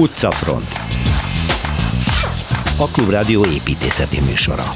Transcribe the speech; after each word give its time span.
Utcafront. 0.00 0.68
A 2.78 2.86
Klubrádió 2.86 3.44
építészeti 3.44 4.20
műsora 4.20 4.74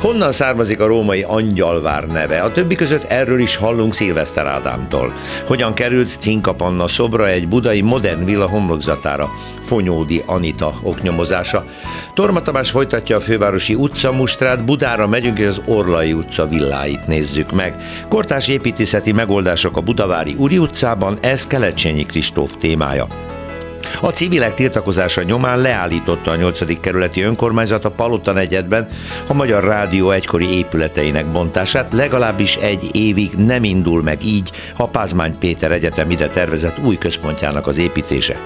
Honnan 0.00 0.32
származik 0.32 0.80
a 0.80 0.86
római 0.86 1.22
Angyalvár 1.22 2.06
neve? 2.06 2.40
A 2.40 2.52
többi 2.52 2.74
között 2.74 3.02
erről 3.02 3.40
is 3.40 3.56
hallunk 3.56 3.94
Szilveszter 3.94 4.46
Ádámtól. 4.46 5.12
Hogyan 5.46 5.74
került 5.74 6.16
Cinkapanna 6.20 6.88
szobra 6.88 7.28
egy 7.28 7.48
budai 7.48 7.80
modern 7.80 8.24
villa 8.24 8.48
homlokzatára? 8.48 9.30
Fonyódi 9.64 10.22
Anita 10.26 10.74
oknyomozása. 10.82 11.64
Torma 12.14 12.42
Tamás 12.42 12.70
folytatja 12.70 13.16
a 13.16 13.20
fővárosi 13.20 13.74
utcamustrát, 13.74 14.64
Budára 14.64 15.06
megyünk 15.06 15.38
és 15.38 15.46
az 15.46 15.62
Orlai 15.66 16.12
utca 16.12 16.46
villáit 16.46 17.06
nézzük 17.06 17.52
meg. 17.52 17.76
Kortás 18.08 18.48
építészeti 18.48 19.12
megoldások 19.12 19.76
a 19.76 19.80
Budavári 19.80 20.34
Uri 20.38 20.58
utcában, 20.58 21.18
ez 21.20 21.46
Kelecsényi 21.46 22.06
Kristóf 22.06 22.52
témája. 22.58 23.06
A 24.00 24.10
civilek 24.10 24.54
tiltakozása 24.54 25.22
nyomán 25.22 25.58
leállította 25.58 26.30
a 26.30 26.36
8. 26.36 26.80
kerületi 26.80 27.22
önkormányzat 27.22 27.84
a 27.84 27.90
Palota 27.90 28.32
negyedben 28.32 28.88
a 29.26 29.32
Magyar 29.32 29.64
Rádió 29.64 30.10
egykori 30.10 30.56
épületeinek 30.56 31.26
bontását, 31.32 31.92
legalábbis 31.92 32.56
egy 32.56 32.96
évig 32.96 33.30
nem 33.32 33.64
indul 33.64 34.02
meg 34.02 34.24
így 34.24 34.50
a 34.76 34.88
Pázmány 34.88 35.38
Péter 35.38 35.72
Egyetem 35.72 36.10
ide 36.10 36.28
tervezett 36.28 36.78
új 36.78 36.98
központjának 36.98 37.66
az 37.66 37.78
építése. 37.78 38.36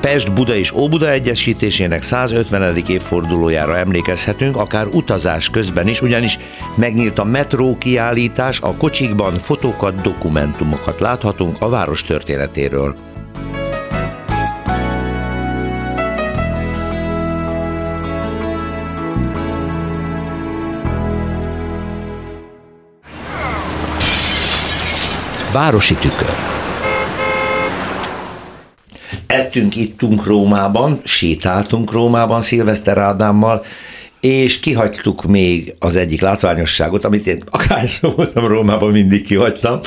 Pest, 0.00 0.32
Buda 0.32 0.54
és 0.54 0.72
Óbuda 0.72 1.10
egyesítésének 1.10 2.02
150. 2.02 2.76
évfordulójára 2.88 3.76
emlékezhetünk, 3.76 4.56
akár 4.56 4.86
utazás 4.86 5.50
közben 5.50 5.88
is, 5.88 6.02
ugyanis 6.02 6.38
megnyílt 6.76 7.18
a 7.18 7.24
metró 7.24 7.78
kiállítás, 7.78 8.60
a 8.60 8.76
kocsikban 8.76 9.38
fotókat, 9.38 10.00
dokumentumokat 10.00 11.00
láthatunk 11.00 11.56
a 11.60 11.68
város 11.68 12.02
történetéről. 12.02 13.13
Városi 25.54 25.94
tükör. 25.94 26.34
Ettünk, 29.26 29.76
ittunk 29.76 30.26
Rómában, 30.26 31.00
sétáltunk 31.04 31.92
Rómában 31.92 32.40
Szilveszter 32.40 32.98
Ádámmal, 32.98 33.64
és 34.20 34.60
kihagytuk 34.60 35.24
még 35.24 35.74
az 35.78 35.96
egyik 35.96 36.20
látványosságot, 36.20 37.04
amit 37.04 37.26
én 37.26 37.42
akárszor 37.50 38.14
voltam 38.14 38.46
Rómában, 38.46 38.92
mindig 38.92 39.26
kihagytam. 39.26 39.80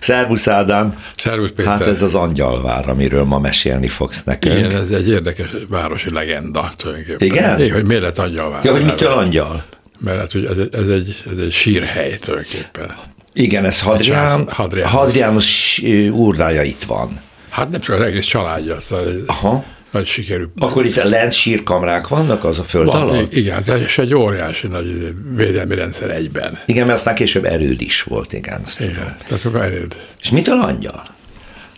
Szervusz 0.00 0.48
Ádám! 0.48 0.98
Szervusz 1.16 1.50
Péter! 1.56 1.72
Hát 1.72 1.86
ez 1.86 2.02
az 2.02 2.14
Angyalvár, 2.14 2.88
amiről 2.88 3.24
ma 3.24 3.38
mesélni 3.38 3.88
fogsz 3.88 4.24
nekünk. 4.24 4.58
Igen, 4.58 4.70
ez 4.70 4.90
egy 4.90 5.08
érdekes 5.08 5.48
városi 5.68 6.10
legenda 6.12 6.72
tulajdonképpen. 6.76 7.26
Igen? 7.26 7.60
Igen, 7.60 7.74
hogy 7.74 7.86
miért 7.86 8.02
lett 8.02 8.18
Angyalvár? 8.18 8.64
Ja, 8.64 8.72
hogy 8.72 8.84
mitől 8.84 9.12
angyal? 9.12 9.64
Mert 9.98 10.18
hát, 10.18 10.32
hogy 10.32 10.44
ez, 10.44 10.56
ez, 10.72 10.88
egy, 10.88 11.22
ez 11.32 11.38
egy 11.38 11.52
sírhely 11.52 12.18
tulajdonképpen. 12.18 13.12
Igen, 13.34 13.64
ez 13.64 13.80
Hadrián, 13.80 14.48
Hadrián. 14.48 14.88
Hadriánus 14.88 15.82
úrdája 16.10 16.62
itt 16.62 16.84
van. 16.84 17.20
Hát 17.50 17.70
nem 17.70 17.80
csak 17.80 17.94
az 17.94 18.00
egész 18.00 18.24
családja, 18.24 18.80
szóval 18.80 19.06
Aha. 19.26 19.64
nagy 19.90 20.06
sikerű. 20.06 20.44
Akkor 20.58 20.84
itt 20.84 20.94
lent 20.94 21.32
sírkamrák 21.32 22.08
vannak 22.08 22.44
az 22.44 22.58
a 22.58 22.62
föld 22.64 22.86
Van, 22.86 23.02
alatt? 23.02 23.34
igen, 23.34 23.62
és 23.86 23.98
egy 23.98 24.14
óriási 24.14 24.66
nagy 24.66 25.14
védelmi 25.36 25.74
rendszer 25.74 26.10
egyben. 26.10 26.58
Igen, 26.66 26.86
mert 26.86 26.98
aztán 26.98 27.14
később 27.14 27.44
erőd 27.44 27.80
is 27.80 28.02
volt, 28.02 28.32
igen. 28.32 28.64
Igen, 28.78 29.16
tehát 29.28 29.44
akkor 29.44 29.60
erőd. 29.60 30.00
És 30.22 30.30
mitől 30.30 30.60
angyal? 30.60 31.02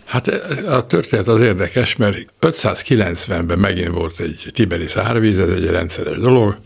Hát 0.05 0.27
a 0.67 0.85
történet 0.85 1.27
az 1.27 1.41
érdekes, 1.41 1.95
mert 1.95 2.25
590-ben 2.41 3.59
megint 3.59 3.93
volt 3.93 4.19
egy 4.19 4.49
tiberi 4.53 4.87
szárvíz, 4.87 5.39
ez 5.39 5.49
egy 5.49 5.65
rendszeres 5.65 6.17
dolog, 6.17 6.57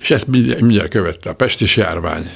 és 0.00 0.10
ezt 0.10 0.26
mindjárt 0.26 0.60
mindjárt 0.60 0.90
követte 0.90 1.30
a 1.30 1.34
pestis 1.34 1.76
járvány, 1.76 2.30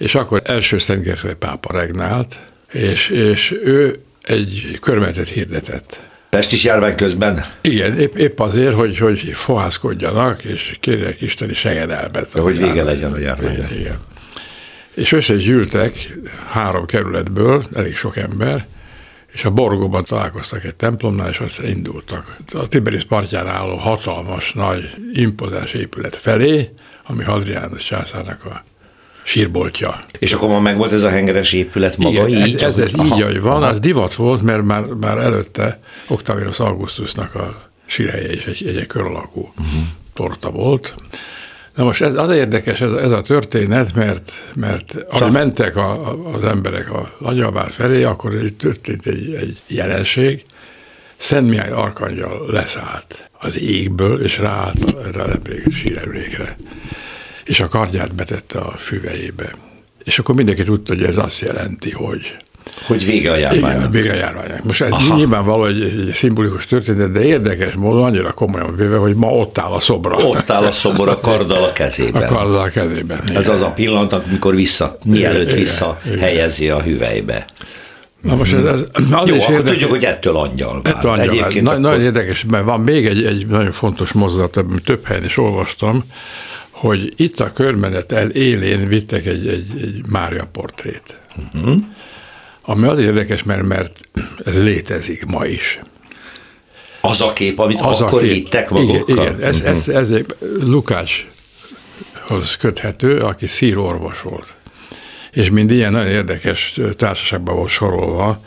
és 0.00 0.14
akkor 0.14 0.42
első 0.44 0.78
Szent 0.78 1.02
Gergely 1.02 1.34
pápa 1.34 1.72
regnált, 1.72 2.38
és, 2.72 3.08
és 3.08 3.54
ő 3.64 4.02
egy 4.22 4.78
körmenetet 4.80 5.28
hirdetett. 5.28 6.00
Pestis 6.30 6.64
járvány 6.64 6.94
közben? 6.94 7.44
Igen, 7.60 7.98
épp, 7.98 8.16
épp 8.16 8.38
azért, 8.40 8.74
hogy, 8.74 8.98
hogy 8.98 9.20
fohászkodjanak, 9.20 10.44
és 10.44 10.76
kérjenek 10.80 11.20
isteni 11.20 11.54
segedelmet. 11.54 12.30
Hogy 12.32 12.58
vége 12.58 12.82
legyen 12.82 13.12
a 13.12 13.18
járványnak. 13.18 13.70
Igen, 13.70 13.80
igen. 13.80 13.98
És 14.94 15.12
összegyűltek 15.12 16.18
három 16.46 16.86
kerületből, 16.86 17.64
elég 17.74 17.96
sok 17.96 18.16
ember, 18.16 18.66
és 19.32 19.44
a 19.44 19.50
Borgóban 19.50 20.04
találkoztak 20.04 20.64
egy 20.64 20.74
templomnál, 20.74 21.28
és 21.28 21.38
azt 21.38 21.62
indultak. 21.62 22.36
A 22.52 22.68
Tiberis 22.68 23.04
partján 23.04 23.46
álló 23.46 23.76
hatalmas, 23.76 24.52
nagy, 24.52 24.90
impozáns 25.12 25.72
épület 25.72 26.16
felé, 26.16 26.70
ami 27.06 27.24
Hadriánus 27.24 27.82
császárnak 27.82 28.44
a 28.44 28.64
sírboltja. 29.30 30.00
És 30.18 30.32
akkor 30.32 30.48
ma 30.48 30.60
megvolt 30.60 30.92
ez 30.92 31.02
a 31.02 31.10
hengeres 31.10 31.52
épület 31.52 31.96
maga 31.96 32.28
Igen, 32.28 32.46
így? 32.46 32.62
ez, 32.62 32.78
ez, 32.78 32.92
Aha, 32.94 33.16
így, 33.16 33.22
ahogy 33.22 33.40
van, 33.40 33.62
aha. 33.62 33.66
az 33.66 33.80
divat 33.80 34.14
volt, 34.14 34.42
mert 34.42 34.64
már, 34.64 34.84
már 34.84 35.18
előtte 35.18 35.80
Octavianus 36.08 36.60
Augustusnak 36.60 37.34
a 37.34 37.70
sírhelye 37.86 38.32
is 38.32 38.44
egy, 38.44 38.66
egy, 38.66 38.76
egy 38.76 38.86
kör 38.86 39.02
alakú 39.02 39.40
uh-huh. 39.40 39.80
torta 40.12 40.50
volt. 40.50 40.94
Na 41.74 41.84
most 41.84 42.02
ez 42.02 42.14
az 42.14 42.30
érdekes 42.30 42.80
ez, 42.80 42.92
ez 42.92 43.10
a 43.10 43.22
történet, 43.22 43.94
mert, 43.94 44.32
mert 44.54 44.96
ahogy 45.10 45.32
mentek 45.32 45.76
a, 45.76 45.90
a, 45.90 46.34
az 46.34 46.44
emberek 46.44 46.92
a 46.92 47.12
Angyalvár 47.20 47.70
felé, 47.70 48.02
akkor 48.02 48.34
itt 48.34 48.58
történt 48.58 49.06
egy, 49.06 49.34
egy 49.40 49.60
jelenség. 49.66 50.44
Szent 51.16 51.48
Mihály 51.48 51.70
Arkangyal 51.70 52.46
leszállt 52.48 53.30
az 53.38 53.60
égből, 53.60 54.20
és 54.20 54.38
ráállt 54.38 54.94
erre 55.06 55.22
a 55.22 55.38
síremlékre. 55.70 56.56
És 57.44 57.60
a 57.60 57.68
kardját 57.68 58.14
betette 58.14 58.58
a 58.58 58.70
füvejébe. 58.76 59.54
És 60.04 60.18
akkor 60.18 60.34
mindenki 60.34 60.62
tudta, 60.62 60.94
hogy 60.94 61.02
ez 61.02 61.16
azt 61.16 61.40
jelenti, 61.40 61.90
hogy 61.90 62.36
Hogy 62.86 63.04
vége 63.06 63.30
a 63.32 63.36
igen, 63.36 63.52
járványnak. 63.54 63.92
vége 63.92 64.12
a 64.12 64.14
járványnak. 64.14 64.64
Most 64.64 64.80
ez 64.80 64.90
Aha. 64.90 65.16
nyilvánvaló 65.16 65.64
egy, 65.64 65.82
egy 65.82 66.10
szimbolikus 66.14 66.66
történet, 66.66 67.12
de 67.12 67.22
érdekes 67.24 67.74
módon 67.74 68.02
annyira 68.04 68.32
komolyan 68.32 68.76
véve, 68.76 68.96
hogy 68.96 69.14
ma 69.14 69.26
ott 69.28 69.58
áll 69.58 69.70
a 69.72 69.80
szobra. 69.80 70.16
Ott 70.16 70.50
áll 70.50 70.64
a 70.64 70.72
szobor 70.72 71.08
a 71.08 71.20
karddal 71.20 71.62
a 71.64 71.66
a 71.66 71.72
kezében. 71.72 72.26
karddal 72.28 72.60
a 72.62 72.68
kezében. 72.68 73.20
Ez 73.34 73.48
az 73.48 73.60
a 73.62 73.70
pillanat, 73.70 74.12
amikor 74.12 74.54
vissza, 74.54 74.98
mielőtt 75.04 75.42
Igen, 75.48 75.58
vissza 75.58 75.98
igen. 76.06 76.18
helyezi 76.18 76.68
a 76.70 76.82
hüvelybe. 76.82 77.44
Na 78.22 78.34
most 78.36 78.52
ez, 78.52 78.64
ez 78.64 78.80
az 79.10 79.28
Jó, 79.28 79.34
is 79.34 79.42
akkor 79.42 79.54
érdekes. 79.54 79.70
tudjuk, 79.72 79.90
hogy 79.90 80.04
ettől 80.04 80.36
angyal. 80.36 80.80
vár. 80.82 80.94
Ettől 80.94 81.10
angyal, 81.10 81.28
Egyébként 81.28 81.64
na, 81.64 81.70
akkor- 81.70 81.82
Nagyon 81.82 82.00
érdekes, 82.02 82.44
mert 82.50 82.64
van 82.64 82.80
még 82.80 83.06
egy, 83.06 83.24
egy 83.24 83.46
nagyon 83.46 83.72
fontos 83.72 84.12
mozdulat, 84.12 84.56
amit 84.56 84.84
több 84.84 85.06
helyen 85.06 85.24
is 85.24 85.36
olvastam, 85.36 86.04
hogy 86.80 87.12
itt 87.16 87.40
a 87.40 87.52
körmenet 87.52 88.12
el 88.12 88.30
élén 88.30 88.88
vittek 88.88 89.26
egy, 89.26 89.48
egy, 89.48 89.66
egy 89.80 90.00
Mária 90.08 90.48
portrét. 90.52 91.20
Uh-huh. 91.54 91.76
Ami 92.62 92.86
az 92.86 92.98
érdekes, 92.98 93.42
mert, 93.42 93.62
mert 93.62 94.00
ez 94.44 94.62
létezik 94.62 95.24
ma 95.24 95.44
is. 95.44 95.80
Az 97.00 97.20
a 97.20 97.32
kép, 97.32 97.58
amit 97.58 97.80
Az 97.80 98.00
akkor 98.00 98.20
kép. 98.20 98.32
vittek 98.32 98.70
magukkal. 98.70 99.24
Igen, 99.24 99.34
igen. 99.34 99.48
Ez, 99.48 99.60
ez, 99.60 99.88
ez 99.88 100.10
egy 100.10 100.26
Lukácshoz 100.64 101.26
köthető, 102.58 103.18
aki 103.18 103.46
szírorvos 103.46 104.22
volt. 104.22 104.54
És 105.32 105.50
mind 105.50 105.70
ilyen 105.70 105.92
nagyon 105.92 106.12
érdekes 106.12 106.80
társaságban 106.96 107.56
volt 107.56 107.70
sorolva, 107.70 108.40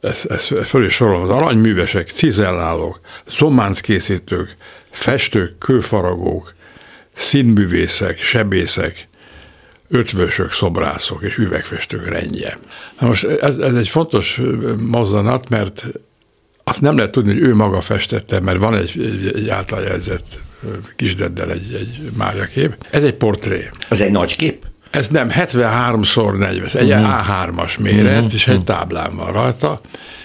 ez, 0.00 0.22
ez 0.28 0.50
föl 0.68 0.84
is 0.84 0.92
sorolva, 0.92 1.22
az 1.22 1.30
aranyművesek, 1.30 2.08
cizellálók, 2.08 3.00
zománckészítők, 3.26 4.56
festők, 4.90 5.58
kőfaragók, 5.58 6.54
színművészek, 7.16 8.22
sebészek, 8.22 9.08
ötvösök, 9.88 10.52
szobrászok 10.52 11.22
és 11.22 11.36
üvegfestők 11.36 12.08
rendje. 12.08 12.58
Na 13.00 13.06
most 13.06 13.24
ez, 13.24 13.58
ez 13.58 13.74
egy 13.74 13.88
fontos 13.88 14.40
mozzanat, 14.78 15.48
mert 15.48 15.84
azt 16.64 16.80
nem 16.80 16.96
lehet 16.96 17.10
tudni, 17.10 17.32
hogy 17.32 17.42
ő 17.42 17.54
maga 17.54 17.80
festette, 17.80 18.40
mert 18.40 18.58
van 18.58 18.74
egy, 18.74 18.92
egy, 18.96 19.32
egy 19.34 19.48
által 19.48 19.82
jelzett 19.82 20.40
kisdeddel 20.96 21.50
egy, 21.50 21.74
egy 21.74 22.10
Mária 22.16 22.44
kép. 22.44 22.86
Ez 22.90 23.02
egy 23.02 23.14
portré. 23.14 23.70
Ez 23.88 24.00
egy 24.00 24.10
nagy 24.10 24.36
kép? 24.36 24.64
Ez 24.90 25.08
nem 25.08 25.28
73x 25.30 26.38
40, 26.38 26.68
egy 26.72 26.90
uh-huh. 26.90 27.48
A3-as 27.48 27.78
méret, 27.78 28.14
uh-huh. 28.14 28.34
és 28.34 28.46
egy 28.46 28.64
táblán 28.64 29.16
van 29.16 29.32
rajta, 29.32 29.80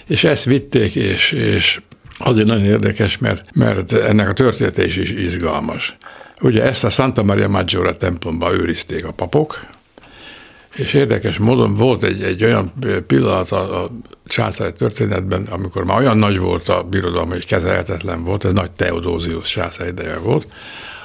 és 0.08 0.24
ezt 0.24 0.44
vitték, 0.44 0.96
és, 0.96 1.32
és 1.32 1.82
azért 2.18 2.48
nagyon 2.48 2.64
érdekes, 2.64 3.18
mert, 3.18 3.56
mert 3.56 3.94
ennek 3.94 4.30
a 4.30 4.34
története 4.34 4.86
is, 4.86 4.96
is 4.96 5.12
izgalmas. 5.12 5.98
Ugye 6.42 6.64
ezt 6.64 6.84
a 6.84 6.90
Santa 6.90 7.24
Maria 7.24 7.48
Maggiore 7.48 7.94
templomban 7.94 8.54
őrizték 8.54 9.06
a 9.06 9.12
papok, 9.12 9.66
és 10.76 10.94
érdekes 10.94 11.38
módon 11.38 11.76
volt 11.76 12.04
egy, 12.04 12.24
egy 12.24 12.44
olyan 12.44 12.74
pillanat 13.08 13.52
a, 13.52 13.84
a 13.84 13.90
császári 14.26 14.74
történetben, 14.74 15.48
amikor 15.50 15.84
már 15.84 15.98
olyan 15.98 16.18
nagy 16.18 16.38
volt 16.38 16.70
a 16.70 16.84
birodalom, 16.84 17.30
hogy 17.30 17.46
kezelhetetlen 17.46 18.24
volt, 18.24 18.46
ez 18.46 18.54
nagy 18.54 18.72
Teodózius 18.72 19.50
császár 19.50 19.88
ideje 19.88 20.18
volt, 20.18 20.48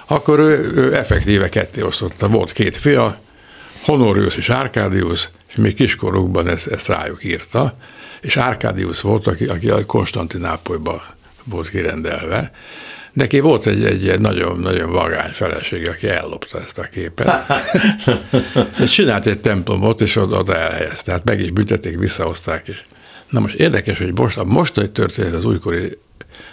akkor 0.07 0.39
ő, 0.39 0.71
ő 0.75 0.95
effektíve 0.95 1.49
ketté 1.49 1.83
osztotta. 1.83 2.29
Volt 2.29 2.53
két 2.53 2.77
fia, 2.77 3.21
Honorius 3.85 4.37
és 4.37 4.49
Arcadius, 4.49 5.31
és 5.49 5.55
még 5.55 5.75
kiskorukban 5.75 6.49
ezt, 6.49 6.67
ezt 6.67 6.87
rájuk 6.87 7.25
írta, 7.25 7.77
és 8.21 8.37
Arcadius 8.37 9.01
volt, 9.01 9.27
aki, 9.27 9.45
aki 9.45 9.71
a 9.71 9.87
Konstantinápolyban 9.87 11.03
volt 11.45 11.71
kirendelve, 11.71 12.53
Neki 13.17 13.41
volt 13.41 13.67
egy, 13.67 13.85
egy 13.85 14.21
nagyon, 14.21 14.59
nagyon 14.59 14.91
vagány 14.91 15.31
feleség, 15.31 15.89
aki 15.89 16.09
ellopta 16.09 16.61
ezt 16.61 16.79
a 16.79 16.83
képet. 16.83 17.47
és 18.83 18.91
csinált 18.91 19.27
egy 19.27 19.41
templomot, 19.41 20.01
és 20.01 20.17
oda, 20.17 20.39
oda 20.39 20.57
elhelyezte. 20.57 21.03
Tehát 21.05 21.25
meg 21.25 21.41
is 21.41 21.51
büntették, 21.51 21.99
visszahozták 21.99 22.69
is. 22.69 22.83
Na 23.31 23.41
most 23.41 23.55
érdekes, 23.55 23.99
hogy 23.99 24.19
most, 24.19 24.37
a 24.37 24.45
mostani 24.45 24.91
történet 24.91 25.35
az 25.35 25.45
újkori, 25.45 25.99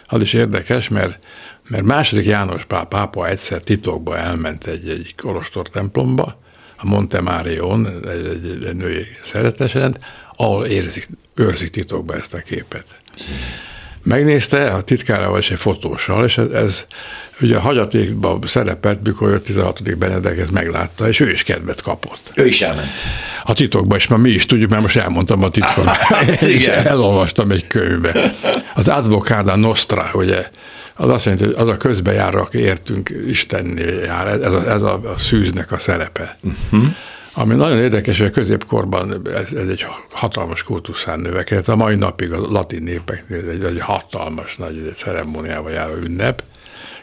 az 0.06 0.22
is 0.22 0.34
érdekes, 0.34 0.88
mert, 0.88 1.24
mert 1.68 1.84
második 1.84 2.26
János 2.26 2.66
pá, 2.66 2.84
pápa 2.84 3.28
egyszer 3.28 3.62
titokba 3.62 4.18
elment 4.18 4.68
egy, 4.68 4.90
egy 4.90 5.16
kolostor 5.18 5.70
templomba, 5.70 6.40
a 6.78 6.86
Montemarion, 6.88 7.88
egy, 7.88 8.26
egy, 8.26 8.66
egy 8.66 8.76
női 8.76 9.06
szeretesrend, 9.24 9.98
ahol 10.36 10.66
érzik, 10.66 11.10
őrzik 11.36 11.70
titokba 11.70 12.16
ezt 12.16 12.34
a 12.34 12.38
képet 12.38 12.86
megnézte 14.04 14.68
a 14.68 14.82
titkárával 14.82 15.40
és 15.40 15.50
egy 15.52 15.60
fotóssal, 15.60 16.26
és 16.26 16.38
ez, 16.38 16.50
ez 16.50 16.86
ugye 17.42 17.56
a 17.56 17.60
hagyatékban 17.60 18.40
szerepelt, 18.46 19.00
mikor 19.04 19.32
a 19.32 19.42
16. 19.42 19.98
Benedek 19.98 20.38
ezt 20.38 20.52
meglátta, 20.52 21.08
és 21.08 21.20
ő 21.20 21.32
is 21.32 21.44
kedvet 21.44 21.82
kapott. 21.82 22.32
Ő 22.36 22.46
is 22.46 22.62
elment. 22.62 22.88
A 23.44 23.54
titokban, 23.54 23.98
és 23.98 24.08
már 24.08 24.20
mi 24.20 24.30
is 24.30 24.46
tudjuk, 24.46 24.70
mert 24.70 24.82
most 24.82 24.96
elmondtam 24.96 25.44
a 25.44 25.50
titkot. 25.50 25.86
és 26.42 26.66
elolvastam 26.66 27.52
egy 27.52 27.68
könyvbe. 27.68 28.36
Az 28.74 28.88
Advocada 28.88 29.56
Nostra, 29.56 30.10
ugye, 30.14 30.50
az 30.96 31.10
azt 31.10 31.26
jelenti, 31.26 31.46
hogy 31.46 31.56
az 31.58 31.68
a 31.68 31.78
közbejáró, 31.78 32.40
aki 32.40 32.58
értünk 32.58 33.12
Istennél 33.28 34.00
jár, 34.04 34.28
ez 34.28 34.54
a, 34.54 34.70
ez 34.70 34.82
a, 34.82 34.94
a 34.94 35.18
szűznek 35.18 35.72
a 35.72 35.78
szerepe. 35.78 36.38
Uh-huh. 36.42 36.96
Ami 37.36 37.56
nagyon 37.56 37.78
érdekes, 37.78 38.18
hogy 38.18 38.28
a 38.28 38.32
középkorban 38.32 39.28
ez, 39.28 39.52
ez 39.54 39.68
egy 39.68 39.86
hatalmas 40.12 40.64
kultuszán 40.64 41.20
növekedett. 41.20 41.68
A 41.68 41.76
mai 41.76 41.96
napig 41.96 42.32
a 42.32 42.40
latin 42.40 42.84
népeknél 42.84 43.40
ez 43.40 43.48
egy, 43.48 43.64
egy 43.64 43.80
hatalmas, 43.80 44.56
nagy 44.56 44.78
egy 44.78 44.96
ceremóniával 44.96 45.72
járó 45.72 45.94
ünnep, 45.94 46.44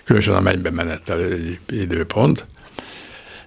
különösen 0.05 0.35
a 0.35 0.41
mennybe 0.41 0.71
menettel 0.71 1.21
egy 1.21 1.59
időpont. 1.69 2.47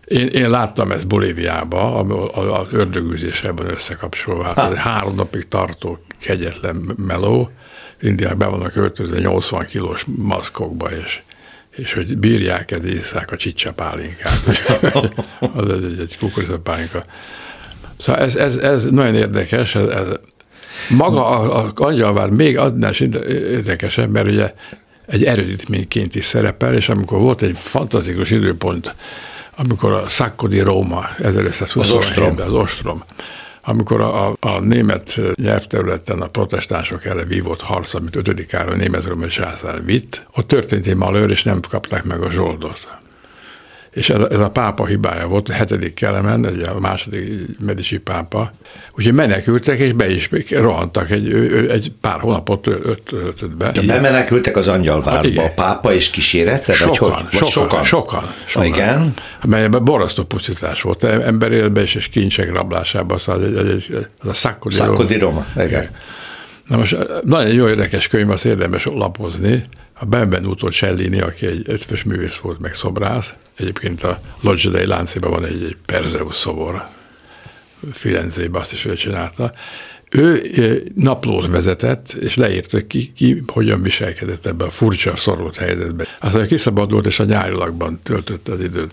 Én, 0.06 0.28
én 0.28 0.50
láttam 0.50 0.92
ezt 0.92 1.08
Bolíviában, 1.08 2.12
az 2.32 2.74
ördögűzésében 2.74 3.70
összekapcsolva. 3.70 4.44
Hát 4.44 4.72
ez 4.72 4.78
három 4.78 5.16
napig 5.16 5.48
tartó 5.48 6.00
kegyetlen 6.20 6.94
meló. 6.96 7.50
Indiák 8.02 8.38
be 8.38 8.46
vannak 8.46 8.76
öltözve 8.76 9.20
80 9.20 9.66
kilós 9.66 10.06
maszkokba, 10.18 10.92
és 10.92 11.22
és 11.76 11.94
hogy 11.94 12.18
bírják 12.18 12.72
ez 12.72 12.86
észák 12.86 13.32
a 13.32 13.36
csicsapálinkát. 13.36 14.40
az 15.56 15.70
egy, 15.70 15.84
egy, 15.84 16.00
egy 16.00 16.18
kukoricapálinka. 16.18 17.06
Szóval 17.98 18.22
ez, 18.22 18.36
ez, 18.36 18.56
ez 18.56 18.90
nagyon 18.90 19.16
érdekes, 19.16 19.76
ez, 19.76 19.88
ez 19.88 20.08
maga 20.90 21.26
a, 21.28 21.66
a 21.66 21.72
angyalvár 21.76 22.30
még 22.30 22.58
adnál 22.58 22.92
is 22.92 23.00
érdekesebb, 23.00 24.12
mert 24.12 24.30
ugye 24.30 24.54
egy 25.06 25.24
erődítményként 25.24 26.16
is 26.16 26.26
szerepel, 26.26 26.74
és 26.74 26.90
amikor 26.90 27.20
volt 27.20 27.42
egy 27.42 27.58
fantasztikus 27.58 28.32
időpont, 28.32 28.96
amikor 29.56 29.92
a 29.92 30.08
Sacco 30.08 30.48
di 30.48 30.60
Roma 30.60 31.10
1527-ben, 31.18 32.48
az 32.48 32.54
ostrom, 32.54 33.04
amikor 33.66 34.02
a, 34.02 34.36
a 34.40 34.60
német 34.60 35.20
nyelvterületen 35.36 36.22
a 36.22 36.28
protestánsok 36.28 37.06
ellen 37.06 37.28
vívott 37.28 37.62
harc, 37.62 37.94
amit 37.94 38.16
5. 38.16 38.46
Károly 38.46 38.78
német 38.78 39.06
romai 39.06 39.30
császár 39.30 39.86
vitt, 39.86 40.26
ott 40.36 40.48
történt 40.48 40.88
egy 40.88 40.96
malőr, 40.96 41.30
és 41.30 41.44
nem 41.44 41.60
kapták 41.70 42.04
meg 42.04 42.22
a 42.22 42.32
zsoldot 42.32 43.02
és 43.94 44.10
ez, 44.10 44.22
ez 44.22 44.40
a 44.40 44.50
pápa 44.50 44.86
hibája 44.86 45.28
volt, 45.28 45.50
a 45.50 45.54
hetedik 45.54 45.94
kelemen, 45.94 46.46
ugye 46.46 46.68
a 46.68 46.80
második 46.80 47.60
Medici 47.60 47.98
pápa, 47.98 48.54
úgyhogy 48.96 49.14
menekültek, 49.14 49.80
és 49.80 49.92
be 49.92 50.10
is 50.10 50.30
rohantak 50.50 51.10
egy, 51.10 51.34
egy 51.70 51.92
pár 52.02 52.20
hónapot 52.20 52.62
töltött 52.62 53.56
be. 53.58 53.72
De 53.72 53.82
bemenekültek 53.82 54.58
az 54.58 54.68
angyalvárba, 54.68 55.44
a 55.44 55.50
pápa 55.56 55.94
és 55.94 56.10
kísérete? 56.10 56.74
Sokan, 56.74 56.90
vagy 56.90 56.98
hogy? 56.98 57.40
Vagy 57.40 57.50
sokan, 57.50 57.70
sokan, 57.70 57.84
sokan, 57.84 58.34
sokan. 58.46 58.68
Igen. 58.68 59.14
Melyben 59.48 59.84
borasztó 59.84 60.24
pusztítás 60.24 60.82
volt, 60.82 61.04
ember 61.04 61.52
életben 61.52 61.84
és, 61.84 61.96
és 61.96 62.08
kincsek 62.08 62.54
rablásában, 62.54 63.18
szóval 63.18 63.44
egy, 63.44 63.56
egy, 63.56 63.68
egy, 63.68 64.08
az 64.20 64.28
a 64.28 64.34
Szakkodi 64.34 64.78
Roma. 65.18 65.46
Roma. 65.54 65.66
Igen. 65.66 65.90
Na 66.68 66.78
most 66.78 66.98
nagyon 67.24 67.54
jó 67.54 67.68
érdekes 67.68 68.08
könyv, 68.08 68.30
az 68.30 68.46
érdemes 68.46 68.86
lapozni, 68.86 69.64
a 70.00 70.06
Benvenuto 70.06 70.70
Cellini, 70.70 71.22
aki 71.22 71.46
egy 71.46 71.64
ötvös 71.66 72.04
művész 72.04 72.36
volt, 72.36 72.60
meg 72.60 72.76
szobrász, 72.76 73.34
egyébként 73.58 74.04
a 74.04 74.20
Loggia 74.42 74.72
dei 74.72 74.86
Láncében 74.86 75.30
van 75.30 75.46
egy, 75.46 75.64
egy 75.64 75.78
Perzeus 75.86 76.36
szobor, 76.36 76.84
Firenzében 77.92 78.62
azt 78.62 78.74
is 78.74 78.86
ő 78.86 78.94
csinálta. 78.94 79.52
Ő 80.10 80.44
naplót 80.96 81.48
vezetett, 81.48 82.12
és 82.12 82.36
leírt, 82.36 82.72
hogy 82.72 82.88
ki, 82.88 83.12
ki 83.16 83.44
hogyan 83.48 83.82
viselkedett 83.82 84.46
ebben 84.46 84.68
a 84.68 84.72
furcsa, 84.72 85.16
szorult 85.16 85.58
helyzetben. 85.58 86.08
Aztán 86.20 86.48
kiszabadult, 86.48 87.06
és 87.06 87.20
a 87.20 87.24
nyárilagban 87.24 88.00
töltötte 88.04 88.52
az 88.52 88.64
időt. 88.64 88.92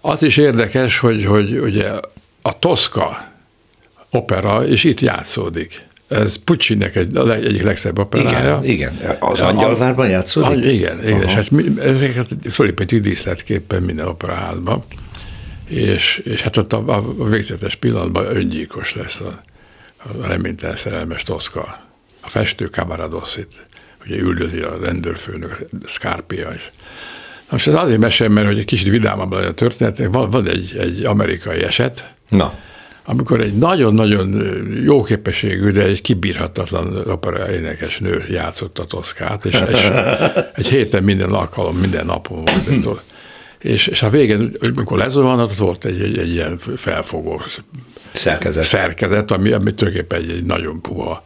Az 0.00 0.22
is 0.22 0.36
érdekes, 0.36 0.98
hogy, 0.98 1.24
hogy 1.24 1.58
ugye 1.58 1.90
a 2.42 2.58
Toszka 2.58 3.32
opera, 4.10 4.66
és 4.66 4.84
itt 4.84 5.00
játszódik. 5.00 5.86
Ez 6.12 6.36
Puccininek 6.36 6.96
egy, 6.96 7.16
egyik 7.16 7.62
legszebb 7.62 7.98
operája. 7.98 8.60
Igen, 8.62 8.94
igen. 8.94 9.16
Az 9.20 9.40
Angyalvárban 9.40 10.08
játszódik? 10.08 10.64
Igen, 10.64 10.98
igen. 11.04 11.22
És 11.22 11.32
hát 11.32 11.50
mi, 11.50 11.64
ezeket 11.80 12.26
fölépítjük 12.50 13.02
díszletképpen 13.02 13.82
minden 13.82 14.06
operaházban. 14.06 14.84
És, 15.68 16.22
és 16.24 16.40
hát 16.40 16.56
ott 16.56 16.72
a, 16.72 16.96
a 17.18 17.24
végzetes 17.24 17.74
pillanatban 17.74 18.36
öngyilkos 18.36 18.94
lesz 18.94 19.20
a, 19.20 19.40
a 19.96 20.26
reménytelen 20.26 20.76
szerelmes 20.76 21.22
Toszka. 21.22 21.80
A 22.20 22.28
festő 22.28 22.66
Cavaradossit, 22.66 23.66
ugye 24.06 24.16
üldözi 24.16 24.60
a 24.60 24.78
rendőrfőnök, 24.84 25.64
Scarpia 25.86 26.52
is. 26.54 26.70
Most 27.50 27.66
ez 27.66 27.74
azért 27.74 28.00
mesélem, 28.00 28.32
mert 28.32 28.46
hogy 28.46 28.58
egy 28.58 28.64
kicsit 28.64 28.88
vidámabb 28.88 29.32
a 29.32 29.52
történet, 29.52 30.06
van, 30.10 30.30
van 30.30 30.48
egy, 30.48 30.76
egy 30.78 31.04
amerikai 31.04 31.62
eset, 31.62 32.14
Na 32.28 32.54
amikor 33.04 33.40
egy 33.40 33.58
nagyon-nagyon 33.58 34.42
jó 34.84 35.02
képességű, 35.02 35.70
de 35.70 35.82
egy 35.82 36.00
kibírhatatlan 36.00 36.96
opera 37.06 37.52
énekes 37.52 37.98
nő 37.98 38.24
játszott 38.30 38.78
a 38.78 38.84
Toszkát, 38.84 39.44
és, 39.44 39.64
és 39.68 39.90
egy 40.54 40.68
héten 40.68 41.02
minden 41.02 41.30
alkalom, 41.30 41.76
minden 41.76 42.06
napon 42.06 42.44
volt. 42.44 43.02
és, 43.60 43.86
és 43.86 44.02
a 44.02 44.10
végén, 44.10 44.52
amikor 44.60 44.98
lezuhant, 44.98 45.58
volt 45.58 45.84
egy, 45.84 46.00
egy, 46.00 46.18
egy 46.18 46.32
ilyen 46.32 46.58
felfogó 46.76 47.42
szerkezet, 48.12 48.64
szerkezet 48.64 49.30
ami, 49.30 49.52
ami 49.52 49.74
tulajdonképpen 49.74 50.22
egy, 50.22 50.30
egy 50.30 50.44
nagyon 50.44 50.80
puha 50.80 51.24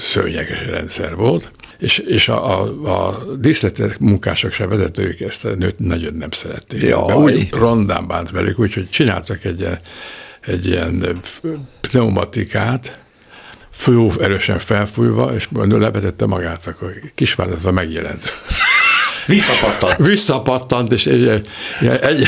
szőnyeges 0.00 0.66
rendszer 0.66 1.14
volt, 1.14 1.50
és, 1.78 1.98
és 1.98 2.28
a, 2.28 2.60
a, 2.60 2.82
a 2.84 3.24
díszletek 3.34 3.98
munkások 3.98 4.52
se 4.52 4.66
vezetők 4.66 5.20
ezt 5.20 5.44
a 5.44 5.54
nőt 5.54 5.78
nagyon 5.78 6.12
nem 6.12 6.30
szerették. 6.30 6.82
Jaj. 6.82 7.14
Úgy 7.14 7.48
rondán 7.52 8.06
bánt 8.06 8.30
velük, 8.30 8.58
úgyhogy 8.58 8.90
csináltak 8.90 9.44
egy 9.44 9.60
ilyen 9.60 9.78
egy 10.46 10.66
ilyen 10.66 11.20
pneumatikát, 11.80 12.98
fő 13.72 14.10
erősen 14.20 14.58
felfújva, 14.58 15.34
és 15.34 15.48
levetette 15.52 16.26
magát, 16.26 16.66
akkor 16.66 16.92
kisvártatva 17.14 17.72
megjelent. 17.72 18.32
Visszapattant. 19.26 19.96
Visszapattant, 19.96 20.92
és 20.92 21.06
egy, 21.06 21.28
egy, 21.28 21.48
egy 22.00 22.26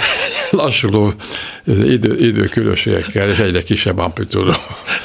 lassuló 0.50 1.12
idő, 1.64 2.18
időkülönbségekkel, 2.18 3.28
és 3.28 3.38
egyre 3.38 3.62
kisebb 3.62 3.99
amplitúdó. 3.99 4.52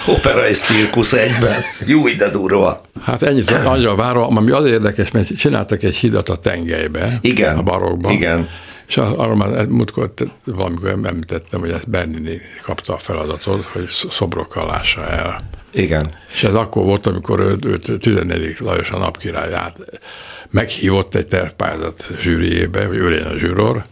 Opera 0.05 0.47
és 0.49 0.57
cirkusz 0.57 1.13
egyben. 1.13 1.61
Jó, 1.85 2.09
de 2.09 2.29
durva. 2.29 2.81
Hát 3.01 3.23
ennyit 3.23 3.49
az 3.49 3.95
várom, 3.95 4.37
ami 4.37 4.51
az 4.51 4.65
érdekes, 4.65 5.11
mert 5.11 5.37
csináltak 5.37 5.83
egy 5.83 5.95
hidat 5.95 6.29
a 6.29 6.35
tengelybe, 6.35 7.17
igen, 7.21 7.57
a 7.57 7.61
barokban. 7.61 8.11
Igen. 8.11 8.49
És 8.91 8.97
arról 8.97 9.35
már 9.35 9.67
múltkor 9.67 10.13
valamikor 10.45 10.89
említettem, 10.89 11.59
hogy 11.59 11.69
ezt 11.69 11.89
Bernini 11.89 12.37
kapta 12.61 12.93
a 12.93 12.97
feladatot, 12.97 13.65
hogy 13.65 13.87
szobrokkal 13.87 14.65
lássa 14.65 15.07
el. 15.07 15.49
Igen. 15.71 16.13
És 16.33 16.43
ez 16.43 16.55
akkor 16.55 16.83
volt, 16.83 17.07
amikor 17.07 17.39
őt, 17.39 17.65
őt 17.65 17.99
14. 17.99 18.55
Lajos 18.59 18.91
a 18.91 18.97
napkirályát 18.97 19.77
meghívott 20.49 21.15
egy 21.15 21.27
tervpályázat 21.27 22.09
zsűriébe, 22.19 22.85
hogy 22.85 22.97
ő 22.97 23.09
legyen 23.09 23.27
a 23.27 23.37
zsűror, 23.37 23.83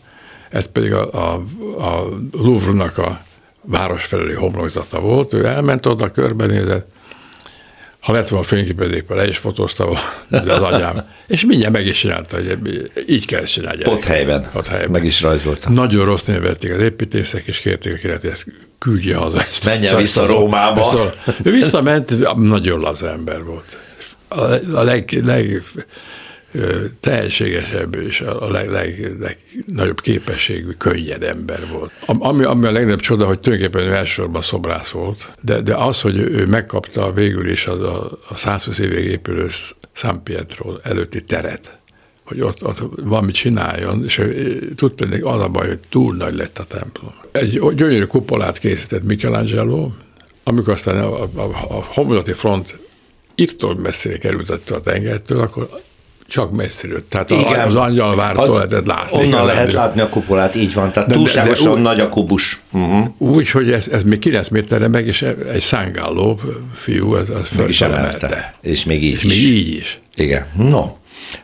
ez 0.50 0.66
pedig 0.66 0.94
a, 0.94 1.14
a, 1.14 1.34
a 1.78 2.08
Louvre-nak 2.32 2.98
a 2.98 3.22
városfelelő 3.62 4.34
homlokzata 4.34 5.00
volt, 5.00 5.34
ő 5.34 5.46
elment 5.46 5.86
oda, 5.86 6.12
körbenézett, 6.12 6.92
ha 8.00 8.14
lett 8.14 8.28
volna 8.28 8.46
fényképezékben, 8.46 9.18
le 9.18 9.28
is 9.28 9.38
fotózta 9.38 9.86
volna 9.86 10.54
az 10.54 10.62
anyám. 10.62 11.04
És 11.28 11.46
mindjárt 11.46 11.74
meg 11.74 11.86
is 11.86 12.00
csinálta, 12.00 12.36
hogy 12.36 12.58
így 13.08 13.26
kell 13.26 13.44
csinálni. 13.44 13.86
Ott 13.86 14.04
helyben. 14.04 14.50
Ott 14.54 14.68
helyben. 14.68 14.92
Meg 14.92 15.06
is 15.06 15.22
rajzolta. 15.22 15.70
Nagyon 15.70 16.06
rossz 16.06 16.26
vették 16.26 16.74
az 16.74 16.82
építészek, 16.82 17.46
és 17.46 17.60
kérték 17.60 17.94
a 17.94 17.98
kiret, 17.98 18.22
hogy 18.22 18.30
ezt 18.30 18.46
küldje 18.80 19.16
haza. 19.16 19.40
Ezt 19.40 19.66
Menjen 19.66 19.96
vissza 19.96 20.26
Rómába. 20.26 20.84
Szóval, 20.84 21.14
ő 21.44 21.52
visszament, 21.52 22.36
nagyon 22.36 22.80
laza 22.80 23.10
ember 23.10 23.44
volt. 23.44 23.78
A, 24.28 24.42
a 24.76 24.84
leg, 24.84 25.20
leg 25.26 25.64
tehetségesebb 27.00 27.96
és 27.96 28.22
a 28.22 28.52
leg, 28.52 28.70
leg, 28.70 29.16
legnagyobb 29.20 30.02
képességű, 30.02 30.72
könnyed 30.72 31.24
ember 31.24 31.68
volt. 31.72 31.92
Ami, 32.06 32.44
ami 32.44 32.66
a 32.66 32.72
legnagyobb 32.72 33.00
csoda, 33.00 33.26
hogy 33.26 33.40
tulajdonképpen 33.40 33.88
ő 33.88 33.94
elsősorban 33.94 34.42
szobrász 34.42 34.90
volt, 34.90 35.34
de, 35.42 35.62
de 35.62 35.76
az, 35.76 36.02
hogy 36.02 36.18
ő 36.18 36.46
megkapta 36.46 37.14
végül 37.14 37.50
is 37.50 37.66
az 37.66 37.80
a, 37.80 38.20
a 38.30 38.38
120 38.38 38.78
évig 38.78 39.06
épülő 39.06 39.48
San 39.94 40.24
Pietro 40.24 40.78
előtti 40.84 41.24
teret, 41.24 41.80
hogy 42.24 42.42
ott, 42.42 42.66
ott 42.66 42.80
valamit 42.96 43.36
csináljon, 43.36 44.04
és 44.04 44.22
tudta, 44.76 45.08
hogy 45.08 45.22
az 45.24 45.42
a 45.42 45.48
baj, 45.48 45.68
hogy 45.68 45.80
túl 45.90 46.16
nagy 46.16 46.36
lett 46.36 46.60
a 46.60 46.64
templom. 46.64 47.14
Egy 47.32 47.60
gyönyörű 47.76 48.04
kupolát 48.06 48.58
készített 48.58 49.04
Michelangelo, 49.04 49.92
amikor 50.44 50.74
aztán 50.74 50.98
a, 50.98 51.22
a, 51.22 51.42
a 51.70 51.86
homlokzati 51.88 52.32
front 52.32 52.80
írtól 53.36 53.76
messzire 53.76 54.18
került 54.18 54.50
a 54.70 54.82
tengertől, 54.82 55.40
akkor 55.40 55.70
csak 56.30 56.52
messziről. 56.52 57.08
Tehát 57.08 57.30
Igen. 57.30 57.68
az 57.68 57.76
angyalvártól 57.76 58.54
lehetett 58.54 58.86
látni. 58.86 59.18
Onnan 59.18 59.46
lehet 59.46 59.72
látni 59.72 60.02
a 60.02 60.10
kupolát, 60.10 60.56
így 60.56 60.74
van. 60.74 60.92
Tehát 60.92 61.10
de, 61.10 61.16
túlságosan 61.16 61.70
de, 61.70 61.76
de, 61.76 61.82
nagy 61.82 62.00
a 62.00 62.10
kubus. 62.10 62.62
Uh-huh. 62.72 63.06
Úgy, 63.18 63.50
hogy 63.50 63.72
ez, 63.72 63.88
ez 63.88 64.04
még 64.04 64.20
9 64.20 64.50
méterre 64.50 64.88
meg, 64.88 65.08
és 65.08 65.22
egy 65.52 65.62
szángálló 65.62 66.40
fiú, 66.76 67.16
ez, 67.16 67.30
az 67.30 67.48
föl 67.48 67.68
És 68.62 68.86
még 68.86 69.04
így 69.04 69.14
és 69.14 69.24
is. 69.24 69.34
még 69.34 69.44
így 69.44 69.74
is. 69.74 70.00
Igen. 70.16 70.46
No. 70.58 70.86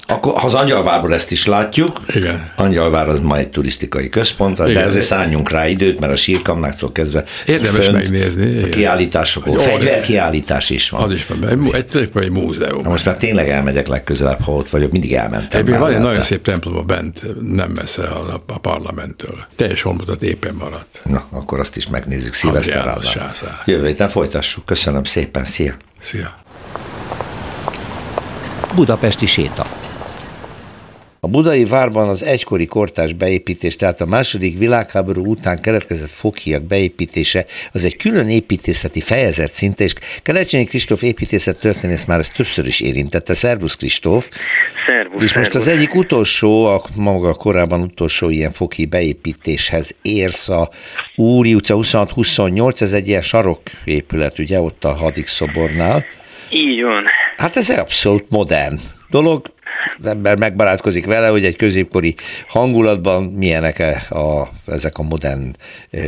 Akkor 0.07 0.33
ha 0.33 0.45
az 0.45 0.53
Angyalvárból 0.53 1.13
ezt 1.13 1.31
is 1.31 1.45
látjuk, 1.45 2.01
Igen. 2.15 2.51
Angyalvár 2.55 3.09
az 3.09 3.19
ma 3.19 3.37
egy 3.37 3.49
turisztikai 3.49 4.09
központ, 4.09 4.59
Igen. 4.59 4.73
de 4.73 4.83
ezért 4.83 5.05
szálljunk 5.05 5.49
rá 5.49 5.67
időt, 5.67 5.99
mert 5.99 6.11
a 6.11 6.15
sírkamnáktól 6.15 6.91
kezdve 6.91 7.23
Érdemes 7.45 7.89
megnézni. 7.89 8.63
A 8.63 8.69
kiállítások, 8.69 9.47
a 9.47 9.53
fegyverkiállítás 9.53 10.69
is 10.69 10.89
van. 10.89 11.01
Az 11.01 11.13
is 11.13 11.25
van, 11.25 11.49
egy, 11.49 11.85
egy, 11.95 12.09
egy 12.15 12.31
múzeum. 12.31 12.81
Na 12.81 12.89
most 12.89 13.05
már 13.05 13.17
tényleg 13.17 13.49
elmegyek 13.49 13.87
legközelebb, 13.87 14.41
ha 14.41 14.51
ott 14.51 14.69
vagyok, 14.69 14.91
mindig 14.91 15.13
elmentem. 15.13 15.67
Egy, 15.67 15.77
van 15.77 15.93
egy 15.93 15.99
nagyon 15.99 16.23
szép 16.23 16.41
templom 16.41 16.87
bent, 16.87 17.21
nem 17.41 17.71
messze 17.71 18.03
a, 18.03 18.43
a 18.47 18.59
parlamenttől. 18.59 19.45
Teljes 19.55 19.81
holmutat 19.81 20.23
éppen 20.23 20.53
maradt. 20.53 21.01
Na, 21.03 21.25
akkor 21.31 21.59
azt 21.59 21.77
is 21.77 21.87
megnézzük 21.87 22.33
szilveszter 22.33 22.97
Jövő 23.65 23.85
héten 23.85 24.09
folytassuk. 24.09 24.65
Köszönöm 24.65 25.03
szépen, 25.03 25.45
szia! 25.45 25.73
Szia! 25.99 26.44
Budapesti 28.75 29.25
séta. 29.25 29.65
A 31.19 31.27
budai 31.27 31.65
várban 31.65 32.09
az 32.09 32.23
egykori 32.23 32.65
kortás 32.65 33.13
beépítés, 33.13 33.75
tehát 33.75 34.01
a 34.01 34.05
második 34.05 34.57
világháború 34.57 35.25
után 35.25 35.61
keletkezett 35.61 36.09
foghíjak 36.09 36.63
beépítése 36.63 37.45
az 37.71 37.85
egy 37.85 37.97
külön 37.97 38.29
építészeti 38.29 38.99
fejezet 38.99 39.51
szinte, 39.51 39.83
és 39.83 39.93
Kelecsényi 40.21 40.63
Kristóf 40.63 41.01
építészet 41.01 41.59
történész 41.59 42.05
már 42.05 42.19
ezt 42.19 42.35
többször 42.35 42.67
is 42.67 42.79
érintette. 42.79 43.33
Szervusz 43.33 43.75
Kristóf! 43.75 44.29
Szervusz, 44.87 45.23
És 45.23 45.33
most 45.33 45.55
az 45.55 45.67
egyik 45.67 45.95
utolsó, 45.95 46.65
a 46.65 46.81
maga 46.95 47.33
korábban 47.33 47.81
utolsó 47.81 48.29
ilyen 48.29 48.51
foki 48.51 48.85
beépítéshez 48.85 49.95
érsz 50.01 50.49
a 50.49 50.69
Úri 51.15 51.53
utca 51.53 51.75
26-28, 51.77 52.81
ez 52.81 52.93
egy 52.93 53.07
ilyen 53.07 53.21
saroképület, 53.21 54.39
ugye, 54.39 54.59
ott 54.59 54.83
a 54.83 54.93
hadik 54.93 55.27
szobornál. 55.27 56.05
Így 56.49 56.83
van. 56.83 57.03
Hát 57.37 57.55
ez 57.55 57.69
egy 57.69 57.79
abszolút 57.79 58.29
modern 58.29 58.75
dolog, 59.09 59.41
az 59.97 60.05
ember 60.05 60.37
megbarátkozik 60.37 61.05
vele, 61.05 61.27
hogy 61.27 61.45
egy 61.45 61.55
középkori 61.55 62.15
hangulatban 62.47 63.23
milyenek 63.23 63.79
-e 63.79 64.15
a, 64.15 64.47
ezek 64.67 64.93
a 64.97 65.03
modern 65.03 65.53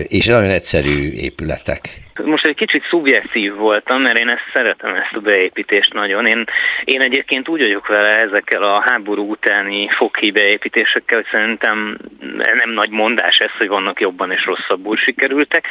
és 0.07 0.25
nagyon 0.25 0.49
egyszerű 0.49 1.11
épületek. 1.11 1.79
Most 2.23 2.45
egy 2.45 2.55
kicsit 2.55 2.83
szubjektív 2.89 3.53
voltam, 3.53 4.01
mert 4.01 4.19
én 4.19 4.29
ezt 4.29 4.51
szeretem, 4.53 4.95
ezt 4.95 5.15
a 5.15 5.19
beépítést 5.19 5.93
nagyon. 5.93 6.25
Én, 6.25 6.43
én 6.83 7.01
egyébként 7.01 7.47
úgy 7.49 7.61
vagyok 7.61 7.87
vele 7.87 8.09
ezekkel 8.09 8.63
a 8.63 8.83
háború 8.87 9.29
utáni 9.29 9.89
fokhi 9.97 10.31
beépítésekkel, 10.31 11.17
hogy 11.17 11.27
szerintem 11.31 11.97
nem 12.35 12.71
nagy 12.73 12.89
mondás 12.89 13.37
ez, 13.37 13.51
hogy 13.57 13.67
vannak 13.67 13.99
jobban 13.99 14.31
és 14.31 14.45
rosszabbul 14.45 14.97
sikerültek 14.97 15.65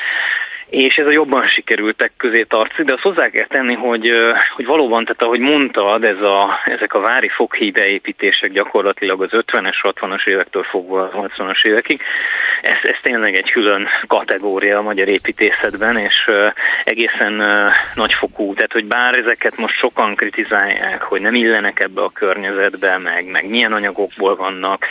és 0.70 0.94
ez 0.96 1.06
a 1.06 1.11
jobban 1.11 1.46
sikerültek 1.46 2.12
közé 2.16 2.42
tartozik, 2.42 2.87
de 2.87 2.92
azt 2.92 3.02
hozzá 3.02 3.28
kell 3.28 3.46
tenni, 3.46 3.75
hogy, 3.75 4.11
hogy 4.54 4.66
valóban, 4.66 5.04
tehát 5.04 5.23
ahogy 5.23 5.40
mondtad, 5.40 6.04
ez 6.04 6.20
a, 6.20 6.61
ezek 6.64 6.94
a 6.94 7.00
vári 7.00 7.28
foghíj 7.28 7.70
beépítések 7.70 8.52
gyakorlatilag 8.52 9.23
az 9.23 9.28
50-es, 9.32 9.76
60-as 9.82 10.26
évektől 10.26 10.62
fogva 10.62 11.02
a 11.02 11.11
80-as 11.11 11.64
évekig, 11.64 12.00
ez, 12.62 12.78
ez 12.82 12.96
tényleg 13.02 13.35
egy 13.35 13.50
külön 13.50 13.87
kategória 14.06 14.78
a 14.78 14.82
magyar 14.82 15.08
építészetben, 15.08 15.96
és 15.96 16.30
egészen 16.85 17.42
nagyfokú, 17.94 18.54
tehát 18.54 18.73
hogy 18.73 18.85
bár 18.85 19.16
ezeket 19.16 19.56
most 19.56 19.78
sokan 19.78 20.14
kritizálják, 20.14 21.02
hogy 21.02 21.20
nem 21.20 21.35
illenek 21.35 21.80
ebbe 21.80 22.02
a 22.02 22.11
környezetbe, 22.11 22.99
meg, 22.99 23.30
meg 23.30 23.49
milyen 23.49 23.73
anyagokból 23.73 24.37
vannak, 24.37 24.88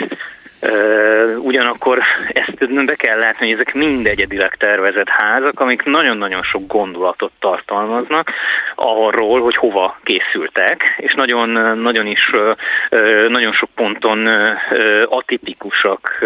Ugyanakkor 1.40 2.00
ezt 2.28 2.86
be 2.86 2.96
kell 2.96 3.20
látni, 3.20 3.46
hogy 3.46 3.62
ezek 3.62 3.74
mind 3.74 4.08
egyedileg 4.08 4.56
tervezett 4.56 5.10
házak, 5.10 5.60
amik 5.60 5.84
nagyon-nagyon 5.84 6.44
sok 6.44 6.68
gondolatot 6.68 7.32
tartalmaznak 7.40 8.32
arról, 8.76 9.42
hogy 9.42 9.56
hova 9.56 10.00
készültek, 10.04 10.96
és 10.98 11.14
nagyon, 11.14 11.78
nagyon 11.78 12.08
is 12.08 12.32
nagyon 13.28 13.54
sok 13.54 13.70
ponton 13.76 14.28
atipikusak 15.06 16.24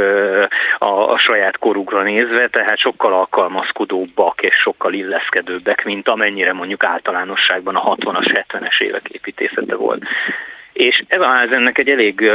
a, 0.78 1.12
a 1.12 1.18
saját 1.18 1.58
korukra 1.58 2.02
nézve, 2.02 2.48
tehát 2.48 2.78
sokkal 2.78 3.14
alkalmazkodóbbak 3.14 4.42
és 4.42 4.56
sokkal 4.56 4.94
illeszkedőbbek, 4.94 5.86
mint 5.86 6.10
amennyire 6.10 6.54
mondjuk 6.54 6.84
általánosságban 6.84 7.76
a 7.76 7.96
60-as, 7.96 8.46
70-es 8.48 8.82
évek 8.82 9.10
építészete 9.10 9.76
volt. 9.76 10.04
És 10.74 11.04
ez 11.08 11.22
a 11.22 11.28
ház 11.28 11.52
ennek 11.52 11.78
egy 11.78 11.90
elég 11.90 12.32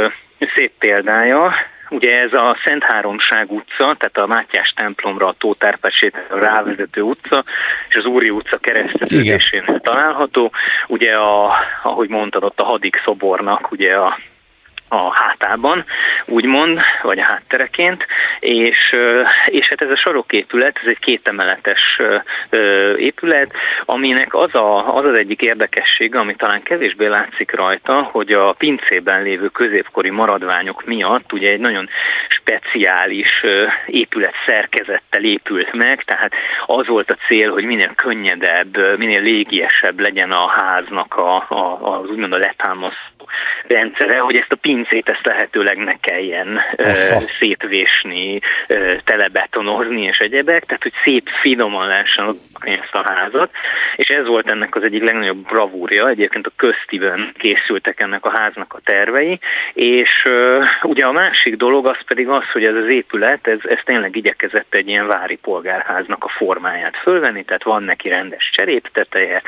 szép 0.55 0.71
példája, 0.79 1.53
Ugye 1.89 2.21
ez 2.21 2.33
a 2.33 2.57
Szent 2.65 2.83
Háromság 2.83 3.51
utca, 3.51 3.95
tehát 3.97 4.17
a 4.17 4.27
Mátyás 4.27 4.73
templomra, 4.75 5.27
a 5.27 5.35
Tótárpesét 5.37 6.17
rávezető 6.29 7.01
utca, 7.01 7.43
és 7.89 7.95
az 7.95 8.05
Úri 8.05 8.29
utca 8.29 8.57
kereszteződésén 8.57 9.79
található. 9.83 10.51
Ugye, 10.87 11.15
a, 11.15 11.55
ahogy 11.83 12.09
mondtad, 12.09 12.43
ott 12.43 12.59
a 12.59 12.65
hadik 12.65 13.01
szobornak 13.03 13.71
ugye 13.71 13.95
a 13.95 14.19
a 14.87 15.13
hátában, 15.13 15.85
úgymond, 16.25 16.79
vagy 17.01 17.19
a 17.19 17.25
háttereként, 17.25 18.05
és, 18.39 18.95
és 19.45 19.67
hát 19.67 19.81
ez 19.81 19.89
a 19.89 19.95
saroképület, 19.95 20.79
ez 20.81 20.87
egy 20.87 20.99
kétemeletes 20.99 21.99
épület, 22.97 23.53
aminek 23.85 24.33
az, 24.33 24.55
a, 24.55 24.95
az 24.95 25.05
az 25.05 25.17
egyik 25.17 25.41
érdekessége, 25.41 26.19
ami 26.19 26.35
talán 26.35 26.63
kevésbé 26.63 27.05
látszik 27.05 27.51
rajta, 27.55 28.01
hogy 28.01 28.31
a 28.33 28.55
pincében 28.57 29.23
lévő 29.23 29.47
középkori 29.47 30.09
maradványok 30.09 30.85
miatt 30.85 31.33
ugye 31.33 31.49
egy 31.49 31.59
nagyon 31.59 31.89
speciális 32.27 33.43
épület 33.85 34.33
szerkezettel 34.45 35.23
épült 35.23 35.73
meg, 35.73 36.03
tehát 36.03 36.33
az 36.65 36.87
volt 36.87 37.09
a 37.09 37.17
cél, 37.27 37.51
hogy 37.51 37.63
minél 37.63 37.91
könnyedebb, 37.95 38.97
minél 38.97 39.21
légiesebb 39.21 39.99
legyen 39.99 40.31
a 40.31 40.47
háznak 40.47 41.15
a, 41.15 41.35
a, 41.35 41.77
az 41.81 42.09
úgymond 42.09 42.33
a 42.33 42.37
letámasztó 42.37 43.14
rendszere, 43.67 44.17
hogy 44.17 44.37
ezt 44.37 44.51
a 44.51 44.55
pincét 44.55 45.09
ezt 45.09 45.25
lehetőleg 45.25 45.77
ne 45.77 45.99
kelljen 45.99 46.59
Aha. 46.77 47.19
szétvésni, 47.19 48.39
telebetonozni 49.03 50.01
és 50.01 50.17
egyebek, 50.17 50.65
tehát 50.65 50.83
hogy 50.83 50.93
szép 51.03 51.29
finoman 51.41 51.87
lehessen 51.87 52.39
ezt 52.59 52.95
a 52.95 53.03
házat, 53.13 53.51
és 53.95 54.07
ez 54.07 54.25
volt 54.25 54.51
ennek 54.51 54.75
az 54.75 54.83
egyik 54.83 55.03
legnagyobb 55.03 55.47
bravúrja, 55.47 56.09
egyébként 56.09 56.47
a 56.47 56.51
köztiben 56.55 57.33
készültek 57.37 58.01
ennek 58.01 58.25
a 58.25 58.33
háznak 58.37 58.73
a 58.73 58.79
tervei, 58.83 59.39
és 59.73 60.27
ugye 60.81 61.05
a 61.05 61.11
másik 61.11 61.55
dolog 61.55 61.87
az 61.87 61.97
pedig 62.07 62.27
az, 62.27 62.49
hogy 62.51 62.65
ez 62.65 62.75
az 62.75 62.87
épület, 62.87 63.47
ez, 63.47 63.59
ez 63.63 63.79
tényleg 63.85 64.15
igyekezett 64.15 64.73
egy 64.73 64.87
ilyen 64.87 65.07
vári 65.07 65.35
polgárháznak 65.35 66.23
a 66.23 66.29
formáját 66.29 66.97
fölvenni, 66.97 67.43
tehát 67.43 67.63
van 67.63 67.83
neki 67.83 68.09
rendes 68.09 68.49
cserépteteje, 68.53 69.41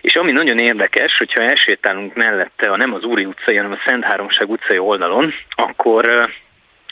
és 0.00 0.16
ami 0.16 0.32
nagyon 0.32 0.58
érdekes, 0.58 1.18
hogyha 1.18 1.42
elsétálunk 1.42 2.14
mellette, 2.14 2.70
a 2.70 2.76
nem 2.76 2.94
az 2.94 3.01
Úri 3.04 3.24
utcai, 3.24 3.56
hanem 3.56 3.72
a 3.72 3.82
Szent 3.86 4.04
Háromság 4.04 4.50
utcai 4.50 4.78
oldalon, 4.78 5.32
akkor 5.50 6.30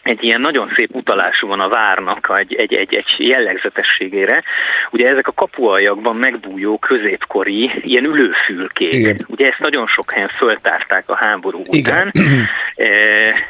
egy 0.03 0.25
ilyen 0.25 0.41
nagyon 0.41 0.73
szép 0.77 0.95
utalású 0.95 1.47
van 1.47 1.61
a 1.61 1.69
várnak 1.69 2.33
egy, 2.37 2.55
egy, 2.55 2.75
egy, 2.75 2.95
egy 2.95 3.15
jellegzetességére. 3.19 4.43
Ugye 4.91 5.09
ezek 5.09 5.27
a 5.27 5.33
kapualjakban 5.33 6.17
megbújó 6.17 6.79
középkori 6.79 7.71
ilyen 7.83 8.05
ülőfülkék. 8.05 8.93
Igen. 8.93 9.27
Ugye 9.29 9.47
ezt 9.47 9.59
nagyon 9.59 9.87
sok 9.87 10.11
helyen 10.11 10.29
föltárták 10.29 11.05
a 11.07 11.17
háború 11.17 11.63
Igen. 11.65 11.81
után. 11.81 12.13
E, 12.81 12.89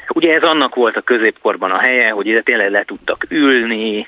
ugye 0.09 0.35
ez 0.35 0.43
annak 0.43 0.75
volt 0.75 0.97
a 0.97 1.01
középkorban 1.01 1.71
a 1.71 1.79
helye, 1.79 2.11
hogy 2.11 2.27
ide 2.27 2.43
tényleg 2.43 2.71
le 2.71 2.85
tudtak 2.85 3.27
ülni, 3.29 4.07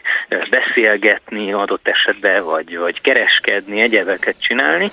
beszélgetni 0.50 1.52
adott 1.52 1.88
esetben, 1.88 2.44
vagy, 2.44 2.78
vagy 2.78 3.00
kereskedni, 3.00 3.80
egyebeket 3.80 4.34
csinálni. 4.40 4.90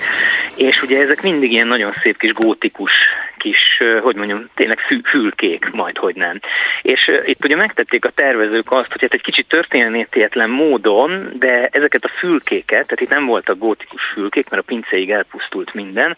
És 0.55 0.81
ugye 0.81 0.99
ezek 0.99 1.21
mindig 1.21 1.51
ilyen 1.51 1.67
nagyon 1.67 1.91
szép 2.01 2.17
kis 2.17 2.33
gótikus 2.33 2.91
kis, 3.39 3.81
hogy 4.01 4.15
mondjam, 4.15 4.49
tényleg 4.55 4.79
fül, 4.79 5.01
fülkék, 5.03 5.69
majd 5.71 5.97
hogy 5.97 6.15
nem. 6.15 6.39
És 6.81 7.11
itt 7.23 7.45
ugye 7.45 7.55
megtették 7.55 8.05
a 8.05 8.11
tervezők 8.15 8.71
azt, 8.71 8.91
hogy 8.91 9.01
hát 9.01 9.13
egy 9.13 9.21
kicsit 9.21 9.47
történetétlen 9.47 10.49
módon, 10.49 11.29
de 11.39 11.69
ezeket 11.71 12.03
a 12.03 12.11
fülkéket, 12.19 12.67
tehát 12.67 13.01
itt 13.01 13.09
nem 13.09 13.25
voltak 13.25 13.57
gótikus 13.57 14.03
fülkék, 14.13 14.49
mert 14.49 14.61
a 14.61 14.65
pincéig 14.65 15.11
elpusztult 15.11 15.73
minden, 15.73 16.17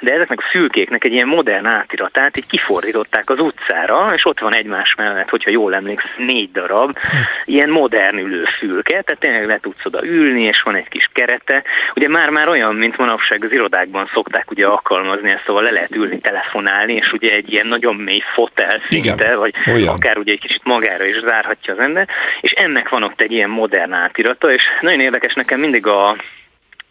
de 0.00 0.12
ezeknek 0.12 0.38
a 0.38 0.48
fülkéknek 0.50 1.04
egy 1.04 1.12
ilyen 1.12 1.28
modern 1.28 1.66
átiratát 1.66 2.36
így 2.36 2.46
kifordították 2.46 3.30
az 3.30 3.38
utcára, 3.38 4.14
és 4.14 4.26
ott 4.26 4.40
van 4.40 4.54
egymás 4.54 4.94
mellett, 4.94 5.28
hogyha 5.28 5.50
jól 5.50 5.74
emlékszem, 5.74 6.10
négy 6.16 6.50
darab 6.52 6.98
ilyen 7.44 7.70
modern 7.70 8.18
ülőfülke, 8.18 9.02
tehát 9.02 9.20
tényleg 9.20 9.46
le 9.46 9.58
tudsz 9.60 9.84
oda 9.84 10.04
ülni, 10.04 10.42
és 10.42 10.62
van 10.62 10.74
egy 10.74 10.88
kis 10.88 11.08
kerete. 11.12 11.62
Ugye 11.94 12.08
már-már 12.08 12.48
olyan, 12.48 12.74
mint 12.74 12.98
manapság 12.98 13.44
az 13.44 13.52
irodákban 13.52 14.10
szokták 14.12 14.50
ugye 14.50 14.66
alkalmazni 14.66 15.30
ezt, 15.30 15.44
szóval 15.46 15.62
le 15.62 15.70
lehet 15.70 15.93
ülni, 15.94 16.20
telefonálni, 16.20 16.92
és 16.94 17.12
ugye 17.12 17.30
egy 17.34 17.52
ilyen 17.52 17.66
nagyon 17.66 17.94
mély 17.94 18.22
fotel 18.34 18.80
szinte, 18.88 19.36
vagy 19.36 19.54
olyan. 19.72 19.94
akár 19.94 20.18
ugye 20.18 20.32
egy 20.32 20.40
kicsit 20.40 20.64
magára 20.64 21.04
is 21.04 21.20
zárhatja 21.20 21.72
az 21.72 21.78
ember, 21.78 22.08
és 22.40 22.50
ennek 22.50 22.88
van 22.88 23.02
ott 23.02 23.20
egy 23.20 23.32
ilyen 23.32 23.50
modern 23.50 23.92
átirata, 23.92 24.52
és 24.52 24.62
nagyon 24.80 25.00
érdekes 25.00 25.34
nekem 25.34 25.60
mindig 25.60 25.86
a 25.86 26.16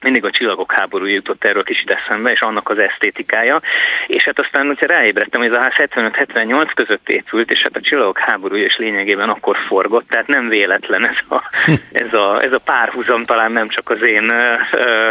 mindig 0.04 0.26
a 0.26 0.32
csillagok 0.32 0.72
háború 0.72 1.06
jutott 1.06 1.44
erről 1.44 1.64
kicsit 1.64 1.92
eszembe, 1.92 2.32
és 2.32 2.40
annak 2.40 2.70
az 2.70 2.78
esztétikája. 2.78 3.62
És 4.08 4.24
hát 4.24 4.40
aztán, 4.40 4.66
hogyha 4.66 4.86
ráébredtem, 4.86 5.42
hogy 5.42 5.50
ez 5.50 5.56
a 5.56 5.62
ház 5.62 5.74
75-78 5.78 6.72
között 6.76 7.10
épült, 7.10 7.52
és 7.52 7.62
hát 7.62 7.76
a 7.76 7.82
csillagok 7.82 8.18
háborúja 8.18 8.66
is 8.66 8.78
lényegében 8.78 9.30
akkor 9.30 9.58
forgott, 9.68 10.10
tehát 10.10 10.28
nem 10.28 10.50
véletlen 10.50 11.08
ez 11.08 11.18
a, 11.30 11.50
ez 12.06 12.14
a, 12.14 12.42
ez 12.42 12.54
a 12.54 12.62
párhuzam, 12.66 13.26
talán 13.26 13.52
nem 13.52 13.68
csak 13.68 13.90
az 13.90 14.08
én 14.08 14.32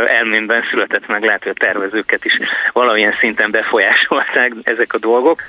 elmémben 0.06 0.64
született 0.70 1.06
meg, 1.06 1.24
lehet, 1.24 1.42
hogy 1.42 1.52
a 1.56 1.64
tervezőket 1.64 2.24
is 2.24 2.38
valamilyen 2.72 3.12
szinten 3.12 3.50
befolyásolták 3.50 4.52
ezek 4.62 4.92
a 4.92 4.98
dolgok, 4.98 5.42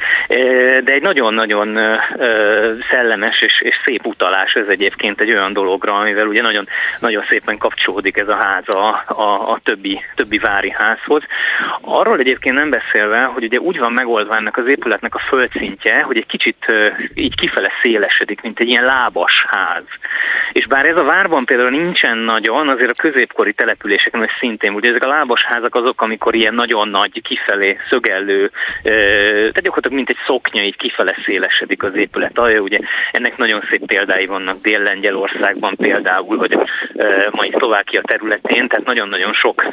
de 0.83 0.93
egy 0.93 1.01
nagyon-nagyon 1.01 1.79
szellemes 2.91 3.41
és, 3.41 3.61
és 3.61 3.75
szép 3.85 4.05
utalás 4.05 4.53
ez 4.53 4.67
egyébként 4.67 5.21
egy 5.21 5.33
olyan 5.33 5.53
dologra, 5.53 5.95
amivel 5.95 6.27
ugye 6.27 6.41
nagyon, 6.41 6.67
nagyon 6.99 7.23
szépen 7.29 7.57
kapcsolódik 7.57 8.17
ez 8.17 8.27
a 8.27 8.35
ház 8.35 8.69
a, 8.69 9.03
a 9.07 9.32
a, 9.33 9.59
többi, 9.63 10.01
többi 10.15 10.37
vári 10.37 10.71
házhoz. 10.71 11.23
Arról 11.81 12.19
egyébként 12.19 12.55
nem 12.55 12.69
beszélve, 12.69 13.23
hogy 13.23 13.43
ugye 13.43 13.59
úgy 13.59 13.77
van 13.77 13.93
megoldva 13.93 14.35
ennek 14.35 14.57
az 14.57 14.67
épületnek 14.67 15.15
a 15.15 15.19
földszintje, 15.19 16.01
hogy 16.01 16.17
egy 16.17 16.25
kicsit 16.25 16.65
így 17.13 17.35
kifele 17.35 17.71
szélesedik, 17.81 18.41
mint 18.41 18.59
egy 18.59 18.67
ilyen 18.67 18.85
lábas 18.85 19.45
ház. 19.49 19.83
És 20.51 20.67
bár 20.67 20.85
ez 20.85 20.97
a 20.97 21.03
várban 21.03 21.45
például 21.45 21.69
nincsen 21.69 22.17
nagyon, 22.17 22.69
azért 22.69 22.89
a 22.89 23.01
középkori 23.01 23.53
településeken 23.53 24.23
ez 24.23 24.29
szintén, 24.39 24.73
ugye 24.73 24.89
ezek 24.89 25.05
a 25.05 25.09
lábas 25.09 25.43
házak 25.43 25.75
azok, 25.75 26.01
amikor 26.01 26.35
ilyen 26.35 26.53
nagyon 26.53 26.87
nagy, 26.87 27.21
kifelé 27.21 27.77
szögellő, 27.89 28.51
tehát 28.83 29.61
gyakorlatilag 29.61 29.97
mint 29.97 30.09
egy 30.09 30.19
szoknya, 30.25 30.63
így 30.63 30.77
kifele 30.77 31.15
szélesedik 31.25 31.83
az 31.83 31.95
épület 31.95 32.37
alja, 32.37 32.59
ugye 32.59 32.79
ennek 33.11 33.37
nagyon 33.37 33.63
szép 33.69 33.85
példái 33.85 34.25
vannak 34.25 34.61
Dél-Lengyelországban 34.61 35.75
például, 35.75 36.37
vagy 36.37 36.57
mai 37.31 37.53
Szlovákia 37.57 38.01
területén, 38.01 38.67
tehát 38.67 38.85
nagyon-nagyon 38.85 39.23
nagyon 39.23 39.33
sok 39.33 39.65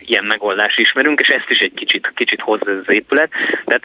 ilyen 0.00 0.24
megoldást 0.24 0.78
ismerünk, 0.78 1.20
és 1.20 1.28
ezt 1.28 1.50
is 1.50 1.58
egy 1.58 1.74
kicsit, 1.74 2.12
kicsit 2.14 2.40
hozza 2.40 2.70
az 2.70 2.88
épület. 2.92 3.30
Tehát 3.64 3.82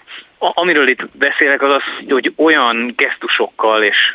amiről 0.53 0.87
itt 0.87 1.07
beszélek, 1.11 1.61
az 1.61 1.73
az, 1.73 2.09
hogy 2.09 2.33
olyan 2.35 2.93
gesztusokkal 2.97 3.83
és 3.83 4.11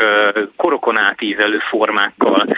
korokon 0.56 0.98
átívelő 0.98 1.58
formákkal 1.68 2.56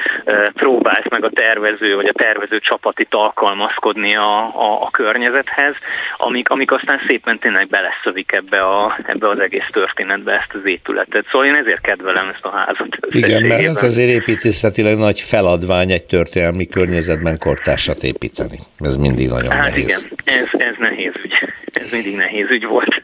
próbált 0.54 1.10
meg 1.10 1.24
a 1.24 1.30
tervező, 1.30 1.94
vagy 1.94 2.06
a 2.06 2.12
tervező 2.12 2.58
csapat 2.58 2.98
itt 2.98 3.14
alkalmazkodni 3.14 4.16
a, 4.16 4.38
a, 4.38 4.82
a 4.82 4.90
környezethez, 4.90 5.74
amik, 6.16 6.48
amik 6.48 6.72
aztán 6.72 7.00
szépen 7.06 7.38
tényleg 7.38 7.68
beleszövik 7.68 8.32
ebbe, 8.32 8.60
a, 8.62 8.98
ebbe 9.06 9.28
az 9.28 9.38
egész 9.38 9.68
történetbe 9.72 10.32
ezt 10.32 10.54
az 10.54 10.60
épületet. 10.64 11.24
Szóval 11.30 11.46
én 11.46 11.54
ezért 11.54 11.80
kedvelem 11.80 12.28
ezt 12.28 12.44
a 12.44 12.50
házat. 12.50 12.96
Igen, 13.08 13.42
mert 13.42 13.62
ez 13.62 13.82
azért 13.82 14.10
építészetileg 14.10 14.96
nagy 14.96 15.20
feladvány 15.20 15.90
egy 15.90 16.04
történelmi 16.04 16.66
környezetben 16.66 17.38
kortársat 17.38 18.02
építeni. 18.02 18.58
Ez 18.78 18.96
mindig 18.96 19.28
nagyon 19.28 19.50
hát 19.50 19.68
nehéz. 19.68 20.08
igen, 20.22 20.42
ez, 20.42 20.48
ez 20.60 20.74
nehéz 20.78 21.12
ügy. 21.24 21.32
Ez 21.72 21.92
mindig 21.92 22.16
nehéz 22.16 22.46
ügy 22.50 22.66
volt. 22.66 23.01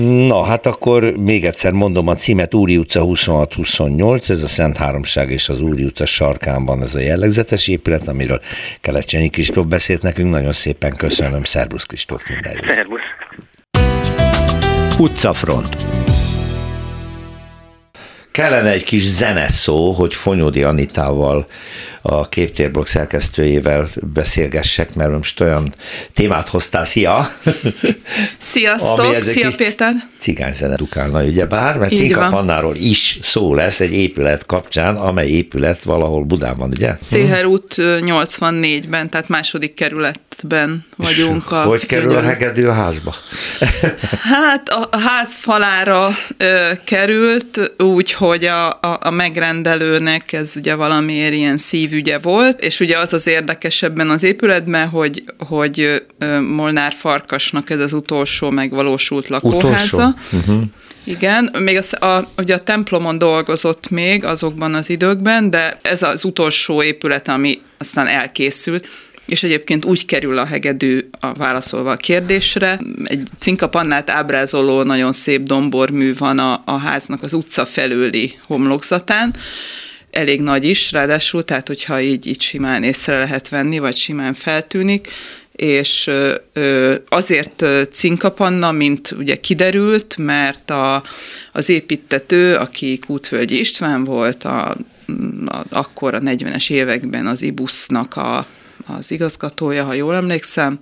Na, 0.00 0.44
hát 0.44 0.66
akkor 0.66 1.16
még 1.16 1.44
egyszer 1.44 1.72
mondom 1.72 2.08
a 2.08 2.14
címet, 2.14 2.54
Úri 2.54 2.76
utca 2.76 3.02
26-28, 3.04 4.28
ez 4.30 4.42
a 4.42 4.46
Szent 4.46 4.76
Háromság 4.76 5.30
és 5.30 5.48
az 5.48 5.60
Úri 5.60 5.84
utca 5.84 6.06
sarkán 6.06 6.82
ez 6.82 6.94
a 6.94 7.00
jellegzetes 7.00 7.68
épület, 7.68 8.08
amiről 8.08 8.40
Kelecsényi 8.80 9.28
Kristóf 9.28 9.66
beszélt 9.66 10.02
nekünk, 10.02 10.30
nagyon 10.30 10.52
szépen 10.52 10.96
köszönöm, 10.96 11.44
szervusz 11.44 11.84
Kristóf, 11.84 12.22
minden 12.28 12.60
Szervusz. 12.66 13.00
Utcafront. 14.98 16.03
Kellene 18.34 18.70
egy 18.70 18.84
kis 18.84 19.02
zeneszó, 19.02 19.92
hogy 19.92 20.14
Fonyódi 20.14 20.62
Anitával 20.62 21.46
a 22.02 22.28
Képtérblog 22.28 22.86
szerkesztőjével 22.86 23.88
beszélgessek, 24.12 24.94
mert 24.94 25.10
most 25.10 25.40
olyan 25.40 25.74
témát 26.12 26.48
hoztál. 26.48 26.84
Szia! 26.84 27.28
Sziasztok! 28.38 29.22
Szia 29.22 29.50
Péter! 29.56 29.94
Cigányzene 30.18 30.76
dukálna, 30.76 31.22
ugye 31.22 31.46
bár, 31.46 31.78
mert 31.78 31.94
Cinka 31.94 32.28
Pannáról 32.28 32.74
is 32.74 33.18
szó 33.22 33.54
lesz 33.54 33.80
egy 33.80 33.92
épület 33.92 34.46
kapcsán, 34.46 34.96
amely 34.96 35.28
épület 35.28 35.82
valahol 35.82 36.24
Budán 36.24 36.56
van, 36.56 36.70
ugye? 36.70 36.96
Széher 37.02 37.44
út 37.44 37.74
84-ben, 37.78 39.10
tehát 39.10 39.28
második 39.28 39.74
kerületben 39.74 40.86
vagyunk. 40.96 41.52
A 41.52 41.62
hogy 41.62 41.86
kerül 41.86 42.16
a 42.16 42.22
hegedű 42.22 42.66
a 42.66 42.72
házba? 42.72 43.14
hát 44.32 44.68
a, 44.68 44.88
a 44.90 44.98
ház 44.98 45.36
falára 45.36 46.10
ö, 46.36 46.70
került, 46.84 47.74
úgyhogy 47.78 48.23
a, 48.30 48.68
a, 48.68 48.98
a 49.00 49.10
megrendelőnek 49.10 50.32
ez 50.32 50.52
ugye 50.56 50.74
valamiért 50.74 51.32
ilyen 51.32 51.56
szív 51.56 51.92
ügye 51.92 52.18
volt, 52.18 52.60
és 52.60 52.80
ugye 52.80 52.98
az 52.98 53.12
az 53.12 53.26
érdekesebben 53.26 54.10
az 54.10 54.22
épületben, 54.22 54.88
hogy, 54.88 55.24
hogy 55.38 56.02
Molnár 56.40 56.92
Farkasnak 56.92 57.70
ez 57.70 57.80
az 57.80 57.92
utolsó 57.92 58.50
megvalósult 58.50 59.28
lakóháza. 59.28 59.66
Utolsó? 59.96 60.14
Uh-huh. 60.32 60.62
Igen, 61.04 61.56
még 61.58 61.76
az, 61.76 62.02
a, 62.02 62.28
ugye 62.36 62.54
a 62.54 62.60
templomon 62.60 63.18
dolgozott 63.18 63.90
még 63.90 64.24
azokban 64.24 64.74
az 64.74 64.90
időkben, 64.90 65.50
de 65.50 65.78
ez 65.82 66.02
az 66.02 66.24
utolsó 66.24 66.82
épület, 66.82 67.28
ami 67.28 67.60
aztán 67.78 68.06
elkészült 68.06 68.86
és 69.34 69.42
egyébként 69.42 69.84
úgy 69.84 70.04
kerül 70.04 70.38
a 70.38 70.44
hegedű 70.44 71.08
a 71.20 71.32
válaszolva 71.32 71.90
a 71.90 71.96
kérdésre. 71.96 72.80
Egy 73.04 73.22
cinkapannát 73.38 74.10
ábrázoló 74.10 74.82
nagyon 74.82 75.12
szép 75.12 75.42
dombormű 75.42 76.14
van 76.16 76.38
a, 76.38 76.62
a 76.64 76.76
háznak 76.76 77.22
az 77.22 77.32
utca 77.32 77.64
felőli 77.64 78.32
homlokzatán, 78.46 79.34
elég 80.10 80.40
nagy 80.40 80.64
is, 80.64 80.92
ráadásul, 80.92 81.44
tehát 81.44 81.66
hogyha 81.66 82.00
így, 82.00 82.26
így 82.26 82.40
simán 82.40 82.82
észre 82.82 83.18
lehet 83.18 83.48
venni, 83.48 83.78
vagy 83.78 83.96
simán 83.96 84.34
feltűnik, 84.34 85.08
és 85.52 86.10
azért 87.08 87.64
cinkapanna, 87.92 88.72
mint 88.72 89.10
ugye 89.10 89.36
kiderült, 89.36 90.16
mert 90.16 90.70
a, 90.70 91.02
az 91.52 91.68
építető, 91.68 92.56
aki 92.56 92.98
Kútvölgyi 92.98 93.58
István 93.58 94.04
volt, 94.04 94.44
a, 94.44 94.76
a, 95.46 95.64
akkor 95.70 96.14
a 96.14 96.20
40-es 96.20 96.70
években 96.70 97.26
az 97.26 97.42
IBUS-nak 97.42 98.16
a, 98.16 98.46
az 98.86 99.10
igazgatója, 99.10 99.84
ha 99.84 99.92
jól 99.92 100.14
emlékszem, 100.14 100.78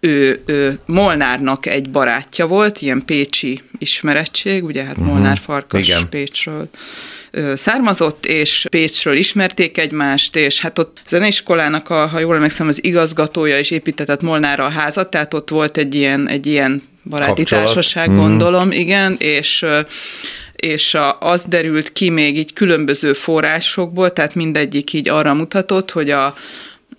ő, 0.00 0.42
ő 0.46 0.78
Molnárnak 0.86 1.66
egy 1.66 1.90
barátja 1.90 2.46
volt, 2.46 2.80
ilyen 2.80 3.04
pécsi 3.04 3.62
ismerettség, 3.78 4.64
ugye 4.64 4.84
hát 4.84 4.96
uh-huh. 4.96 5.06
Molnár 5.06 5.38
Farkas 5.38 5.88
Igen. 5.88 6.08
Pécsről 6.08 6.68
származott, 7.54 8.26
és 8.26 8.66
Pécsről 8.70 9.16
ismerték 9.16 9.78
egymást, 9.78 10.36
és 10.36 10.60
hát 10.60 10.78
ott 10.78 11.00
zeneiskolának, 11.08 11.90
a, 11.90 12.06
ha 12.06 12.18
jól 12.18 12.34
emlékszem, 12.34 12.68
az 12.68 12.84
igazgatója 12.84 13.58
is 13.58 13.70
építetett 13.70 14.22
Molnára 14.22 14.64
a 14.64 14.68
házat, 14.68 15.10
tehát 15.10 15.34
ott 15.34 15.50
volt 15.50 15.76
egy 15.76 15.94
ilyen, 15.94 16.28
egy 16.28 16.46
ilyen 16.46 16.82
baráti 17.04 17.34
Kapcsolat. 17.34 17.64
társaság, 17.64 18.08
mhm. 18.08 18.18
gondolom, 18.18 18.66
mm. 18.66 18.70
igen, 18.70 19.16
és 19.18 19.66
és 20.56 20.96
az 21.18 21.44
derült 21.44 21.92
ki 21.92 22.10
még 22.10 22.38
így 22.38 22.52
különböző 22.52 23.12
forrásokból, 23.12 24.12
tehát 24.12 24.34
mindegyik 24.34 24.92
így 24.92 25.08
arra 25.08 25.34
mutatott, 25.34 25.90
hogy 25.90 26.10
a, 26.10 26.34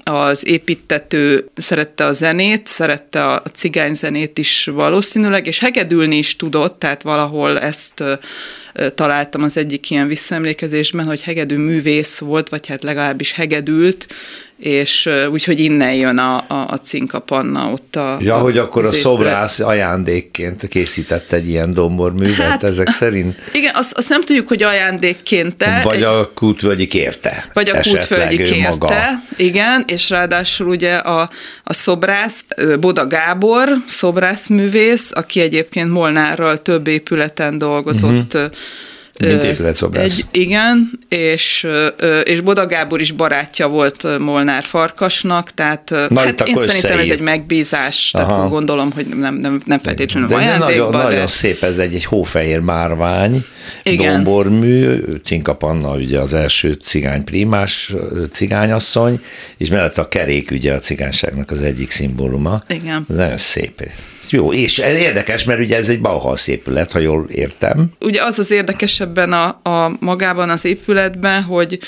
az 0.03 0.47
építető 0.47 1.49
szerette 1.55 2.05
a 2.05 2.11
zenét, 2.11 2.67
szerette 2.67 3.25
a 3.25 3.41
cigányzenét 3.53 4.37
is 4.37 4.65
valószínűleg, 4.65 5.47
és 5.47 5.59
hegedülni 5.59 6.17
is 6.17 6.35
tudott, 6.35 6.79
tehát 6.79 7.01
valahol 7.01 7.59
ezt 7.59 8.03
találtam 8.95 9.43
az 9.43 9.57
egyik 9.57 9.89
ilyen 9.89 10.07
visszaemlékezésben, 10.07 11.05
hogy 11.05 11.21
hegedű 11.21 11.57
művész 11.57 12.17
volt, 12.17 12.49
vagy 12.49 12.67
hát 12.67 12.83
legalábbis 12.83 13.31
hegedült, 13.31 14.07
és 14.59 15.09
úgyhogy 15.31 15.59
innen 15.59 15.93
jön 15.93 16.17
a, 16.17 16.35
a, 16.47 16.65
a 16.67 16.79
cinkapanna 16.83 17.71
ott 17.71 17.95
a 17.95 18.17
Ja, 18.21 18.35
a, 18.35 18.39
hogy 18.39 18.57
akkor 18.57 18.85
a 18.85 18.93
szobrász 18.93 19.59
ajándékként 19.59 20.67
készített 20.67 21.31
egy 21.31 21.49
ilyen 21.49 21.73
domborművet 21.73 22.35
hát, 22.35 22.63
ezek 22.63 22.89
szerint? 22.89 23.35
Igen, 23.53 23.75
azt, 23.75 23.93
azt 23.97 24.09
nem 24.09 24.21
tudjuk, 24.21 24.47
hogy 24.47 24.63
ajándékként 24.63 25.65
Vagy 25.83 25.95
egy, 25.95 26.03
a 26.03 26.31
kútvölgyi 26.33 26.87
kérte. 26.87 27.45
Vagy 27.53 27.69
a 27.69 27.81
kútvölgyi 27.81 28.37
kérte, 28.37 28.69
maga. 28.69 28.95
igen, 29.37 29.83
és 29.87 30.09
ráadásul 30.09 30.67
ugye 30.67 30.95
a, 30.95 31.29
a 31.63 31.73
szobrász, 31.73 32.43
Boda 32.79 33.07
Gábor, 33.07 33.69
szobrászművész, 33.87 35.11
aki 35.13 35.39
egyébként 35.39 35.89
Molnárral 35.89 36.57
több 36.57 36.87
épületen 36.87 37.57
dolgozott, 37.57 38.33
uh-huh 38.33 38.51
mint 39.27 39.43
épületszobrász. 39.43 40.03
Egy, 40.03 40.25
igen, 40.31 40.91
és, 41.09 41.67
és 42.23 42.41
Boda 42.41 42.65
Gábor 42.65 43.01
is 43.01 43.11
barátja 43.11 43.67
volt 43.67 44.19
Molnár 44.19 44.63
Farkasnak, 44.63 45.53
tehát 45.53 45.89
Na, 46.09 46.19
hát 46.19 46.47
én 46.47 46.55
szerintem 46.55 46.99
ez 46.99 47.09
egy 47.09 47.21
megbízás, 47.21 48.11
Aha. 48.13 48.27
tehát 48.27 48.49
gondolom, 48.49 48.91
hogy 48.91 49.05
nem, 49.05 49.35
nem, 49.35 49.59
nem 49.65 49.79
feltétlenül 49.79 50.29
de 50.29 50.35
ajándékba. 50.35 50.69
Nagyon, 50.69 50.91
de... 50.91 50.97
nagyon 50.97 51.27
szép, 51.27 51.63
ez 51.63 51.77
egy, 51.77 51.93
egy 51.93 52.05
hófehér 52.05 52.59
márvány, 52.59 53.45
igen. 53.83 54.13
dombormű, 54.13 54.99
Cinkapanna 55.23 55.95
ugye 55.95 56.19
az 56.19 56.33
első 56.33 56.73
cigány 56.73 57.23
primás 57.23 57.93
cigányasszony, 58.31 59.21
és 59.57 59.69
mellett 59.69 59.97
a 59.97 60.07
kerék 60.07 60.51
ugye 60.51 60.73
a 60.73 60.79
cigányságnak 60.79 61.51
az 61.51 61.61
egyik 61.61 61.91
szimbóluma. 61.91 62.63
Igen. 62.67 63.05
Ez 63.09 63.15
nagyon 63.15 63.37
szép. 63.37 63.91
Jó, 64.29 64.53
és 64.53 64.77
érdekes, 64.77 65.43
mert 65.43 65.59
ugye 65.59 65.77
ez 65.77 65.89
egy 65.89 66.01
Bauhaus 66.01 66.47
épület, 66.47 66.91
ha 66.91 66.99
jól 66.99 67.25
értem. 67.29 67.91
Ugye 67.99 68.23
az 68.23 68.39
az 68.39 68.51
érdekesebben 68.51 69.33
a, 69.33 69.47
a 69.69 69.97
magában 69.99 70.49
az 70.49 70.65
épületben, 70.65 71.43
hogy 71.43 71.79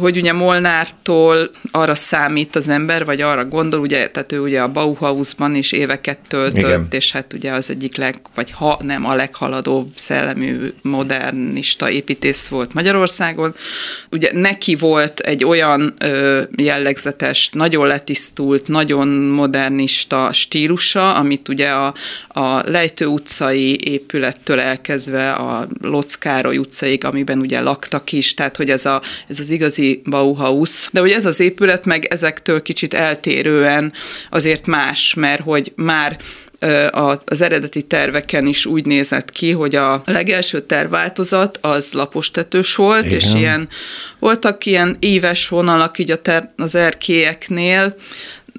hogy 0.00 0.16
ugye 0.16 0.32
Molnártól 0.32 1.50
arra 1.70 1.94
számít 1.94 2.56
az 2.56 2.68
ember, 2.68 3.04
vagy 3.04 3.20
arra 3.20 3.44
gondol, 3.44 3.80
ugye, 3.80 4.08
tehát 4.08 4.32
ő 4.32 4.40
ugye 4.40 4.60
a 4.60 4.68
Bauhausban 4.68 5.54
is 5.54 5.72
éveket 5.72 6.18
töltött, 6.28 6.56
Igen. 6.56 6.86
és 6.90 7.12
hát 7.12 7.32
ugye 7.32 7.52
az 7.52 7.70
egyik 7.70 7.96
leg, 7.96 8.20
vagy 8.34 8.50
ha 8.50 8.78
nem 8.82 9.06
a 9.06 9.14
leghaladóbb 9.14 9.88
szellemű 9.94 10.72
modernista 10.82 11.90
építész 11.90 12.48
volt 12.48 12.74
Magyarországon. 12.74 13.54
Ugye 14.10 14.30
neki 14.32 14.74
volt 14.74 15.20
egy 15.20 15.44
olyan 15.44 15.94
ö, 15.98 16.42
jellegzetes, 16.56 17.50
nagyon 17.52 17.86
letisztult, 17.86 18.68
nagyon 18.68 19.08
modernista 19.08 20.32
stílusa, 20.32 21.14
amit 21.14 21.48
ugye 21.48 21.68
a, 21.68 21.94
a 22.28 22.70
Lejtő 22.70 23.06
utcai 23.06 23.90
épülettől 23.90 24.60
elkezdve 24.60 25.30
a 25.30 25.68
Lockároly 25.80 26.56
utcaig, 26.56 27.04
amiben 27.04 27.38
ugye 27.38 27.60
laktak 27.60 28.12
is, 28.12 28.34
tehát 28.34 28.56
hogy 28.56 28.70
ez, 28.70 28.86
a, 28.86 29.02
ez 29.28 29.38
az 29.38 29.50
igazi 29.52 30.02
Bauhaus, 30.04 30.88
de 30.92 31.00
hogy 31.00 31.10
ez 31.10 31.26
az 31.26 31.40
épület 31.40 31.84
meg 31.84 32.04
ezektől 32.04 32.62
kicsit 32.62 32.94
eltérően 32.94 33.92
azért 34.30 34.66
más, 34.66 35.14
mert 35.14 35.42
hogy 35.42 35.72
már 35.76 36.16
az 37.24 37.40
eredeti 37.40 37.82
terveken 37.82 38.46
is 38.46 38.66
úgy 38.66 38.86
nézett 38.86 39.30
ki, 39.30 39.50
hogy 39.50 39.74
a 39.74 40.02
legelső 40.06 40.60
tervváltozat 40.60 41.58
az 41.60 41.92
lapostetős 41.92 42.74
volt, 42.74 43.04
Igen. 43.04 43.16
és 43.16 43.34
ilyen 43.34 43.68
voltak 44.18 44.66
ilyen 44.66 44.96
éves 44.98 45.48
vonalak 45.48 45.98
így 45.98 46.10
a 46.10 46.22
ter- 46.22 46.52
az 46.56 46.74
erkélyeknél, 46.74 47.96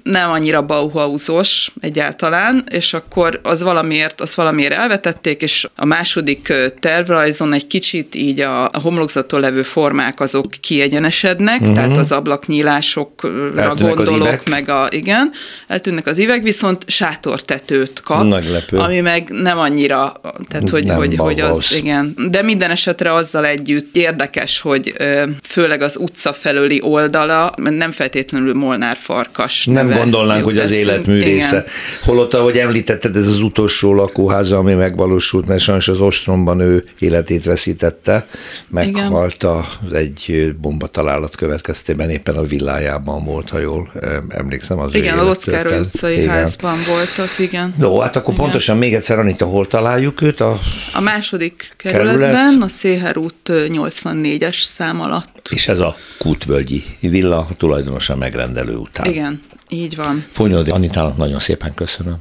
nem 0.04 0.30
annyira 0.30 0.62
Bauhausos 0.62 1.70
egyáltalán, 1.80 2.64
és 2.70 2.94
akkor 2.94 3.40
az 3.42 3.62
valamiért, 3.62 4.20
az 4.20 4.36
valamiért 4.36 4.72
elvetették, 4.72 5.42
és 5.42 5.68
a 5.76 5.84
második 5.84 6.52
tervrajzon 6.80 7.52
egy 7.52 7.66
kicsit 7.66 8.14
így 8.14 8.40
a, 8.40 8.64
a 8.64 8.80
homlokzaton 8.82 9.40
levő 9.40 9.62
formák 9.62 10.20
azok 10.20 10.46
kiegyenesednek, 10.60 11.60
uh-huh. 11.60 11.74
tehát 11.74 11.96
az 11.96 12.12
ablaknyílásokra 12.12 13.28
eltűnnek 13.56 13.94
gondolok, 13.94 14.48
meg 14.48 14.68
a, 14.68 14.86
igen, 14.90 15.30
eltűnnek 15.66 16.06
az 16.06 16.18
ívek, 16.18 16.42
viszont 16.42 16.84
sátortetőt 16.86 18.00
kap, 18.00 18.22
Nagylepő. 18.22 18.78
ami 18.78 19.00
meg 19.00 19.28
nem 19.28 19.58
annyira, 19.58 20.20
tehát 20.48 20.68
hogy, 20.68 20.84
nem 20.84 20.96
hogy, 20.96 21.16
hogy 21.16 21.40
az, 21.40 21.74
igen, 21.76 22.14
de 22.30 22.42
minden 22.42 22.70
esetre 22.70 23.12
azzal 23.12 23.46
együtt 23.46 23.96
érdekes, 23.96 24.60
hogy 24.60 24.94
főleg 25.42 25.82
az 25.82 25.96
utca 25.96 26.32
felőli 26.32 26.80
oldala, 26.82 27.52
nem 27.56 27.90
feltétlenül 27.90 28.54
Molnár 28.54 28.96
Farkas 28.96 29.66
nem 29.66 29.92
gondolnánk, 29.98 30.44
hogy 30.44 30.58
az 30.58 30.72
életművésze. 30.72 31.56
Igen. 31.56 31.64
Holott, 32.02 32.34
ahogy 32.34 32.56
említetted, 32.56 33.16
ez 33.16 33.26
az 33.26 33.40
utolsó 33.40 33.94
lakóháza, 33.94 34.58
ami 34.58 34.74
megvalósult, 34.74 35.46
mert 35.46 35.60
sajnos 35.60 35.88
az 35.88 36.00
ostromban 36.00 36.60
ő 36.60 36.84
életét 36.98 37.44
veszítette, 37.44 38.26
meghalt 38.68 39.42
az 39.42 39.92
egy 39.92 40.54
bomba 40.60 40.86
találat 40.86 41.36
következtében, 41.36 42.10
éppen 42.10 42.34
a 42.34 42.42
villájában 42.42 43.24
volt, 43.24 43.48
ha 43.48 43.58
jól 43.58 43.92
emlékszem. 44.28 44.78
Az 44.78 44.94
igen, 44.94 45.18
a 45.18 45.24
Lockároly 45.24 45.78
utcai 45.78 46.12
igen. 46.12 46.28
házban 46.28 46.78
voltak, 46.88 47.38
igen. 47.38 47.74
No, 47.78 47.98
hát 47.98 48.16
akkor 48.16 48.32
igen. 48.32 48.44
pontosan 48.44 48.78
még 48.78 48.94
egyszer, 48.94 49.18
Anita, 49.18 49.44
hol 49.44 49.66
találjuk 49.66 50.20
őt? 50.20 50.40
A, 50.40 50.58
a 50.92 51.00
második 51.00 51.72
kerületben, 51.76 52.30
kerület. 52.30 52.62
a 52.62 52.68
Széher 52.68 53.16
út 53.16 53.34
84-es 53.48 54.62
szám 54.64 55.00
alatt. 55.00 55.48
És 55.50 55.68
ez 55.68 55.78
a 55.78 55.96
Kútvölgyi 56.18 56.84
villa, 57.00 57.48
tulajdonosan 57.56 58.18
megrendelő 58.18 58.74
után. 58.74 59.10
Igen. 59.10 59.40
Így 59.68 59.96
van. 59.96 60.24
Fonyódi 60.32 60.70
Anitának 60.70 61.16
nagyon 61.16 61.38
szépen 61.38 61.74
köszönöm. 61.74 62.16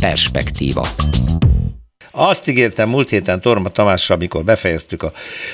Perspektíva. 0.00 0.86
Azt 2.12 2.48
ígértem 2.48 2.88
múlt 2.88 3.08
héten 3.08 3.40
Torma 3.40 3.68
Tamással, 3.68 4.16
amikor 4.16 4.44
befejeztük 4.44 5.02
a 5.02 5.12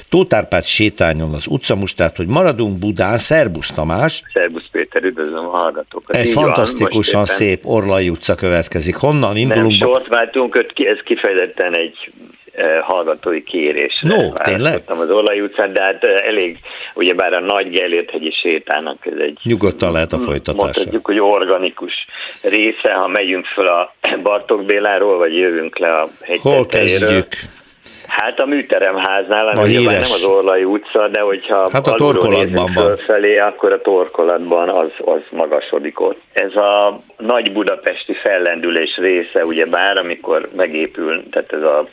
Tótárpát 0.09 0.64
sétányon 0.64 1.35
az 1.35 1.46
utcamustát, 1.46 2.16
hogy 2.16 2.27
maradunk 2.27 2.79
Budán. 2.79 3.18
Szerbusz 3.18 3.70
Tamás! 3.70 4.22
Szerbusz 4.33 4.68
Péter, 4.72 5.03
üdvözlöm 5.03 5.46
a 5.46 5.59
hallgatókat. 5.59 6.16
Egy 6.16 6.27
Így 6.27 6.33
fantasztikusan 6.33 7.16
van, 7.16 7.35
szép 7.35 7.66
Orlai 7.66 8.09
utca 8.09 8.35
következik. 8.35 8.96
Honnan 8.96 9.37
indulunk? 9.37 9.79
Nem 9.79 9.88
sort 9.88 10.09
váltunk, 10.09 10.57
ez 10.75 10.99
kifejezetten 11.05 11.77
egy 11.77 12.12
hallgatói 12.81 13.42
kérés. 13.42 14.01
No, 14.01 14.33
tényleg? 14.33 14.83
az 14.87 15.11
Olaj 15.11 15.40
utcán, 15.40 15.73
de 15.73 15.83
hát 15.83 16.05
elég, 16.05 16.59
ugyebár 16.95 17.33
a 17.33 17.40
nagy 17.40 17.71
Gellért-hegyi 17.71 18.31
sétának 18.31 19.07
ez 19.07 19.19
egy... 19.19 19.38
Nyugodtan 19.42 19.92
lehet 19.92 20.12
a 20.12 20.19
folytatása. 20.19 20.64
Mondhatjuk, 20.64 21.07
hogy 21.07 21.21
organikus 21.21 22.07
része, 22.42 22.92
ha 22.92 23.09
megyünk 23.09 23.47
föl 23.47 23.69
a 23.69 23.95
Bartók 24.23 24.64
Béláról, 24.64 25.19
vagy 25.19 25.37
jövünk 25.37 25.79
le 25.79 25.88
a 25.88 26.09
Hol 26.42 26.66
kezdjük? 26.66 27.27
Hát 28.07 28.40
a 28.40 28.47
műteremháznál, 28.47 29.49
ami 29.49 29.77
ugye 29.77 29.90
nem 29.90 30.01
az 30.01 30.25
Orlai 30.25 30.64
utca, 30.64 31.09
de 31.09 31.21
hogyha 31.21 31.71
hát 31.73 31.87
a 31.87 31.92
torkolatban 31.95 32.73
van. 32.75 32.97
felé, 32.97 33.38
akkor 33.38 33.73
a 33.73 33.81
torkolatban 33.81 34.69
az, 34.69 34.90
az 35.05 35.21
magasodik 35.31 36.01
ott. 36.01 36.21
Ez 36.33 36.57
a 36.57 37.01
nagy 37.19 37.53
budapesti 37.53 38.14
fellendülés 38.14 38.97
része, 38.97 39.45
ugye 39.45 39.66
bár, 39.66 39.97
amikor 39.97 40.49
megépül, 40.57 41.23
tehát 41.31 41.53
ez 41.53 41.62
a 41.62 41.88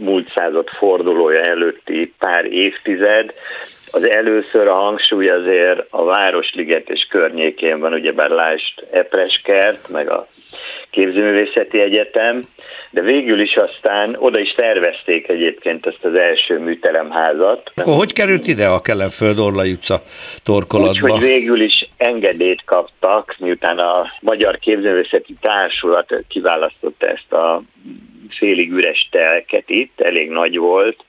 múlt 0.00 0.32
század 0.34 0.68
fordulója 0.68 1.40
előtti 1.40 2.14
pár 2.18 2.44
évtized, 2.44 3.32
az 3.90 4.08
először 4.08 4.68
a 4.68 4.74
hangsúly 4.74 5.28
azért 5.28 5.86
a 5.90 6.04
Városliget 6.04 6.88
és 6.88 7.06
környékén 7.10 7.78
van, 7.78 7.92
ugyebár 7.92 8.30
Lást 8.30 8.86
Epreskert, 8.90 9.88
meg 9.88 10.10
a 10.10 10.28
Képzőművészeti 10.90 11.80
Egyetem, 11.80 12.48
de 12.90 13.02
végül 13.02 13.40
is 13.40 13.56
aztán 13.56 14.16
oda 14.18 14.40
is 14.40 14.54
tervezték 14.54 15.28
egyébként 15.28 15.86
ezt 15.86 16.04
az 16.04 16.18
első 16.18 16.58
műteremházat. 16.58 17.72
Akkor 17.74 17.94
hogy 17.94 18.12
került 18.12 18.46
ide 18.46 18.66
a 18.66 18.80
Kellenföld 18.80 19.38
Orlai 19.38 19.72
utca 19.72 20.02
torkolatba? 20.42 21.04
Úgyhogy 21.04 21.20
végül 21.20 21.60
is 21.60 21.88
engedélyt 21.96 22.64
kaptak, 22.64 23.36
miután 23.38 23.78
a 23.78 24.06
Magyar 24.20 24.58
Képzőművészeti 24.58 25.36
Társulat 25.40 26.14
kiválasztotta 26.28 27.06
ezt 27.06 27.32
a 27.32 27.62
félig 28.32 28.70
üres 28.70 29.08
telket 29.10 29.70
itt, 29.70 30.00
elég 30.00 30.30
nagy 30.30 30.58
volt, 30.58 31.04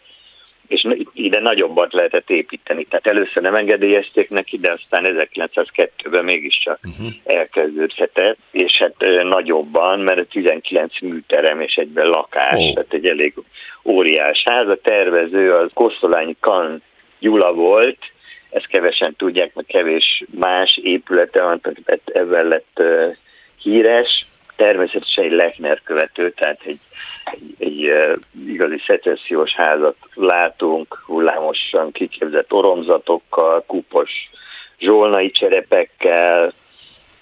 és 0.67 0.87
ide 1.13 1.39
nagyobbat 1.39 1.93
lehetett 1.93 2.29
építeni. 2.29 2.85
Tehát 2.85 3.07
először 3.07 3.43
nem 3.43 3.55
engedélyezték 3.55 4.29
neki, 4.29 4.57
de 4.57 4.71
aztán 4.71 5.27
1902-ben 5.31 6.23
mégiscsak 6.23 6.79
uh-huh. 6.83 7.13
elkezdődhetett, 7.23 8.37
és 8.51 8.77
hát 8.77 8.95
nagyobban, 9.23 9.99
mert 9.99 10.29
19 10.29 11.01
műterem 11.01 11.61
és 11.61 11.75
egyben 11.75 12.07
lakás, 12.07 12.59
oh. 12.59 12.73
tehát 12.73 12.93
egy 12.93 13.05
elég 13.05 13.33
óriás 13.83 14.43
ház. 14.45 14.67
A 14.67 14.81
tervező 14.81 15.53
az 15.53 15.69
Kosztolányi 15.73 16.35
Kan 16.39 16.81
Gyula 17.19 17.53
volt, 17.53 17.97
ezt 18.49 18.67
kevesen 18.67 19.15
tudják, 19.15 19.53
mert 19.53 19.67
kevés 19.67 20.23
más 20.31 20.79
épülete 20.83 21.43
van, 21.43 21.61
tehát 21.61 22.01
ebben 22.05 22.47
lett 22.47 22.81
híres, 23.61 24.26
természetesen 24.57 25.23
egy 25.23 25.31
Lechner 25.31 25.81
követő, 25.83 26.31
tehát 26.31 26.61
egy, 26.65 26.79
egy, 27.23 27.55
egy 27.57 27.91
igazi 28.47 28.81
szecessziós 28.87 29.53
házat 29.55 29.95
látunk, 30.13 31.03
hullámosan 31.05 31.91
kiképzett 31.91 32.53
oromzatokkal, 32.53 33.63
kupos 33.67 34.11
zsolnai 34.79 35.31
cserepekkel, 35.31 36.53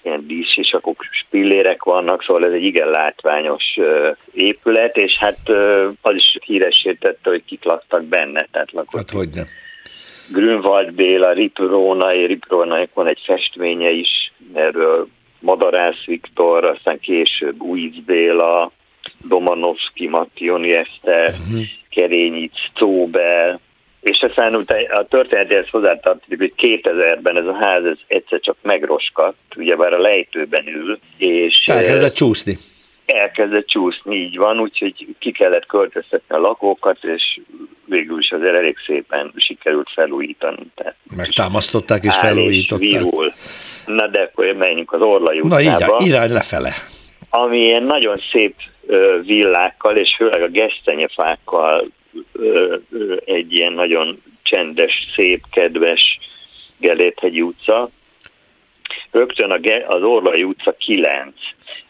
ilyen 0.02 0.26
díszsisakok, 0.26 1.02
spillérek 1.10 1.82
vannak, 1.82 2.22
szóval 2.22 2.44
ez 2.44 2.52
egy 2.52 2.62
igen 2.62 2.88
látványos 2.88 3.78
épület, 4.32 4.96
és 4.96 5.16
hát 5.16 5.38
az 6.00 6.14
is 6.14 6.38
híressé 6.44 6.92
tette, 6.92 7.30
hogy 7.30 7.44
kik 7.44 7.64
laktak 7.64 8.04
benne. 8.04 8.46
Tehát 8.50 8.72
lakott 8.72 8.94
hát 8.94 9.10
hogy 9.10 9.28
nem. 9.34 9.46
Grünwald 10.32 10.92
Béla, 10.92 11.32
Riprónai, 11.32 12.26
Riprónai 12.26 12.88
van 12.94 13.06
egy 13.06 13.22
festménye 13.24 13.90
is, 13.90 14.32
erről 14.54 15.08
Madarász 15.46 16.04
Viktor, 16.06 16.64
aztán 16.64 16.98
később 17.00 17.60
Újc 17.60 17.96
Béla, 18.04 18.72
Domanovski, 19.28 20.08
Mattioni 20.08 20.72
Eszter, 20.72 21.30
uh-huh. 21.30 21.62
Kerényic, 21.90 22.52
Cóbel, 22.74 23.60
és 24.00 24.18
aztán 24.20 24.54
a 24.94 25.06
történetéhez 25.08 25.68
hozzátartozik, 25.68 26.38
hogy 26.38 26.52
2000-ben 26.56 27.36
ez 27.36 27.46
a 27.46 27.56
ház 27.60 27.84
ez 27.84 27.98
egyszer 28.06 28.40
csak 28.40 28.56
megroskadt, 28.62 29.56
ugyebár 29.56 29.92
a 29.92 30.00
lejtőben 30.00 30.66
ül, 30.66 30.98
és... 31.16 31.62
Elkezdett 31.64 32.14
csúszni. 32.14 32.56
Elkezdett 33.06 33.66
csúszni, 33.66 34.16
így 34.16 34.36
van, 34.36 34.60
úgyhogy 34.60 35.06
ki 35.18 35.32
kellett 35.32 35.66
költöztetni 35.66 36.34
a 36.34 36.38
lakókat, 36.38 37.04
és 37.04 37.40
végül 37.84 38.18
is 38.18 38.30
azért 38.30 38.54
elég 38.54 38.76
szépen 38.86 39.32
sikerült 39.36 39.90
felújítani. 39.94 40.66
Tehát 40.74 40.96
Megtámasztották 41.16 42.04
és 42.04 42.16
felújították. 42.16 42.90
Virul. 42.90 43.32
Na 43.86 44.06
de 44.06 44.20
akkor 44.20 44.52
menjünk 44.52 44.92
az 44.92 45.00
Orlai 45.00 45.40
utcába. 45.40 45.86
Na 45.86 46.00
így, 46.00 46.06
irány 46.06 46.32
lefele. 46.32 46.72
Ami 47.30 47.58
ilyen 47.58 47.82
nagyon 47.82 48.16
szép 48.30 48.54
villákkal, 49.22 49.96
és 49.96 50.14
főleg 50.16 50.42
a 50.42 50.48
gesztenyefákkal 50.48 51.90
egy 53.24 53.52
ilyen 53.52 53.72
nagyon 53.72 54.22
csendes, 54.42 55.08
szép, 55.14 55.44
kedves 55.50 56.18
Geléthegyi 56.78 57.42
utca. 57.42 57.88
Rögtön 59.10 59.50
az 59.86 60.02
Orlai 60.02 60.42
utca 60.42 60.74
9. 60.78 61.32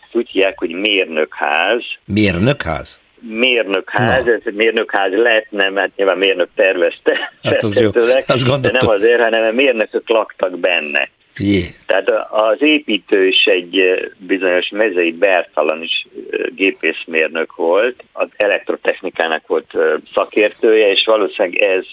Ezt 0.02 0.14
úgy 0.14 0.30
hívják, 0.30 0.58
hogy 0.58 0.70
mérnökház. 0.70 1.82
Mérnökház? 2.04 3.00
mérnökház, 3.20 4.24
Na. 4.24 4.32
ez 4.32 4.54
mérnökház 4.54 5.12
lehetne, 5.12 5.68
mert 5.68 5.96
nyilván 5.96 6.18
mérnök 6.18 6.48
tervezte, 6.54 7.32
hát 7.42 7.62
az 7.62 7.80
jó. 7.80 7.90
de 8.60 8.70
nem 8.70 8.88
azért, 8.88 9.22
hanem 9.22 9.48
a 9.48 9.52
mérnökök 9.52 10.08
laktak 10.08 10.58
benne. 10.58 11.08
Jé. 11.38 11.62
Tehát 11.86 12.10
az 12.30 12.62
építő 12.62 13.26
is 13.26 13.44
egy 13.44 13.84
bizonyos 14.18 14.68
mezei 14.68 15.12
Bertalan 15.12 15.82
is 15.82 16.06
gépészmérnök 16.54 17.54
volt, 17.54 18.04
az 18.12 18.28
elektrotechnikának 18.36 19.46
volt 19.46 19.72
szakértője, 20.12 20.90
és 20.90 21.04
valószínűleg 21.04 21.62
ez, 21.62 21.84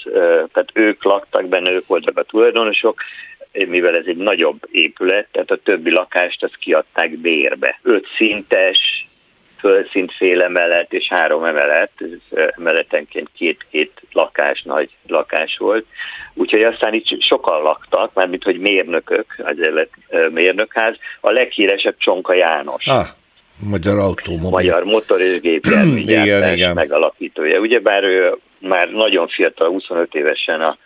tehát 0.51 0.69
ők 0.73 1.03
laktak 1.03 1.47
benne, 1.47 1.71
ők 1.71 1.87
voltak 1.87 2.17
a 2.17 2.23
tulajdonosok, 2.23 3.01
mivel 3.67 3.95
ez 3.95 4.05
egy 4.05 4.17
nagyobb 4.17 4.67
épület, 4.71 5.27
tehát 5.31 5.51
a 5.51 5.59
többi 5.63 5.89
lakást 5.89 6.43
azt 6.43 6.57
kiadták 6.57 7.17
bérbe. 7.17 7.79
Öt 7.81 8.07
szintes, 8.17 9.07
földszint 9.63 10.13
fél 10.17 10.41
emelet 10.41 10.93
és 10.93 11.07
három 11.09 11.43
emelet, 11.43 11.91
ez 11.97 12.37
emeletenként 12.57 13.29
két-két 13.37 13.91
lakás, 14.11 14.61
nagy 14.61 14.89
lakás 15.07 15.57
volt. 15.57 15.85
Úgyhogy 16.33 16.63
aztán 16.63 16.93
itt 16.93 17.21
sokan 17.21 17.61
laktak, 17.61 18.13
mármint 18.13 18.43
hogy 18.43 18.59
mérnökök, 18.59 19.25
az 19.37 19.57
élet 19.67 19.89
mérnökház. 20.29 20.95
A 21.21 21.31
leghíresebb 21.31 21.95
Csonka 21.97 22.35
János. 22.35 22.85
Ah. 22.87 23.07
Magyar 23.69 23.97
autómobil. 23.97 24.49
Magyar 24.49 24.83
motor 24.83 25.21
és 25.21 25.39
gépjárműgyártás 25.39 26.73
megalapítója. 26.73 27.59
Ugyebár 27.59 28.03
ő 28.03 28.37
már 28.59 28.89
nagyon 28.89 29.27
fiatal, 29.27 29.67
25 29.67 30.13
évesen 30.13 30.61
a 30.61 30.77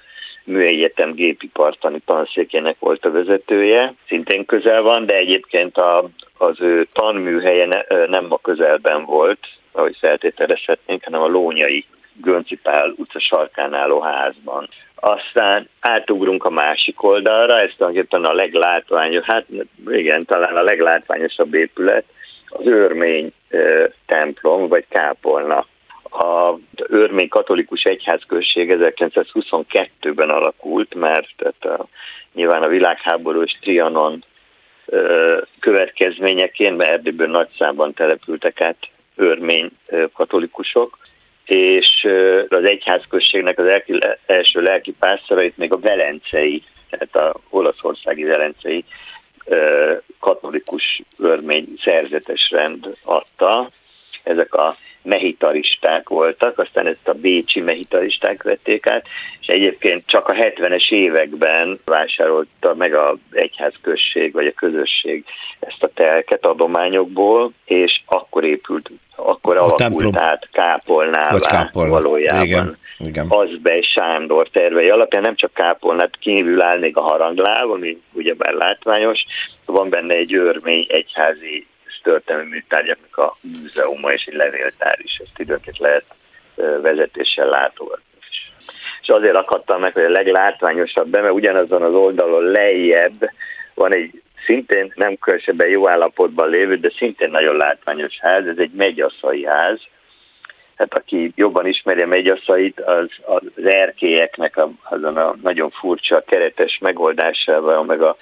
Műegyetem 0.48 1.14
gépipartani 1.14 2.00
tanszékének 2.06 2.76
volt 2.80 3.06
a 3.06 3.12
vezetője, 3.12 3.94
szintén 4.08 4.46
közel 4.46 4.82
van, 4.82 5.06
de 5.06 5.16
egyébként 5.16 5.78
a, 5.78 6.10
az 6.38 6.62
ő 6.62 6.88
tanműhelye 6.94 7.66
ne, 7.66 8.06
nem 8.06 8.26
a 8.30 8.42
közelben 8.42 9.06
volt, 9.06 9.40
ahogy 9.72 9.98
feltételezhetnénk, 10.00 11.04
hanem 11.04 11.22
a 11.22 11.28
Lónyai 11.28 11.86
Göncipál 12.22 12.94
utca 12.96 13.20
sarkán 13.20 13.74
álló 13.74 14.00
házban. 14.00 14.70
Aztán 14.96 15.70
átugrunk 15.80 16.44
a 16.44 16.50
másik 16.50 17.04
oldalra, 17.04 17.60
ez 17.60 17.72
tulajdonképpen 17.78 18.24
a 18.24 18.34
leglátványos, 18.34 19.26
hát 19.26 19.46
igen, 19.86 20.26
talán 20.26 20.56
a 20.56 20.62
leglátványosabb 20.62 21.54
épület, 21.54 22.06
az 22.50 22.66
Örmény 22.66 23.32
templom, 24.06 24.68
vagy 24.68 24.86
kápolna 24.90 25.66
a 26.12 26.60
örmény 26.76 27.28
katolikus 27.28 27.84
egyházközség 27.84 28.76
1922-ben 28.80 30.30
alakult, 30.30 30.96
mert 30.96 31.30
tehát 31.38 31.80
a, 31.80 31.88
nyilván 32.34 32.63
a 32.63 32.67
világháború 32.67 33.41
és 33.41 33.58
Trianon 33.62 34.24
ö, 34.86 35.38
következményeként, 35.60 36.78
mert 36.78 36.89
Erdélyből 36.89 37.28
nagy 37.28 37.50
számban 37.58 37.93
települtek 37.93 38.62
át 38.62 38.78
örmény 39.15 39.72
ö, 39.88 40.06
katolikusok, 40.13 40.98
és 41.46 42.04
ö, 42.04 42.43
az 42.50 42.63
egyházközségnek 42.63 43.60
az 43.60 43.65
elki, 43.65 43.98
első 44.26 44.62
lelki 44.62 44.96
pásztorait 45.00 45.58
még 45.58 45.74
a 45.74 45.80
velencei, 45.80 46.63
tehát 46.89 47.15
a 47.15 47.39
olaszországi 47.50 48.24
velencei 48.24 48.86
ö, 49.46 49.93
katolikus 50.20 51.02
örmény 51.17 51.74
szerzetes 51.84 52.50
rend 52.52 52.98
adta. 53.04 53.70
Ezek 54.28 54.54
a 54.54 54.76
mehitaristák 55.02 56.10
voltak, 56.10 56.60
aztán 56.60 56.88
ezt 56.88 57.08
a 57.08 57.13
bécsi 57.13 57.62
mehitaristák 57.62 58.44
vették 58.44 58.88
át, 58.88 59.06
és 59.40 59.48
egyébként 59.48 60.04
csak 60.06 60.28
a 60.28 60.34
70-es 60.34 60.90
években 60.90 61.80
vásárolta 61.86 62.74
meg 62.76 62.94
a 62.94 63.18
egyházközség 63.32 64.34
vagy 64.34 64.48
a 64.48 64.52
közösség 64.52 65.26
ezt 65.60 65.84
a 65.84 65.90
telket 65.94 66.46
adományokból, 66.46 67.52
és 67.66 68.02
akkor 68.06 68.44
épült, 68.44 68.92
akkor 69.16 69.56
a 69.56 69.60
alakult 69.60 69.82
templom. 69.82 70.18
át 70.18 70.48
kápolnává 70.52 71.40
kápolna. 71.40 71.90
valójában. 71.90 72.46
Igen. 72.46 72.78
Igen. 73.00 73.26
Azbej 73.30 73.82
Sándor 73.82 74.48
tervei 74.48 74.90
alapján 74.90 75.22
nem 75.22 75.36
csak 75.36 75.54
kápolnát 75.54 76.18
kívül 76.20 76.62
áll 76.62 76.80
még 76.80 76.98
a 76.98 77.02
harangláv, 77.02 77.72
ami 77.72 78.02
ugyebár 78.13 78.54
látványos, 78.54 79.24
van 79.66 79.90
benne 79.90 80.13
egy 80.13 80.34
örmény 80.34 80.86
egyházi 80.90 81.68
történelmi 82.04 82.50
műtárgyaknak 82.50 83.18
a 83.18 83.36
múzeuma 83.42 84.12
és 84.12 84.26
egy 84.26 84.36
levéltár 84.36 85.00
is, 85.02 85.22
ezt 85.24 85.40
időnként 85.40 85.78
lehet 85.78 86.06
vezetéssel 86.82 87.50
látogatni. 87.50 88.04
És 89.02 89.14
azért 89.14 89.36
akadtam 89.36 89.80
meg, 89.80 89.94
hogy 89.94 90.04
a 90.04 90.10
leglátványosabb 90.10 91.08
be, 91.08 91.22
mert 91.22 91.34
ugyanazon 91.34 91.82
az 91.82 91.94
oldalon 91.94 92.44
lejjebb 92.44 93.32
van 93.74 93.94
egy 93.94 94.22
szintén 94.46 94.94
nem 94.96 95.16
különösebben 95.16 95.70
jó 95.70 95.90
állapotban 95.90 96.50
lévő, 96.50 96.76
de 96.76 96.92
szintén 96.98 97.30
nagyon 97.30 97.56
látványos 97.56 98.20
ház, 98.20 98.48
ez 98.48 98.58
egy 98.58 98.72
megyaszai 98.72 99.46
ház. 99.46 99.80
Hát 100.76 100.94
aki 100.94 101.32
jobban 101.36 101.68
ismeri 101.68 102.02
a 102.02 102.08
megyaszait, 102.08 102.80
az, 102.80 103.10
az 103.26 103.66
erkélyeknek 103.66 104.58
a, 104.58 104.70
azon 104.84 105.18
a 105.18 105.36
nagyon 105.42 105.70
furcsa 105.70 106.24
keretes 106.28 106.78
megoldásával, 106.82 107.84
meg 107.84 108.02
a 108.02 108.18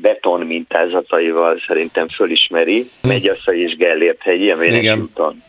beton 0.00 0.40
mintázataival 0.40 1.58
szerintem 1.66 2.08
fölismeri. 2.08 2.86
Hm. 3.02 3.08
Megyasszai 3.08 3.62
és 3.62 3.76
Gellért 3.76 4.22
hegyi, 4.22 4.50
a 4.50 4.96
úton 4.96 5.42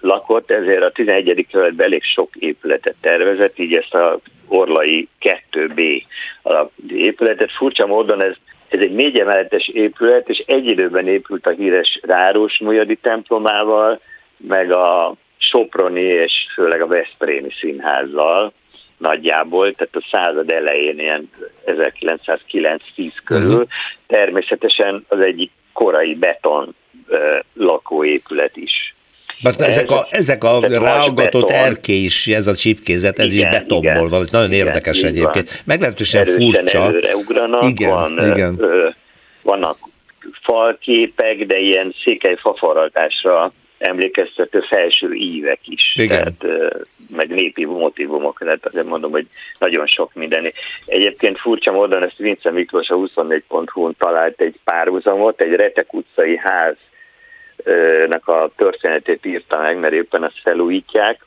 lakott, 0.00 0.50
ezért 0.50 0.82
a 0.82 0.90
11. 0.90 1.46
kerületben 1.50 1.86
elég 1.86 2.02
sok 2.02 2.36
épületet 2.36 2.94
tervezett, 3.00 3.58
így 3.58 3.74
ezt 3.74 3.94
a 3.94 4.18
Orlai 4.48 5.08
2B 5.20 6.02
épületet. 6.88 7.52
Furcsa 7.52 7.86
módon 7.86 8.22
ez, 8.22 8.34
ez 8.68 8.80
egy 8.80 8.94
négy 8.94 9.18
emeletes 9.18 9.68
épület, 9.68 10.28
és 10.28 10.44
egy 10.46 10.66
időben 10.66 11.08
épült 11.08 11.46
a 11.46 11.50
híres 11.50 12.00
Ráros 12.02 12.58
Mujadi 12.58 12.96
templomával, 12.96 14.00
meg 14.36 14.72
a 14.72 15.14
Soproni 15.38 16.00
és 16.00 16.32
főleg 16.54 16.80
a 16.80 16.86
Veszprémi 16.86 17.50
színházzal, 17.60 18.52
nagyjából, 18.98 19.72
tehát 19.72 19.96
a 19.96 20.08
század 20.10 20.50
elején, 20.50 20.98
ilyen 20.98 21.30
1909-10 21.66 23.12
körül. 23.24 23.52
Uh-huh. 23.52 23.68
Természetesen 24.06 25.04
az 25.08 25.20
egyik 25.20 25.50
korai 25.72 26.14
beton 26.14 26.74
uh, 27.08 27.18
lakóépület 27.54 28.56
is. 28.56 28.94
Mert 29.42 29.60
ezek 29.60 29.90
a, 29.90 30.06
ezek 30.10 30.44
a 30.44 30.60
ráagatott 30.60 31.86
is, 31.86 32.26
ez 32.26 32.46
a 32.46 32.54
csipkézet, 32.54 33.18
ez 33.18 33.32
igen, 33.32 33.52
is 33.52 33.58
betonból 33.58 33.90
igen, 33.90 34.08
van, 34.08 34.20
ez 34.20 34.30
nagyon 34.30 34.52
igen, 34.52 34.66
érdekes 34.66 35.02
egyébként. 35.02 35.50
Van. 35.50 35.58
Meglehetősen 35.64 36.24
furcsa. 36.24 36.78
előre 36.78 37.14
ugranak, 37.16 37.62
igen, 37.62 37.90
van, 37.90 38.30
igen. 38.30 38.54
Ö, 38.58 38.88
vannak 39.42 39.76
falképek, 40.42 41.46
de 41.46 41.58
ilyen 41.58 41.94
székely 42.04 42.36
fafaragásra 42.36 43.52
emlékeztető 43.78 44.60
felső 44.60 45.12
ívek 45.12 45.60
is. 45.64 45.94
Igen. 45.96 46.34
Tehát, 46.38 46.76
meg 47.10 47.28
népi 47.28 47.64
motivumok, 47.64 48.38
tehát 48.38 48.66
azért 48.66 48.86
mondom, 48.86 49.10
hogy 49.10 49.26
nagyon 49.58 49.86
sok 49.86 50.14
minden. 50.14 50.52
Egyébként 50.86 51.38
furcsa 51.38 51.72
módon 51.72 52.04
ezt 52.04 52.16
Vince 52.16 52.50
Miklós 52.50 52.88
a 52.88 52.94
24.hu-n 52.94 53.94
talált 53.98 54.40
egy 54.40 54.58
párhuzamot, 54.64 55.40
egy 55.40 55.52
Retek 55.52 55.92
utcai 55.92 56.36
ház 56.36 56.76
a 58.28 58.50
történetét 58.56 59.26
írta 59.26 59.58
meg, 59.58 59.78
mert 59.78 59.92
éppen 59.92 60.22
azt 60.22 60.40
felújítják, 60.42 61.26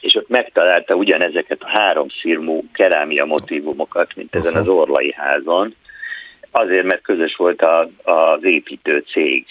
és 0.00 0.14
ott 0.14 0.28
megtalálta 0.28 0.94
ugyanezeket 0.94 1.62
a 1.62 1.78
három 1.78 2.08
szirmú 2.20 2.64
kerámia 2.72 3.24
motivumokat, 3.24 4.16
mint 4.16 4.34
ezen 4.34 4.54
az 4.54 4.68
Orlai 4.68 5.12
házon, 5.16 5.74
azért, 6.50 6.84
mert 6.84 7.02
közös 7.02 7.34
volt 7.36 7.62
a, 7.62 7.90
az 8.02 8.44
építő 8.44 9.04
cég 9.12 9.46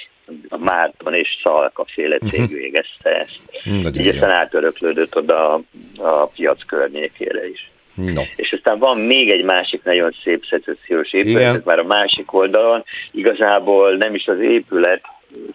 a 0.50 0.58
Márton 0.58 1.14
és 1.14 1.38
Szalka 1.44 1.86
féle 1.94 2.18
cég 2.18 2.40
uh-huh. 2.40 2.58
végezte 2.58 3.10
ezt. 3.20 3.40
Nagyon 3.64 4.02
Így 4.02 4.08
aztán 4.08 4.30
átöröklődött 4.30 5.16
oda 5.16 5.54
a, 5.54 5.62
a 5.98 6.26
piac 6.26 6.66
környékére 6.66 7.50
is. 7.50 7.70
No. 7.94 8.22
És 8.36 8.52
aztán 8.52 8.80
van 8.80 8.98
még 8.98 9.30
egy 9.30 9.44
másik 9.44 9.84
nagyon 9.84 10.16
szép 10.24 10.46
szecessziós 10.46 11.14
épület, 11.14 11.40
Igen. 11.40 11.56
ez 11.56 11.64
már 11.64 11.80
a 11.80 11.84
másik 11.84 12.34
oldalon. 12.34 12.84
Igazából 13.12 13.96
nem 13.96 14.16
is 14.16 14.28
az 14.28 14.40
épület 14.40 15.02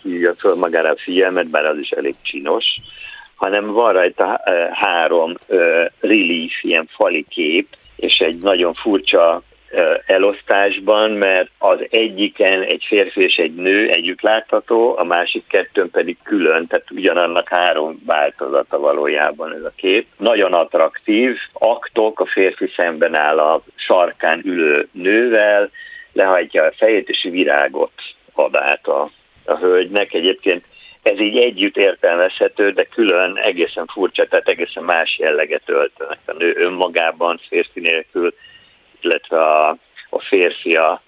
hívja 0.03 0.35
föl 0.35 0.55
magára 0.55 0.91
a 0.91 0.97
figyelmet, 0.97 1.47
bár 1.47 1.65
az 1.65 1.79
is 1.79 1.91
elég 1.91 2.15
csinos, 2.23 2.65
hanem 3.35 3.73
van 3.73 3.93
rajta 3.93 4.37
eh, 4.37 4.69
három 4.73 5.35
eh, 5.49 5.87
relief, 6.01 6.63
ilyen 6.63 6.89
fali 6.97 7.27
kép, 7.29 7.67
és 7.97 8.19
egy 8.19 8.37
nagyon 8.43 8.75
furcsa 8.75 9.43
elosztásban, 10.07 11.11
mert 11.11 11.51
az 11.59 11.79
egyiken 11.91 12.63
egy 12.63 12.85
férfi 12.89 13.23
és 13.23 13.37
egy 13.37 13.55
nő 13.55 13.89
együtt 13.89 14.21
látható, 14.21 14.97
a 14.99 15.05
másik 15.05 15.47
kettőn 15.47 15.91
pedig 15.91 16.17
külön, 16.23 16.67
tehát 16.67 16.91
ugyanannak 16.91 17.49
három 17.49 18.03
változata 18.07 18.79
valójában 18.79 19.55
ez 19.55 19.65
a 19.65 19.73
kép. 19.77 20.07
Nagyon 20.17 20.53
attraktív, 20.53 21.37
aktok, 21.53 22.21
a 22.21 22.27
férfi 22.27 22.73
szemben 22.77 23.15
áll 23.15 23.39
a 23.39 23.63
sarkán 23.75 24.41
ülő 24.45 24.89
nővel, 24.93 25.71
lehajtja 26.13 26.65
a 26.65 26.73
fejét 26.77 27.09
és 27.09 27.29
virágot 27.31 27.93
ad 28.33 28.57
át 28.57 28.87
a, 28.87 29.11
a 29.45 29.57
hölgynek. 29.57 30.15
Egyébként 30.15 30.65
ez 31.03 31.21
így 31.21 31.37
együtt 31.37 31.77
értelmezhető, 31.77 32.71
de 32.71 32.85
külön 32.85 33.37
egészen 33.37 33.87
furcsa, 33.87 34.27
tehát 34.27 34.49
egészen 34.49 34.83
más 34.83 35.19
jelleget 35.19 35.63
öltenek 35.67 36.19
a 36.27 36.33
nő 36.33 36.55
önmagában, 36.57 37.41
férfi 37.49 37.81
nélkül, 37.81 38.35
illetve 39.05 39.39
a, 39.41 39.69
a 40.11 40.21
férfi 40.29 40.73
a, 40.73 41.03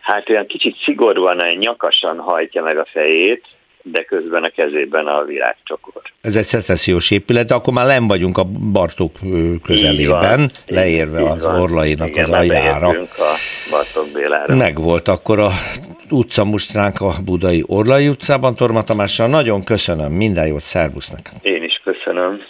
hát 0.00 0.28
olyan 0.28 0.46
kicsit 0.46 0.76
szigorúan, 0.84 1.40
olyan 1.40 1.56
nyakasan 1.56 2.18
hajtja 2.18 2.62
meg 2.62 2.78
a 2.78 2.86
fejét, 2.92 3.44
de 3.82 4.02
közben 4.02 4.42
a 4.44 4.48
kezében 4.48 5.06
a 5.06 5.22
virágcsokor. 5.24 6.02
Ez 6.20 6.36
egy 6.36 6.44
szecessziós 6.44 7.10
épület, 7.10 7.46
de 7.46 7.54
akkor 7.54 7.72
már 7.72 7.86
nem 7.86 8.06
vagyunk 8.08 8.38
a 8.38 8.44
Bartók 8.72 9.16
Így 9.22 9.60
közelében, 9.62 10.38
van. 10.38 10.46
leérve 10.66 11.20
Így 11.20 11.26
az 11.26 11.44
van. 11.44 11.60
Orlainak 11.60 12.08
Igen, 12.08 12.22
az 12.24 12.30
aljára. 12.30 12.88
a 12.88 13.08
Bartók 13.70 14.12
Bélára. 14.14 14.56
Meg 14.56 14.74
volt 14.80 15.08
akkor 15.08 15.38
a 15.38 15.48
utcamustránk 16.10 17.00
a 17.00 17.12
Budai 17.24 17.64
Orlai 17.66 18.08
utcában, 18.08 18.54
Torma 18.54 18.82
Tamással. 18.82 19.28
Nagyon 19.28 19.64
köszönöm, 19.64 20.12
minden 20.12 20.46
jót, 20.46 20.60
szervusz 20.60 21.10
neked. 21.10 21.32
Én 21.42 21.62
is 21.62 21.80
köszönöm. 21.84 22.40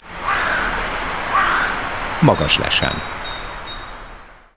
Magas 2.21 2.59
lesen. 2.59 2.93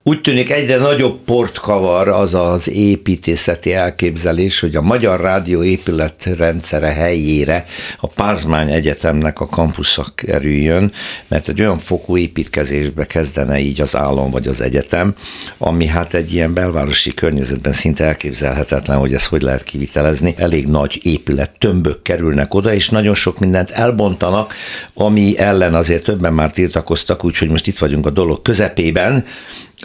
Úgy 0.08 0.22
tűnik 0.22 0.52
egyre 0.52 0.78
nagyobb 0.78 1.20
port 1.26 1.60
kavar 1.60 2.08
az 2.08 2.34
az 2.34 2.70
építészeti 2.70 3.74
elképzelés, 3.74 4.60
hogy 4.60 4.76
a 4.76 4.82
Magyar 4.82 5.22
Rádió 5.22 5.63
épületrendszere 5.63 6.88
helyére 6.88 7.65
a 8.00 8.08
Pázmány 8.08 8.72
Egyetemnek 8.72 9.39
a 9.39 9.48
kampusza 9.48 10.06
kerüljön, 10.15 10.91
mert 11.28 11.48
egy 11.48 11.62
olyan 11.62 11.78
fokú 11.78 12.18
építkezésbe 12.18 13.06
kezdene 13.06 13.60
így 13.60 13.82
az 13.82 13.96
állam 13.96 14.32
vagy 14.32 14.48
az 14.48 14.62
egyetem, 14.62 15.15
ami 15.58 15.86
hát 15.88 16.13
egy 16.13 16.34
ilyen 16.34 16.54
belvárosi 16.54 17.13
környezetben 17.13 17.74
szinte 17.74 18.04
elképzelhetetlen, 18.04 18.98
hogy 18.98 19.13
ezt 19.13 19.28
hogy 19.28 19.41
lehet 19.41 19.63
kivitelezni. 19.63 20.34
Elég 20.38 20.68
nagy 20.68 21.00
épület 21.04 21.52
tömbök 21.60 22.02
kerülnek 22.02 22.54
oda, 22.54 22.74
és 22.74 22.89
nagyon 22.89 23.15
sok 23.15 23.39
mindent 23.39 23.72
elbontanak, 23.72 24.54
ami 24.94 25.38
ellen 25.38 25.74
azért 25.76 26.04
többen 26.04 26.34
már 26.34 26.52
tiltakoztak, 26.52 27.24
úgyhogy 27.24 27.50
most 27.50 27.68
itt 27.68 27.78
vagyunk 27.78 28.06
a 28.06 28.10
dolog 28.10 28.41
közepében, 28.41 29.26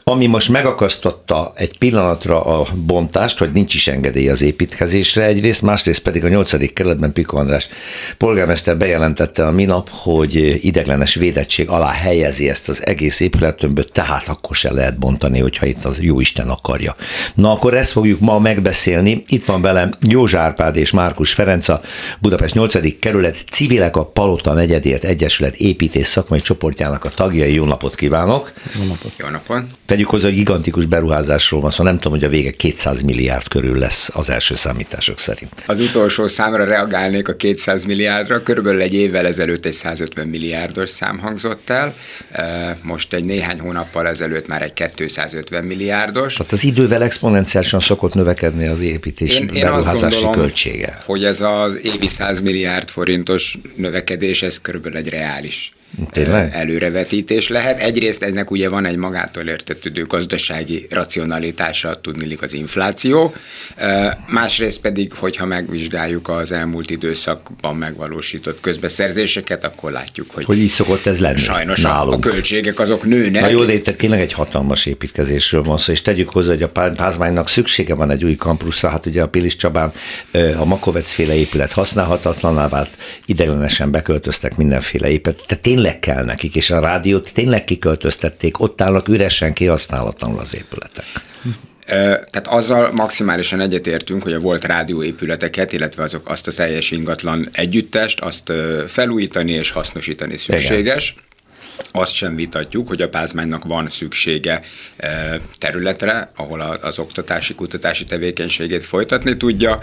ami 0.05 0.27
most 0.27 0.49
megakasztotta 0.49 1.53
egy 1.55 1.79
pillanatra 1.79 2.43
a 2.43 2.67
bontást, 2.75 3.39
hogy 3.39 3.51
nincs 3.53 3.75
is 3.75 3.89
engedély 3.89 4.29
az 4.29 4.43
építkezésre 4.43 5.25
egyrészt, 5.25 5.63
másrészt 5.63 6.03
pedig 6.03 6.25
a 6.25 6.29
8. 6.29 6.73
kerületben 6.73 7.13
Piko 7.13 7.37
András 7.37 7.69
polgármester 8.17 8.77
bejelentette 8.77 9.47
a 9.47 9.51
minap, 9.51 9.89
hogy 9.93 10.65
ideglenes 10.65 11.15
védettség 11.15 11.69
alá 11.69 11.91
helyezi 11.91 12.49
ezt 12.49 12.69
az 12.69 12.87
egész 12.87 13.21
épülettömböt, 13.21 13.93
tehát 13.93 14.29
akkor 14.29 14.57
se 14.57 14.73
lehet 14.73 14.99
bontani, 14.99 15.39
hogyha 15.41 15.67
itt 15.67 15.85
az 15.85 16.01
jó 16.01 16.21
Isten 16.21 16.49
akarja. 16.49 16.97
Na 17.35 17.53
akkor 17.53 17.75
ezt 17.75 17.93
fogjuk 17.93 18.21
ma 18.21 18.39
megbeszélni. 18.39 19.23
Itt 19.27 19.45
van 19.45 19.63
velem 19.63 19.91
Józsa 20.09 20.39
Árpád 20.39 20.77
és 20.77 20.91
Márkus 20.91 21.33
Ferenc, 21.33 21.69
a 21.69 21.81
Budapest 22.21 22.55
8. 22.55 22.99
kerület 22.99 23.37
Civilek 23.51 23.97
a 23.97 24.05
Palota 24.05 24.53
negyedért 24.53 25.05
Egyesület 25.05 25.55
építés 25.55 26.07
szakmai 26.07 26.41
csoportjának 26.41 27.05
a 27.05 27.09
tagjai. 27.09 27.53
Jó 27.53 27.65
napot 27.65 27.95
kívánok! 27.95 28.53
Jó 28.79 29.29
napot! 29.29 29.80
Tegyük 29.91 30.09
hozzá, 30.09 30.25
hogy 30.25 30.35
gigantikus 30.35 30.87
beruházásról 30.87 31.61
van 31.61 31.71
szó, 31.71 31.85
nem 31.85 31.97
tudom, 31.97 32.13
hogy 32.13 32.25
a 32.25 32.29
vége 32.29 32.51
200 32.51 33.03
milliárd 33.03 33.49
körül 33.49 33.79
lesz 33.79 34.11
az 34.13 34.31
első 34.31 34.55
számítások 34.55 35.19
szerint. 35.19 35.53
Az 35.67 35.79
utolsó 35.79 36.27
számra 36.27 36.65
reagálnék 36.65 37.29
a 37.29 37.35
200 37.37 37.85
milliárdra. 37.85 38.43
Körülbelül 38.43 38.81
egy 38.81 38.95
évvel 38.95 39.27
ezelőtt 39.27 39.65
egy 39.65 39.73
150 39.73 40.27
milliárdos 40.27 40.89
szám 40.89 41.19
hangzott 41.19 41.71
el, 41.71 41.95
most 42.83 43.13
egy 43.13 43.25
néhány 43.25 43.61
hónappal 43.61 44.07
ezelőtt 44.07 44.47
már 44.47 44.63
egy 44.63 44.73
250 44.73 45.65
milliárdos. 45.65 46.35
Tehát 46.35 46.53
az 46.53 46.65
idővel 46.65 47.03
exponenciálisan 47.03 47.81
szokott 47.81 48.15
növekedni 48.15 48.67
az 48.67 48.81
építés 48.81 49.31
Én, 49.31 49.37
én 49.37 49.67
azt 49.67 49.87
beruházási 49.87 50.01
gondolom, 50.01 50.33
költsége. 50.33 51.03
hogy 51.05 51.25
ez 51.25 51.41
az 51.41 51.79
évi 51.83 52.09
100 52.09 52.41
milliárd 52.41 52.89
forintos 52.89 53.59
növekedés, 53.77 54.43
ez 54.43 54.61
körülbelül 54.61 54.99
egy 54.99 55.09
reális 55.09 55.73
Tényleg? 56.11 56.49
előrevetítés 56.53 57.49
lehet. 57.49 57.81
Egyrészt 57.81 58.23
ennek 58.23 58.51
ugye 58.51 58.69
van 58.69 58.87
egy 58.87 58.97
magától 58.97 59.43
értetődő 59.49 60.03
gazdasági 60.05 60.87
racionalitása, 60.91 62.01
tudnilik 62.01 62.43
az 62.43 62.53
infláció. 62.53 63.35
Másrészt 64.33 64.81
pedig, 64.81 65.13
hogyha 65.13 65.47
megvizsgáljuk 65.47 66.29
az 66.29 66.53
elmúlt 66.53 66.91
időszakban 66.91 67.77
megvalósított 67.77 68.61
közbeszerzéseket, 68.61 69.65
akkor 69.65 69.93
látjuk, 69.93 70.31
hogy, 70.31 70.45
Hogy 70.45 70.59
így 70.59 70.69
szokott 70.69 71.07
ez 71.07 71.21
lenni 71.21 71.39
sajnos 71.39 71.81
nálunk. 71.81 72.25
a 72.27 72.31
költségek 72.31 72.79
azok 72.79 73.05
nőnek. 73.05 73.43
Na 73.43 73.49
jó, 73.49 73.65
de 73.65 73.73
itt 73.73 73.85
tényleg 73.97 74.21
egy 74.21 74.33
hatalmas 74.33 74.87
építkezésről 74.87 75.63
van 75.63 75.79
szó, 75.79 75.93
és 75.93 76.03
tegyük 76.03 76.29
hozzá, 76.29 76.51
hogy 76.53 76.63
a 76.63 76.69
Pá- 76.69 76.97
Pázmánynak 76.97 77.49
szüksége 77.49 77.95
van 77.95 78.11
egy 78.11 78.25
új 78.25 78.37
kampuszra, 78.37 78.89
hát 78.89 79.07
ugye 79.07 79.23
a 79.23 79.29
Pilis 79.29 79.57
Csabán 79.57 79.93
a 80.59 80.65
Makovec 80.65 81.13
féle 81.13 81.35
épület 81.35 81.73
használhatatlaná 81.73 82.69
vált, 82.69 82.91
ideiglenesen 83.27 83.91
beköltöztek 83.91 84.57
mindenféle 84.57 85.11
épület, 85.11 85.43
tehát 85.47 85.63
tényleg 85.63 85.80
kell 85.99 86.25
nekik, 86.25 86.55
és 86.55 86.71
a 86.71 86.81
rádiót 86.81 87.35
tényleg 87.35 87.65
kiköltöztették, 87.65 88.61
ott 88.61 88.81
állnak 88.81 89.09
üresen 89.09 89.53
kihasználatlanul 89.53 90.39
az 90.39 90.55
épületek. 90.55 91.05
Tehát 91.87 92.47
azzal 92.47 92.93
maximálisan 92.93 93.61
egyetértünk, 93.61 94.23
hogy 94.23 94.33
a 94.33 94.39
volt 94.39 94.65
rádióépületeket, 94.65 95.73
illetve 95.73 96.03
azok 96.03 96.29
azt 96.29 96.47
a 96.47 96.53
teljes 96.53 96.91
ingatlan 96.91 97.49
együttest, 97.53 98.21
azt 98.21 98.53
felújítani 98.87 99.53
és 99.53 99.71
hasznosítani 99.71 100.37
szükséges. 100.37 101.15
Azt 101.91 102.13
sem 102.13 102.35
vitatjuk, 102.35 102.89
hogy 102.89 103.03
a 103.03 103.09
pázmánynak 103.09 103.65
van 103.65 103.91
szüksége 103.91 104.61
területre, 105.59 106.31
ahol 106.37 106.61
az 106.61 106.99
oktatási, 106.99 107.55
kutatási 107.55 108.05
tevékenységét 108.05 108.85
folytatni 108.85 109.37
tudja. 109.37 109.79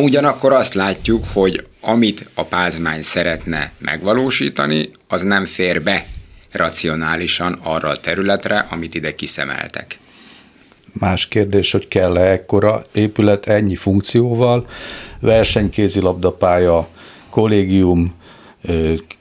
Ugyanakkor 0.00 0.52
azt 0.52 0.74
látjuk, 0.74 1.24
hogy 1.32 1.66
amit 1.80 2.30
a 2.34 2.44
pázmány 2.44 3.02
szeretne 3.02 3.72
megvalósítani, 3.78 4.90
az 5.08 5.22
nem 5.22 5.44
fér 5.44 5.82
be 5.82 6.06
racionálisan 6.52 7.58
arra 7.62 7.88
a 7.88 7.98
területre, 7.98 8.66
amit 8.70 8.94
ide 8.94 9.14
kiszemeltek. 9.14 9.98
Más 10.92 11.28
kérdés, 11.28 11.70
hogy 11.70 11.88
kell-e 11.88 12.30
ekkora 12.30 12.82
épület 12.92 13.46
ennyi 13.46 13.76
funkcióval, 13.76 14.66
versenykézilabdapálya, 15.20 16.88
kollégium, 17.30 18.14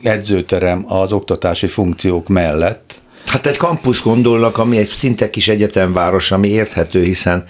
edzőterem 0.03 0.93
az 0.93 1.11
oktatási 1.11 1.67
funkciók 1.67 2.27
mellett. 2.27 3.01
Hát 3.25 3.45
egy 3.45 3.57
kampusz 3.57 4.01
gondolnak, 4.01 4.57
ami 4.57 4.77
egy 4.77 4.89
szinte 4.89 5.29
kis 5.29 5.47
egyetemváros, 5.47 6.31
ami 6.31 6.47
érthető, 6.47 7.03
hiszen 7.03 7.45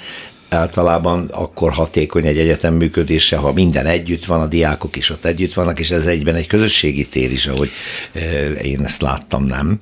általában 0.54 1.28
akkor 1.32 1.72
hatékony 1.72 2.26
egy 2.26 2.38
egyetem 2.38 2.74
működése, 2.74 3.38
ha 3.38 3.54
minden 3.54 3.86
együtt 3.86 4.26
van, 4.26 4.42
a 4.42 4.48
diákok 4.48 4.96
is 4.96 5.10
ott 5.10 5.26
együtt 5.26 5.54
vannak, 5.54 5.80
és 5.80 5.92
ez 5.92 6.06
egyben 6.06 6.36
egy 6.36 6.48
közösségi 6.48 7.08
tér 7.08 7.32
is, 7.32 7.48
ahogy 7.48 7.70
én 8.62 8.84
ezt 8.84 9.02
láttam, 9.02 9.46
nem? 9.46 9.82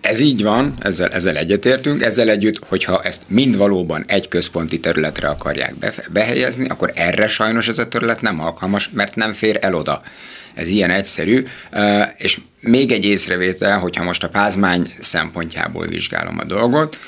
Ez 0.00 0.20
így 0.20 0.42
van, 0.42 0.74
ezzel, 0.78 1.08
ezzel 1.08 1.36
egyetértünk, 1.36 2.02
ezzel 2.02 2.28
együtt, 2.28 2.58
hogyha 2.66 3.02
ezt 3.02 3.22
mind 3.28 3.56
valóban 3.56 4.04
egy 4.06 4.28
központi 4.28 4.80
területre 4.80 5.28
akarják 5.28 5.74
befe- 5.74 6.12
behelyezni, 6.12 6.68
akkor 6.68 6.92
erre 6.94 7.28
sajnos 7.28 7.68
ez 7.68 7.78
a 7.78 7.88
terület 7.88 8.20
nem 8.20 8.40
alkalmas, 8.40 8.90
mert 8.92 9.14
nem 9.14 9.32
fér 9.32 9.58
el 9.60 9.74
oda. 9.74 10.00
Ez 10.56 10.68
ilyen 10.68 10.90
egyszerű. 10.90 11.44
És 12.16 12.40
még 12.60 12.92
egy 12.92 13.04
észrevétel, 13.04 13.78
hogyha 13.78 14.04
most 14.04 14.24
a 14.24 14.28
pázmány 14.28 14.92
szempontjából 15.00 15.86
vizsgálom 15.86 16.38
a 16.38 16.44
dolgot, 16.44 17.00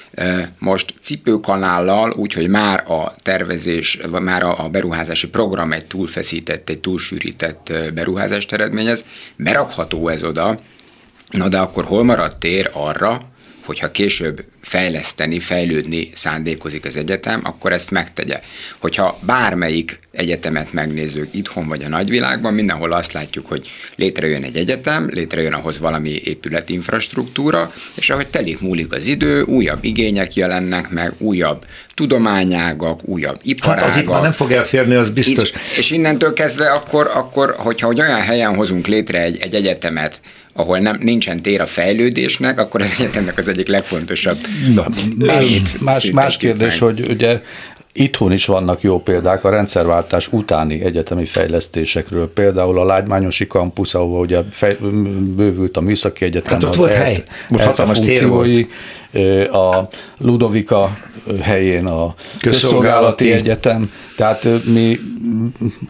most 0.59 0.95
cipőkanállal, 1.01 2.11
úgyhogy 2.11 2.51
már 2.51 2.91
a 2.91 3.15
tervezés, 3.23 3.99
már 4.21 4.43
a 4.43 4.69
beruházási 4.71 5.29
program 5.29 5.73
egy 5.73 5.87
túlfeszített, 5.87 6.69
egy 6.69 6.81
túlsűrített 6.81 7.73
beruházást 7.95 8.53
eredményez, 8.53 9.05
berakható 9.37 10.09
ez 10.09 10.23
oda, 10.23 10.59
Na 11.31 11.49
de 11.49 11.59
akkor 11.59 11.85
hol 11.85 12.05
maradt 12.05 12.39
tér 12.39 12.71
arra, 12.73 13.21
hogyha 13.69 13.91
később 13.91 14.45
fejleszteni, 14.61 15.39
fejlődni 15.39 16.11
szándékozik 16.15 16.85
az 16.85 16.97
egyetem, 16.97 17.41
akkor 17.45 17.73
ezt 17.73 17.91
megtegye. 17.91 18.41
Hogyha 18.79 19.19
bármelyik 19.23 19.99
egyetemet 20.13 20.73
megnézzük 20.73 21.29
itthon 21.31 21.69
vagy 21.69 21.85
a 21.85 21.89
nagyvilágban, 21.89 22.55
mindenhol 22.55 22.93
azt 22.93 23.13
látjuk, 23.13 23.47
hogy 23.47 23.71
létrejön 23.97 24.43
egy 24.45 24.57
egyetem, 24.57 25.09
létrejön 25.13 25.53
ahhoz 25.53 25.79
valami 25.79 26.21
épületinfrastruktúra, 26.25 27.73
és 27.95 28.11
ahogy 28.11 28.29
telik 28.29 28.61
múlik 28.61 28.93
az 28.93 29.07
idő, 29.07 29.43
újabb 29.43 29.85
igények 29.85 30.35
jelennek 30.35 30.91
meg, 30.91 31.13
újabb 31.19 31.65
tudományágak, 31.95 33.01
újabb 33.05 33.41
iparágak. 33.43 33.83
Hát 33.83 33.91
az 33.91 34.03
itt 34.03 34.09
már 34.09 34.23
nem 34.23 34.33
fog 34.33 34.53
elférni, 34.53 34.95
az 34.95 35.11
biztos. 35.11 35.49
Itt, 35.49 35.57
és 35.77 35.91
innentől 35.91 36.33
kezdve 36.33 36.71
akkor, 36.71 37.11
akkor 37.15 37.55
hogyha 37.59 37.87
hogy 37.87 38.01
olyan 38.01 38.21
helyen 38.21 38.55
hozunk 38.55 38.87
létre 38.87 39.23
egy, 39.23 39.37
egy 39.41 39.55
egyetemet, 39.55 40.21
ahol 40.59 40.79
nem, 40.79 40.97
nincsen 41.01 41.43
tér 41.43 41.61
a 41.61 41.67
fejlődésnek, 41.67 42.61
akkor 42.61 42.81
az 42.81 42.97
egyetemnek 42.99 43.39
az 43.39 43.49
egyik 43.49 43.69
legfontosabb. 43.69 44.39
Na, 44.75 44.87
más, 45.81 46.11
más, 46.11 46.37
kérdés, 46.37 46.79
hogy 46.79 47.07
ugye 47.09 47.41
Itthon 47.93 48.33
is 48.33 48.47
vannak 48.47 48.83
jó 48.83 49.03
példák 49.03 49.45
a 49.45 49.51
rendszerváltás 49.51 50.33
utáni 50.33 50.85
egyetemi 50.85 51.25
fejlesztésekről. 51.25 52.33
Például 52.33 52.79
a 52.79 52.85
Lágymányosi 52.85 53.47
kampusz, 53.47 53.95
ahol 53.95 54.21
ugye 54.21 54.41
fej, 54.51 54.77
bővült 55.37 55.77
a 55.77 55.81
Műszaki 55.81 56.25
Egyetem. 56.25 56.53
Hát 56.53 56.63
ott 56.63 56.75
volt 56.75 56.93
el, 56.93 57.03
hely, 57.03 57.23
most 57.49 57.65
hatalmas 57.65 58.01
tér 58.01 58.29
volt. 58.29 58.69
A 59.53 59.89
Ludovika 60.19 60.99
helyén 61.41 61.87
a 61.87 62.15
Közszolgálati 62.41 63.33
Egyetem. 63.33 63.91
Tehát 64.17 64.49
mi 64.65 65.01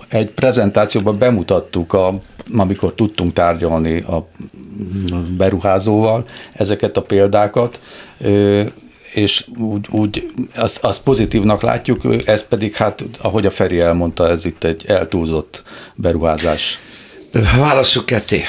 egy 0.09 0.29
prezentációban 0.29 1.19
bemutattuk, 1.19 1.93
a, 1.93 2.21
amikor 2.57 2.95
tudtunk 2.95 3.33
tárgyalni 3.33 4.01
a 4.01 4.29
beruházóval 5.37 6.25
ezeket 6.53 6.97
a 6.97 7.03
példákat, 7.03 7.81
és 9.15 9.47
úgy, 9.57 9.87
úgy 9.91 10.31
azt, 10.55 10.85
azt 10.85 11.03
pozitívnak 11.03 11.63
látjuk, 11.63 12.01
ez 12.25 12.49
pedig 12.49 12.75
hát, 12.75 13.05
ahogy 13.21 13.47
a 13.47 13.51
Feri 13.51 13.81
elmondta, 13.81 14.29
ez 14.29 14.45
itt 14.45 14.65
egy 14.65 14.85
eltúlzott 14.87 15.63
beruházás. 15.95 16.81
Válasszuk 17.33 18.07
ketté. 18.07 18.45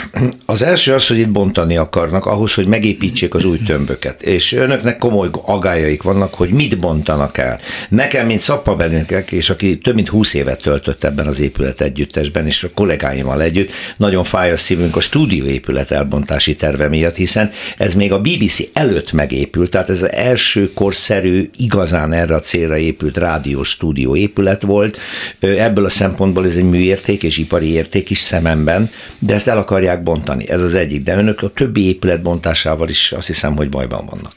Az 0.45 0.61
első 0.61 0.93
az, 0.93 1.07
hogy 1.07 1.17
itt 1.17 1.31
bontani 1.31 1.77
akarnak 1.77 2.25
ahhoz, 2.25 2.53
hogy 2.53 2.67
megépítsék 2.67 3.33
az 3.33 3.45
új 3.45 3.57
tömböket. 3.57 4.21
És 4.21 4.53
önöknek 4.53 4.97
komoly 4.97 5.29
agályaik 5.45 6.01
vannak, 6.03 6.33
hogy 6.33 6.49
mit 6.49 6.79
bontanak 6.79 7.37
el. 7.37 7.59
Nekem, 7.89 8.25
mint 8.25 8.39
Szappa 8.39 8.75
Benekek, 8.75 9.31
és 9.31 9.49
aki 9.49 9.77
több 9.77 9.95
mint 9.95 10.07
20 10.07 10.33
évet 10.33 10.61
töltött 10.61 11.03
ebben 11.03 11.27
az 11.27 11.39
épület 11.39 11.81
együttesben, 11.81 12.45
és 12.45 12.63
a 12.63 12.69
kollégáimmal 12.73 13.41
együtt, 13.41 13.71
nagyon 13.97 14.23
fáj 14.23 14.51
a 14.51 14.57
szívünk 14.57 14.95
a 14.95 14.99
stúdióépület 14.99 15.91
elbontási 15.91 16.55
terve 16.55 16.87
miatt, 16.87 17.15
hiszen 17.15 17.51
ez 17.77 17.93
még 17.93 18.11
a 18.11 18.21
BBC 18.21 18.59
előtt 18.73 19.11
megépült, 19.11 19.69
tehát 19.69 19.89
ez 19.89 20.01
az 20.01 20.11
első 20.11 20.73
korszerű, 20.73 21.49
igazán 21.57 22.13
erre 22.13 22.35
a 22.35 22.39
célra 22.39 22.77
épült 22.77 23.17
rádiós 23.17 23.69
stúdió 23.69 24.15
épület 24.15 24.61
volt. 24.61 24.97
Ebből 25.39 25.85
a 25.85 25.89
szempontból 25.89 26.45
ez 26.45 26.55
egy 26.55 26.69
műérték 26.69 27.23
és 27.23 27.37
ipari 27.37 27.71
érték 27.71 28.09
is 28.09 28.17
szememben 28.17 28.67
szemben, 28.69 28.91
de 29.19 29.33
ezt 29.33 29.47
el 29.47 29.57
akarják 29.57 30.03
bontani. 30.03 30.49
Ez 30.49 30.61
az 30.61 30.75
egyik. 30.75 31.03
De 31.03 31.17
önök 31.17 31.41
a 31.41 31.49
többi 31.49 31.87
épület 31.87 32.21
bontásával 32.21 32.89
is 32.89 33.11
azt 33.11 33.27
hiszem, 33.27 33.55
hogy 33.55 33.69
bajban 33.69 34.05
vannak. 34.05 34.33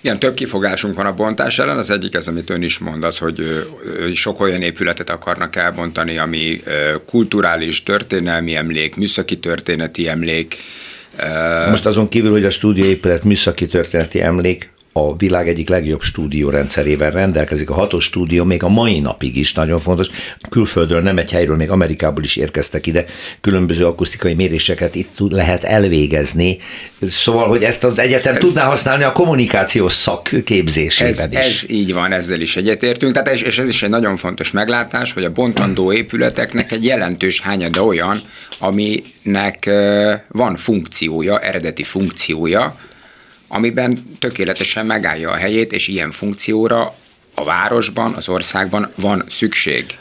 Igen, 0.00 0.18
több 0.18 0.34
kifogásunk 0.34 0.94
van 0.94 1.06
a 1.06 1.14
bontás 1.14 1.58
ellen. 1.58 1.78
Az 1.78 1.90
egyik 1.90 2.14
ez, 2.14 2.28
amit 2.28 2.50
ön 2.50 2.62
is 2.62 2.78
mond, 2.78 3.04
az, 3.04 3.18
hogy 3.18 3.66
sok 4.14 4.40
olyan 4.40 4.62
épületet 4.62 5.10
akarnak 5.10 5.56
elbontani, 5.56 6.18
ami 6.18 6.60
kulturális, 7.06 7.82
történelmi 7.82 8.54
emlék, 8.54 8.96
műszaki 8.96 9.38
történeti 9.38 10.08
emlék. 10.08 10.56
Most 11.70 11.86
azon 11.86 12.08
kívül, 12.08 12.30
hogy 12.30 12.44
a 12.44 12.50
stúdióépület 12.50 13.24
műszaki 13.24 13.66
történeti 13.66 14.22
emlék, 14.22 14.72
a 14.96 15.16
világ 15.16 15.48
egyik 15.48 15.68
legjobb 15.68 16.02
stúdiórendszerével 16.02 17.10
rendelkezik. 17.10 17.70
A 17.70 17.74
hatos 17.74 18.04
stúdió 18.04 18.44
még 18.44 18.62
a 18.62 18.68
mai 18.68 19.00
napig 19.00 19.36
is 19.36 19.52
nagyon 19.52 19.80
fontos. 19.80 20.08
Külföldről, 20.50 21.00
nem 21.00 21.18
egy 21.18 21.30
helyről, 21.30 21.56
még 21.56 21.70
Amerikából 21.70 22.24
is 22.24 22.36
érkeztek 22.36 22.86
ide. 22.86 23.04
Különböző 23.40 23.86
akusztikai 23.86 24.34
méréseket 24.34 24.94
itt 24.94 25.16
lehet 25.16 25.64
elvégezni. 25.64 26.58
Szóval, 27.02 27.48
hogy 27.48 27.62
ezt 27.62 27.84
az 27.84 27.98
egyetem 27.98 28.34
ez, 28.34 28.38
tudná 28.38 28.64
használni 28.64 29.04
a 29.04 29.12
kommunikációs 29.12 29.92
szakképzésében 29.92 31.32
ez, 31.32 31.46
is. 31.46 31.62
Ez 31.62 31.70
így 31.70 31.92
van, 31.92 32.12
ezzel 32.12 32.40
is 32.40 32.56
egyetértünk. 32.56 33.12
Tehát, 33.12 33.40
és 33.40 33.58
ez 33.58 33.68
is 33.68 33.82
egy 33.82 33.90
nagyon 33.90 34.16
fontos 34.16 34.50
meglátás, 34.50 35.12
hogy 35.12 35.24
a 35.24 35.32
bontandó 35.32 35.92
épületeknek 35.92 36.72
egy 36.72 36.84
jelentős 36.84 37.40
hányada 37.40 37.84
olyan, 37.84 38.22
aminek 38.58 39.70
van 40.28 40.56
funkciója, 40.56 41.38
eredeti 41.38 41.82
funkciója, 41.82 42.76
amiben 43.48 44.16
tökéletesen 44.18 44.86
megállja 44.86 45.30
a 45.30 45.36
helyét, 45.36 45.72
és 45.72 45.88
ilyen 45.88 46.10
funkcióra 46.10 46.94
a 47.34 47.44
városban, 47.44 48.12
az 48.14 48.28
országban 48.28 48.90
van 48.94 49.24
szükség. 49.28 49.98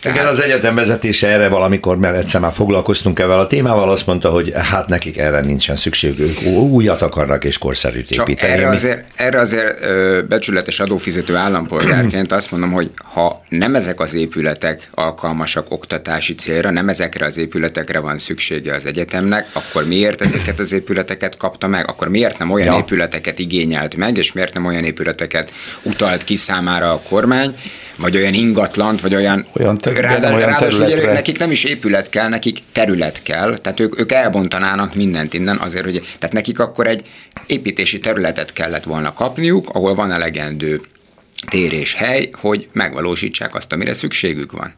Tehát... 0.00 0.18
Igen, 0.18 0.30
az 0.30 0.40
egyetem 0.40 0.74
vezetése 0.74 1.28
erre 1.28 1.48
valamikor, 1.48 1.96
mert 1.96 2.16
egyszer 2.16 2.40
már 2.40 2.52
foglalkoztunk 2.52 3.18
ezzel 3.18 3.38
a 3.38 3.46
témával, 3.46 3.90
azt 3.90 4.06
mondta, 4.06 4.30
hogy 4.30 4.52
hát 4.54 4.88
nekik 4.88 5.18
erre 5.18 5.40
nincsen 5.40 5.76
szükségük, 5.76 6.42
újat 6.46 7.02
akarnak 7.02 7.44
és 7.44 7.58
korszerűt 7.58 8.10
építeni. 8.10 8.34
Csak 8.34 8.48
erre 8.50 8.68
azért, 8.68 9.04
erre 9.16 9.40
azért 9.40 9.86
becsületes 10.28 10.80
adófizető 10.80 11.36
állampolgárként 11.36 12.32
azt 12.32 12.50
mondom, 12.50 12.72
hogy 12.72 12.90
ha 13.04 13.38
nem 13.48 13.74
ezek 13.74 14.00
az 14.00 14.14
épületek 14.14 14.88
alkalmasak 14.94 15.66
oktatási 15.70 16.34
célra, 16.34 16.70
nem 16.70 16.88
ezekre 16.88 17.26
az 17.26 17.36
épületekre 17.36 17.98
van 17.98 18.18
szüksége 18.18 18.74
az 18.74 18.86
egyetemnek, 18.86 19.46
akkor 19.52 19.86
miért 19.86 20.20
ezeket 20.20 20.58
az 20.58 20.72
épületeket 20.72 21.36
kapta 21.36 21.66
meg? 21.66 21.88
Akkor 21.88 22.08
miért 22.08 22.38
nem 22.38 22.50
olyan 22.50 22.74
ja. 22.74 22.78
épületeket 22.78 23.38
igényelt 23.38 23.96
meg, 23.96 24.16
és 24.16 24.32
miért 24.32 24.54
nem 24.54 24.66
olyan 24.66 24.84
épületeket 24.84 25.50
utalt 25.82 26.24
ki 26.24 26.34
számára 26.34 26.92
a 26.92 27.00
kormány, 27.08 27.54
vagy 27.98 28.16
olyan 28.16 28.34
ingatlant, 28.34 29.00
vagy 29.00 29.14
olyan, 29.14 29.46
olyan 29.58 29.78
Ráadásul, 29.94 30.40
ráadásul 30.40 30.84
ugye 30.84 31.12
nekik 31.12 31.38
nem 31.38 31.50
is 31.50 31.64
épület 31.64 32.08
kell, 32.08 32.28
nekik 32.28 32.58
terület 32.72 33.22
kell, 33.22 33.58
tehát 33.58 33.80
ők, 33.80 34.00
ők 34.00 34.12
elbontanának 34.12 34.94
mindent 34.94 35.34
innen 35.34 35.58
azért, 35.58 35.84
hogy 35.84 36.02
tehát 36.18 36.34
nekik 36.34 36.58
akkor 36.60 36.86
egy 36.86 37.04
építési 37.46 37.98
területet 37.98 38.52
kellett 38.52 38.84
volna 38.84 39.12
kapniuk, 39.12 39.68
ahol 39.68 39.94
van 39.94 40.12
elegendő 40.12 40.80
tér 41.48 41.72
és 41.72 41.94
hely, 41.94 42.28
hogy 42.40 42.68
megvalósítsák 42.72 43.54
azt, 43.54 43.72
amire 43.72 43.94
szükségük 43.94 44.52
van. 44.52 44.74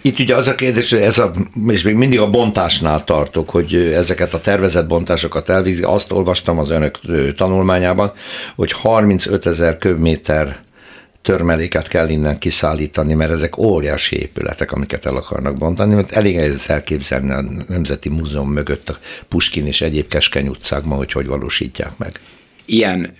Itt 0.00 0.18
ugye 0.18 0.36
az 0.36 0.48
a 0.48 0.54
kérdés, 0.54 0.90
hogy 0.90 1.00
ez 1.00 1.18
a, 1.18 1.32
és 1.68 1.82
még 1.82 1.94
mindig 1.94 2.20
a 2.20 2.30
bontásnál 2.30 3.04
tartok, 3.04 3.50
hogy 3.50 3.74
ezeket 3.74 4.34
a 4.34 4.40
tervezett 4.40 4.86
bontásokat 4.86 5.48
elvízi. 5.48 5.82
Azt 5.82 6.12
olvastam 6.12 6.58
az 6.58 6.70
önök 6.70 6.98
tanulmányában, 7.36 8.12
hogy 8.56 8.72
35 8.72 9.46
ezer 9.46 9.78
köbméter 9.78 10.62
törmeléket 11.22 11.88
kell 11.88 12.08
innen 12.08 12.38
kiszállítani, 12.38 13.14
mert 13.14 13.32
ezek 13.32 13.58
óriási 13.58 14.16
épületek, 14.16 14.72
amiket 14.72 15.06
el 15.06 15.16
akarnak 15.16 15.54
bontani, 15.54 15.94
mert 15.94 16.12
elég 16.12 16.36
ez 16.36 16.64
elképzelni 16.66 17.30
a 17.30 17.44
Nemzeti 17.68 18.08
Múzeum 18.08 18.52
mögött 18.52 18.88
a 18.88 18.98
Puskin 19.28 19.66
és 19.66 19.80
egyéb 19.80 20.08
keskeny 20.08 20.48
utcákban, 20.48 20.98
hogy 20.98 21.12
hogy 21.12 21.26
valósítják 21.26 21.98
meg. 21.98 22.20
Ilyen 22.64 23.12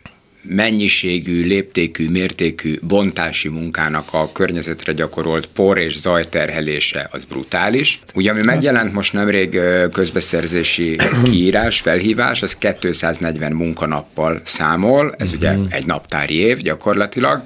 mennyiségű, 0.43 1.43
léptékű, 1.45 2.09
mértékű 2.09 2.79
bontási 2.83 3.49
munkának 3.49 4.09
a 4.13 4.33
környezetre 4.33 4.93
gyakorolt 4.93 5.47
por 5.47 5.79
és 5.79 5.99
zajterhelése 5.99 7.09
az 7.13 7.25
brutális. 7.25 8.01
Ugye, 8.15 8.31
ami 8.31 8.41
megjelent 8.45 8.93
most 8.93 9.13
nemrég 9.13 9.61
közbeszerzési 9.93 10.97
kiírás, 11.31 11.81
felhívás, 11.81 12.43
az 12.43 12.57
240 12.57 13.53
munkanappal 13.53 14.41
számol, 14.45 15.15
ez 15.19 15.33
ugye 15.33 15.53
mhm. 15.53 15.67
egy 15.71 15.87
naptári 15.87 16.35
év 16.35 16.59
gyakorlatilag, 16.59 17.43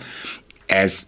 ez 0.75 1.07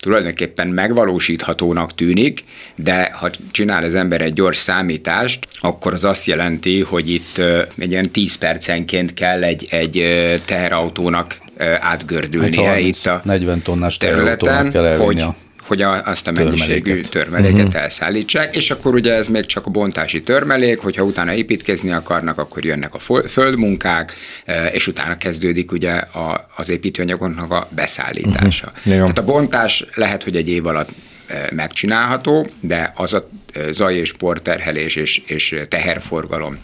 tulajdonképpen 0.00 0.68
megvalósíthatónak 0.68 1.94
tűnik, 1.94 2.44
de 2.76 3.10
ha 3.12 3.30
csinál 3.50 3.84
az 3.84 3.94
ember 3.94 4.20
egy 4.20 4.32
gyors 4.32 4.56
számítást, 4.56 5.46
akkor 5.60 5.92
az 5.92 6.04
azt 6.04 6.26
jelenti, 6.26 6.80
hogy 6.80 7.08
itt 7.08 7.38
egy 7.78 7.90
ilyen 7.90 8.10
10 8.10 8.34
percenként 8.34 9.14
kell 9.14 9.42
egy, 9.42 9.66
egy 9.70 10.04
teherautónak 10.44 11.36
átgördülnie 11.80 12.78
itt 12.78 13.06
a 13.06 13.20
40 13.24 13.62
tonnás 13.62 13.96
területen, 13.96 14.70
kell 14.70 14.96
hogy, 14.96 15.24
hogy 15.66 15.82
a, 15.82 16.02
azt 16.04 16.26
a 16.26 16.30
mennyiségű 16.30 17.00
törmeléket 17.00 17.66
uh-huh. 17.66 17.82
elszállítsák, 17.82 18.56
és 18.56 18.70
akkor 18.70 18.94
ugye 18.94 19.12
ez 19.12 19.28
még 19.28 19.46
csak 19.46 19.66
a 19.66 19.70
bontási 19.70 20.22
törmelék, 20.22 20.78
hogyha 20.78 21.04
utána 21.04 21.34
építkezni 21.34 21.90
akarnak, 21.90 22.38
akkor 22.38 22.64
jönnek 22.64 22.94
a 22.94 22.98
földmunkák, 23.28 24.12
e, 24.44 24.66
és 24.66 24.86
utána 24.86 25.16
kezdődik 25.16 25.72
ugye 25.72 25.92
a, 25.92 26.48
az 26.56 26.68
építőanyagoknak 26.68 27.50
a 27.50 27.68
beszállítása. 27.70 28.72
Uh-huh. 28.76 28.94
Tehát 28.94 29.18
a 29.18 29.24
bontás 29.24 29.84
lehet, 29.94 30.22
hogy 30.22 30.36
egy 30.36 30.48
év 30.48 30.66
alatt 30.66 30.88
e, 31.26 31.48
megcsinálható, 31.52 32.46
de 32.60 32.92
az 32.94 33.12
a 33.12 33.28
e, 33.52 33.72
zaj 33.72 33.94
és 33.94 34.12
porterhelés 34.12 34.96
és, 34.96 35.22
és 35.26 35.56
teherforgalom 35.68 36.58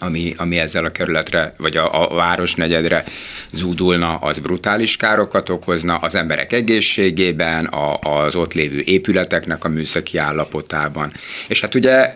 ami, 0.00 0.34
ami 0.36 0.58
ezzel 0.58 0.84
a 0.84 0.90
kerületre, 0.90 1.54
vagy 1.56 1.76
a, 1.76 2.10
a 2.10 2.14
városnegyedre 2.14 3.04
zúdulna, 3.52 4.14
az 4.14 4.38
brutális 4.38 4.96
károkat 4.96 5.48
okozna 5.48 5.96
az 5.96 6.14
emberek 6.14 6.52
egészségében, 6.52 7.64
a, 7.64 7.98
az 7.98 8.34
ott 8.34 8.54
lévő 8.54 8.80
épületeknek 8.84 9.64
a 9.64 9.68
műszaki 9.68 10.18
állapotában. 10.18 11.12
És 11.48 11.60
hát 11.60 11.74
ugye 11.74 12.14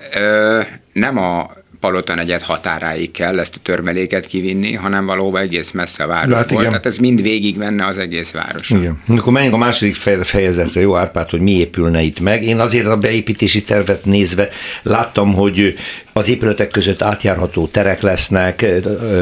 nem 0.93 1.19
a 1.19 1.51
Palota 1.85 2.15
negyed 2.15 2.43
határáig 2.43 3.11
kell 3.11 3.39
ezt 3.39 3.57
a 3.57 3.61
törmeléket 3.63 4.27
kivinni, 4.27 4.75
hanem 4.75 5.07
valóban 5.07 5.41
egész 5.41 5.71
messze 5.71 6.05
a 6.05 6.07
városból. 6.07 6.37
Hát 6.37 6.51
igen. 6.51 6.65
Tehát 6.65 6.87
ez 6.87 6.99
mind 6.99 7.23
végig 7.23 7.57
menne 7.57 7.87
az 7.87 7.99
egész 7.99 8.31
város. 8.31 8.71
Igen. 8.71 9.03
Akkor 9.09 9.33
menjünk 9.33 9.55
a 9.55 9.59
második 9.59 9.95
fejezetre, 10.23 10.81
jó 10.81 10.97
Árpád, 10.97 11.31
hogy 11.31 11.41
mi 11.41 11.51
épülne 11.51 12.03
itt 12.03 12.21
meg. 12.21 12.43
Én 12.43 12.61
azért 12.61 12.87
a 12.87 12.97
beépítési 12.97 13.63
tervet 13.63 14.05
nézve 14.05 14.49
láttam, 14.83 15.35
hogy 15.35 15.77
az 16.17 16.29
épületek 16.29 16.69
között 16.69 17.03
átjárható 17.03 17.67
terek 17.67 18.01
lesznek, 18.03 18.67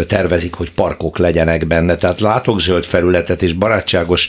tervezik, 0.08 0.54
hogy 0.54 0.72
parkok 0.72 1.18
legyenek 1.18 1.66
benne, 1.66 1.96
tehát 1.96 2.20
látok 2.20 2.60
zöld 2.60 2.84
felületet 2.84 3.42
és 3.42 3.52
barátságos 3.52 4.28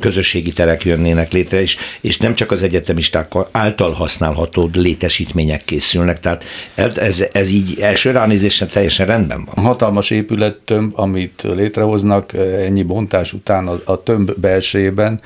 közösségi 0.00 0.52
terek 0.52 0.84
jönnének 0.84 1.32
létre, 1.32 1.60
és, 1.60 1.76
és 2.00 2.18
nem 2.18 2.34
csak 2.34 2.50
az 2.50 2.62
egyetemisták 2.62 3.32
által 3.50 3.92
használható 3.92 4.70
létesítmények 4.72 5.64
készülnek, 5.64 6.20
tehát 6.20 6.44
ez, 6.74 7.24
ez 7.32 7.50
így 7.50 7.80
első 7.80 8.10
ránézésen 8.10 8.68
teljesen 8.68 9.06
rendben 9.06 9.44
van. 9.44 9.64
Hatalmas 9.64 10.10
épület 10.10 10.56
tömb, 10.64 10.98
amit 10.98 11.42
létrehoznak 11.54 12.32
ennyi 12.64 12.82
bontás 12.82 13.32
után 13.32 13.66
a, 13.66 13.80
a 13.84 14.02
tömb 14.02 14.32
belsejében, 14.36 15.20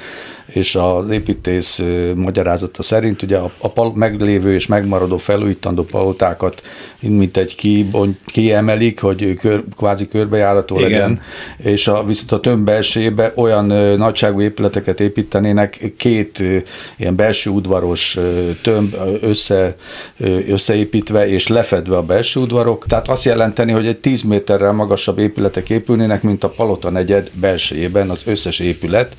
és 0.46 0.74
az 0.74 1.08
építész 1.10 1.82
magyarázata 2.14 2.82
szerint 2.82 3.22
ugye 3.22 3.36
a, 3.36 3.52
a 3.58 3.68
pal- 3.68 3.94
meglévő 3.94 4.54
és 4.54 4.66
megmaradó 4.66 5.16
felújítandó 5.16 5.82
palotákat 5.82 6.62
mint 7.08 7.36
egy 7.36 7.54
ki, 7.54 7.90
kiemelik, 8.26 9.00
hogy 9.00 9.34
kör, 9.40 9.64
kvázi 9.76 10.08
körbejárató 10.08 10.76
Igen. 10.78 10.90
legyen, 10.90 11.20
és 11.56 11.88
a, 11.88 12.04
viszont 12.04 12.32
a 12.32 12.40
tömb 12.40 12.64
belsébe 12.64 13.32
olyan 13.34 13.70
ö, 13.70 13.96
nagyságú 13.96 14.40
épületeket 14.40 15.00
építenének, 15.00 15.92
két 15.96 16.40
ö, 16.40 16.56
ilyen 16.96 17.16
belső 17.16 17.50
udvaros 17.50 18.16
ö, 18.16 18.50
tömb 18.62 18.96
össze, 19.20 19.76
ö, 20.18 20.38
összeépítve 20.48 21.28
és 21.28 21.48
lefedve 21.48 21.96
a 21.96 22.02
belső 22.02 22.40
udvarok, 22.40 22.86
tehát 22.86 23.08
azt 23.08 23.24
jelenteni, 23.24 23.72
hogy 23.72 23.86
egy 23.86 23.98
10 23.98 24.22
méterrel 24.22 24.72
magasabb 24.72 25.18
épületek 25.18 25.70
épülnének, 25.70 26.22
mint 26.22 26.44
a 26.44 26.48
Palota 26.48 26.90
negyed 26.90 27.30
belsejében 27.32 28.10
az 28.10 28.22
összes 28.26 28.58
épület, 28.58 29.16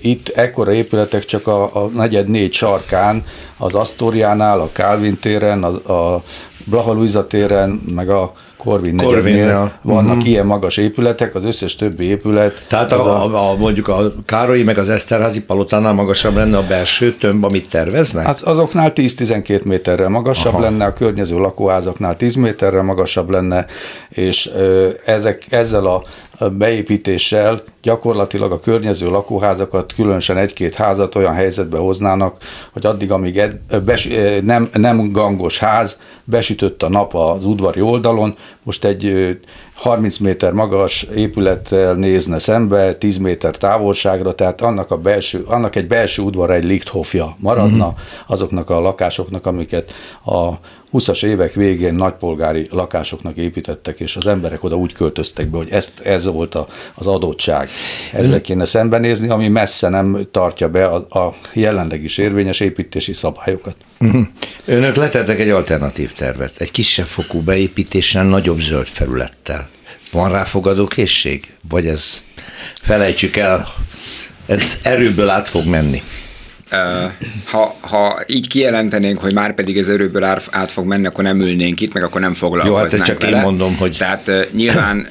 itt 0.00 0.28
ekkora 0.28 0.72
épületek 0.72 1.24
csak 1.24 1.46
a, 1.46 1.62
a 1.62 1.90
negyed 1.94 2.28
négy 2.28 2.52
sarkán, 2.52 3.24
az 3.56 3.74
Asztóriánál, 3.74 4.60
a 4.60 4.70
Calvin 4.72 5.16
téren, 5.20 5.64
a, 5.64 5.92
a 5.92 6.22
Blaha 6.64 6.92
Luisa 6.92 7.26
téren, 7.26 7.82
meg 7.94 8.10
a 8.10 8.32
Corvin 8.66 8.94
negyednél 8.94 9.72
vannak 9.82 10.16
uh-huh. 10.16 10.28
ilyen 10.28 10.46
magas 10.46 10.76
épületek, 10.76 11.34
az 11.34 11.44
összes 11.44 11.76
többi 11.76 12.04
épület. 12.04 12.64
Tehát 12.68 12.92
a, 12.92 13.24
a, 13.24 13.50
a, 13.50 13.56
mondjuk 13.56 13.88
a 13.88 14.12
Károlyi 14.24 14.62
meg 14.62 14.78
az 14.78 14.88
Eszterházi 14.88 15.44
palotánál 15.44 15.92
magasabb 15.92 16.36
lenne 16.36 16.56
a 16.56 16.66
belső 16.66 17.12
tömb, 17.12 17.44
amit 17.44 17.68
terveznek? 17.68 18.28
Az, 18.28 18.40
azoknál 18.44 18.92
10-12 18.94 19.62
méterrel 19.62 20.08
magasabb 20.08 20.52
Aha. 20.52 20.62
lenne, 20.62 20.84
a 20.84 20.92
környező 20.92 21.38
lakóházaknál 21.38 22.16
10 22.16 22.34
méterrel 22.34 22.82
magasabb 22.82 23.30
lenne, 23.30 23.66
és 24.08 24.50
ö, 24.54 24.88
ezek, 25.04 25.46
ezzel 25.48 25.86
a 25.86 26.02
beépítéssel 26.58 27.62
gyakorlatilag 27.82 28.52
a 28.52 28.60
környező 28.60 29.08
lakóházakat, 29.08 29.94
különösen 29.94 30.36
egy-két 30.36 30.74
házat 30.74 31.14
olyan 31.14 31.34
helyzetbe 31.34 31.78
hoznának, 31.78 32.36
hogy 32.72 32.86
addig, 32.86 33.10
amíg 33.10 33.38
ed, 33.38 33.58
bes, 33.84 34.08
nem, 34.42 34.68
nem 34.72 35.12
gangos 35.12 35.58
ház, 35.58 36.00
besütött 36.24 36.82
a 36.82 36.88
nap 36.88 37.14
az 37.14 37.44
udvari 37.44 37.80
oldalon, 37.80 38.36
most 38.62 38.84
egy 38.84 39.36
30 39.74 40.18
méter 40.18 40.52
magas 40.52 41.02
épülettel 41.02 41.94
nézne 41.94 42.38
szembe, 42.38 42.94
10 42.94 43.18
méter 43.18 43.56
távolságra, 43.56 44.34
tehát 44.34 44.60
annak, 44.60 44.90
a 44.90 44.96
belső, 44.96 45.44
annak 45.46 45.76
egy 45.76 45.86
belső 45.86 46.22
udvara 46.22 46.54
egy 46.54 46.64
lichthofja 46.64 47.36
maradna 47.38 47.86
uh-huh. 47.86 48.00
azoknak 48.26 48.70
a 48.70 48.80
lakásoknak, 48.80 49.46
amiket 49.46 49.92
a 50.24 50.50
20-as 50.92 51.24
évek 51.24 51.54
végén 51.54 51.94
nagypolgári 51.94 52.66
lakásoknak 52.70 53.36
építettek, 53.36 54.00
és 54.00 54.16
az 54.16 54.26
emberek 54.26 54.64
oda 54.64 54.76
úgy 54.76 54.92
költöztek 54.92 55.46
be, 55.46 55.56
hogy 55.56 55.70
ezt, 55.70 56.00
ez 56.00 56.24
volt 56.24 56.54
a, 56.54 56.66
az 56.94 57.06
adottság. 57.06 57.68
Ezzel 58.12 58.40
kéne 58.40 58.64
szembenézni, 58.64 59.28
ami 59.28 59.48
messze 59.48 59.88
nem 59.88 60.26
tartja 60.30 60.68
be 60.68 60.86
a, 60.86 60.96
a 60.96 61.34
jelenleg 61.52 62.04
is 62.04 62.18
érvényes 62.18 62.60
építési 62.60 63.12
szabályokat. 63.12 63.76
Uh-huh. 64.00 64.26
Önök 64.64 64.96
letettek 64.96 65.40
egy 65.40 65.50
alternatív 65.50 66.12
tervet, 66.12 66.54
egy 66.56 66.70
kisebb 66.70 67.06
fokú 67.06 67.40
beépítéssel, 67.40 68.24
nagyobb 68.24 68.60
zöld 68.60 68.86
felülettel. 68.86 69.68
Van 70.12 70.30
rá 70.30 70.44
fogadókészség? 70.44 71.54
Vagy 71.68 71.86
ez 71.86 72.24
felejtsük 72.82 73.36
el, 73.36 73.66
ez 74.46 74.78
erőből 74.82 75.28
át 75.28 75.48
fog 75.48 75.66
menni? 75.66 76.02
Ha, 77.44 77.76
ha 77.80 78.22
így 78.26 78.48
kijelentenénk, 78.48 79.18
hogy 79.18 79.34
már 79.34 79.54
pedig 79.54 79.78
ez 79.78 79.88
erőből 79.88 80.24
át 80.24 80.72
fog 80.72 80.86
menni, 80.86 81.06
akkor 81.06 81.24
nem 81.24 81.40
ülnénk 81.40 81.80
itt, 81.80 81.92
meg 81.92 82.02
akkor 82.02 82.20
nem 82.20 82.34
foglalkoznánk 82.34 82.92
Jó, 82.92 82.98
hát 82.98 83.06
csak 83.06 83.20
vele. 83.20 83.36
én 83.36 83.42
mondom, 83.42 83.76
hogy... 83.76 83.96
Tehát 83.98 84.30
nyilván 84.52 85.08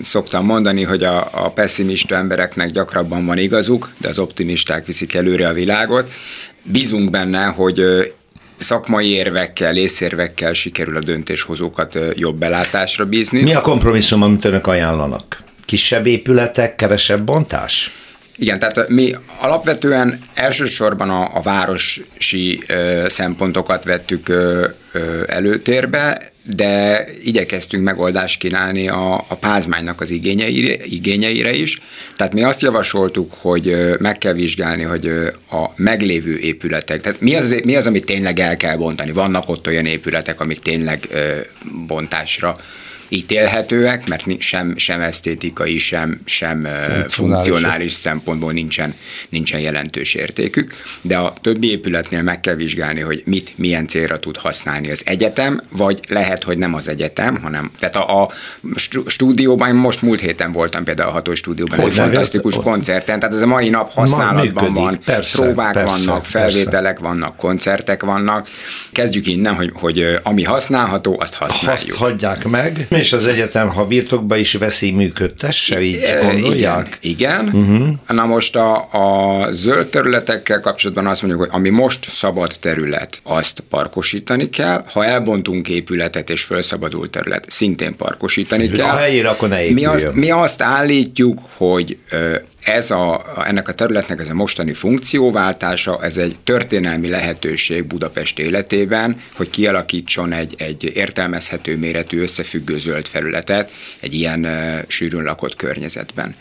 szoktam 0.00 0.44
mondani, 0.44 0.82
hogy 0.82 1.02
a, 1.02 1.28
a 1.32 1.50
pessimista 1.50 2.16
embereknek 2.16 2.70
gyakrabban 2.70 3.26
van 3.26 3.38
igazuk, 3.38 3.92
de 4.00 4.08
az 4.08 4.18
optimisták 4.18 4.86
viszik 4.86 5.14
előre 5.14 5.48
a 5.48 5.52
világot. 5.52 6.12
Bízunk 6.62 7.10
benne, 7.10 7.44
hogy 7.44 7.82
szakmai 8.56 9.10
érvekkel, 9.10 9.76
észérvekkel 9.76 10.52
sikerül 10.52 10.96
a 10.96 11.00
döntéshozókat 11.00 11.98
jobb 12.14 12.36
belátásra 12.36 13.04
bízni. 13.04 13.42
Mi 13.42 13.54
a 13.54 13.60
kompromisszum, 13.60 14.22
amit 14.22 14.44
önök 14.44 14.66
ajánlanak? 14.66 15.44
Kisebb 15.64 16.06
épületek, 16.06 16.74
kevesebb 16.74 17.24
bontás? 17.24 17.92
Igen, 18.38 18.58
tehát 18.58 18.88
mi 18.88 19.14
alapvetően 19.40 20.20
elsősorban 20.34 21.10
a, 21.10 21.36
a 21.36 21.42
városi 21.42 22.60
ö, 22.66 23.04
szempontokat 23.08 23.84
vettük 23.84 24.28
ö, 24.28 24.66
ö, 24.92 25.22
előtérbe, 25.26 26.32
de 26.54 27.04
igyekeztünk 27.22 27.82
megoldást 27.82 28.38
kínálni 28.38 28.88
a, 28.88 29.14
a 29.14 29.34
pázmánynak 29.40 30.00
az 30.00 30.10
igényeire, 30.10 30.84
igényeire 30.84 31.52
is. 31.52 31.80
Tehát 32.16 32.32
mi 32.32 32.42
azt 32.42 32.62
javasoltuk, 32.62 33.32
hogy 33.40 33.94
meg 33.98 34.18
kell 34.18 34.32
vizsgálni, 34.32 34.82
hogy 34.82 35.06
a 35.50 35.70
meglévő 35.76 36.38
épületek, 36.38 37.00
tehát 37.00 37.20
mi 37.20 37.34
az, 37.34 37.60
mi 37.64 37.76
az, 37.76 37.86
amit 37.86 38.06
tényleg 38.06 38.38
el 38.38 38.56
kell 38.56 38.76
bontani. 38.76 39.12
Vannak 39.12 39.48
ott 39.48 39.66
olyan 39.66 39.86
épületek, 39.86 40.40
amik 40.40 40.58
tényleg 40.58 41.08
bontásra 41.86 42.56
ítélhetőek, 43.08 44.08
mert 44.08 44.24
sem, 44.38 44.76
sem 44.76 45.00
esztétikai, 45.00 45.78
sem, 45.78 46.20
sem 46.24 46.62
funkcionális, 46.62 47.14
funkcionális 47.14 47.92
szempontból 47.92 48.52
nincsen, 48.52 48.94
nincsen 49.28 49.60
jelentős 49.60 50.14
értékük, 50.14 50.74
de 51.00 51.16
a 51.16 51.34
többi 51.40 51.70
épületnél 51.70 52.22
meg 52.22 52.40
kell 52.40 52.54
vizsgálni, 52.54 53.00
hogy 53.00 53.22
mit, 53.24 53.52
milyen 53.56 53.86
célra 53.86 54.18
tud 54.18 54.36
használni 54.36 54.90
az 54.90 55.02
egyetem, 55.04 55.60
vagy 55.70 56.00
lehet, 56.08 56.42
hogy 56.42 56.58
nem 56.58 56.74
az 56.74 56.88
egyetem, 56.88 57.42
hanem 57.42 57.70
tehát 57.78 57.96
a, 57.96 58.22
a 58.22 58.30
stúdióban, 59.06 59.74
most 59.74 60.02
múlt 60.02 60.20
héten 60.20 60.52
voltam 60.52 60.84
például 60.84 61.08
a 61.08 61.12
hatós 61.12 61.38
stúdióban, 61.38 61.78
hogy 61.78 61.88
egy 61.88 61.94
fantasztikus 61.94 62.54
koncerten, 62.54 63.18
tehát 63.18 63.34
ez 63.34 63.42
a 63.42 63.46
mai 63.46 63.68
nap 63.68 63.92
használatban 63.92 64.70
Ma 64.70 64.80
van, 64.80 64.98
persze, 65.04 65.42
próbák 65.42 65.72
persze, 65.72 66.06
vannak, 66.06 66.24
felvételek 66.24 66.94
persze. 66.94 67.08
vannak, 67.08 67.36
koncertek 67.36 68.02
vannak. 68.02 68.48
Kezdjük 68.92 69.26
innen, 69.26 69.54
hogy, 69.54 69.70
hogy 69.74 70.18
ami 70.22 70.42
használható, 70.42 71.16
azt 71.20 71.34
használjuk. 71.34 71.72
Azt 71.72 71.90
hagyják 71.90 72.44
meg, 72.44 72.86
és 72.96 73.12
az 73.12 73.24
egyetem, 73.24 73.68
ha 73.68 73.86
birtokba 73.86 74.36
is 74.36 74.54
veszi, 74.54 74.90
működtesse, 74.90 75.80
így 75.80 75.98
gondolják? 76.22 76.98
Igen, 77.00 77.46
igen. 77.50 77.62
Uh-huh. 77.62 77.88
Na 78.08 78.24
most 78.24 78.56
a, 78.56 78.88
a 78.92 79.52
zöld 79.52 79.86
területekkel 79.86 80.60
kapcsolatban 80.60 81.06
azt 81.06 81.22
mondjuk, 81.22 81.42
hogy 81.42 81.50
ami 81.52 81.68
most 81.68 82.10
szabad 82.10 82.52
terület, 82.60 83.20
azt 83.22 83.60
parkosítani 83.68 84.50
kell. 84.50 84.84
Ha 84.92 85.04
elbontunk 85.04 85.68
épületet 85.68 86.30
és 86.30 86.42
felszabadult 86.42 87.10
terület, 87.10 87.44
szintén 87.48 87.96
parkosítani 87.96 88.68
kell. 88.68 88.86
A 88.86 88.96
helyére 88.96 89.28
akkor 89.28 89.48
ne 89.48 89.70
mi 89.70 89.84
azt, 89.84 90.14
mi 90.14 90.30
azt 90.30 90.62
állítjuk, 90.62 91.38
hogy 91.56 91.98
ez 92.66 92.90
a, 92.90 93.20
ennek 93.46 93.68
a 93.68 93.72
területnek 93.72 94.20
ez 94.20 94.28
a 94.28 94.34
mostani 94.34 94.72
funkcióváltása, 94.72 95.98
ez 96.02 96.16
egy 96.16 96.36
történelmi 96.44 97.08
lehetőség 97.08 97.84
Budapest 97.84 98.38
életében, 98.38 99.20
hogy 99.34 99.50
kialakítson 99.50 100.32
egy, 100.32 100.54
egy 100.58 100.90
értelmezhető 100.94 101.76
méretű 101.76 102.20
összefüggő 102.20 102.78
zöld 102.78 103.06
felületet 103.06 103.70
egy 104.00 104.14
ilyen 104.14 104.44
uh, 104.44 104.78
sűrűn 104.86 105.22
lakott 105.22 105.56
környezetben. 105.56 106.34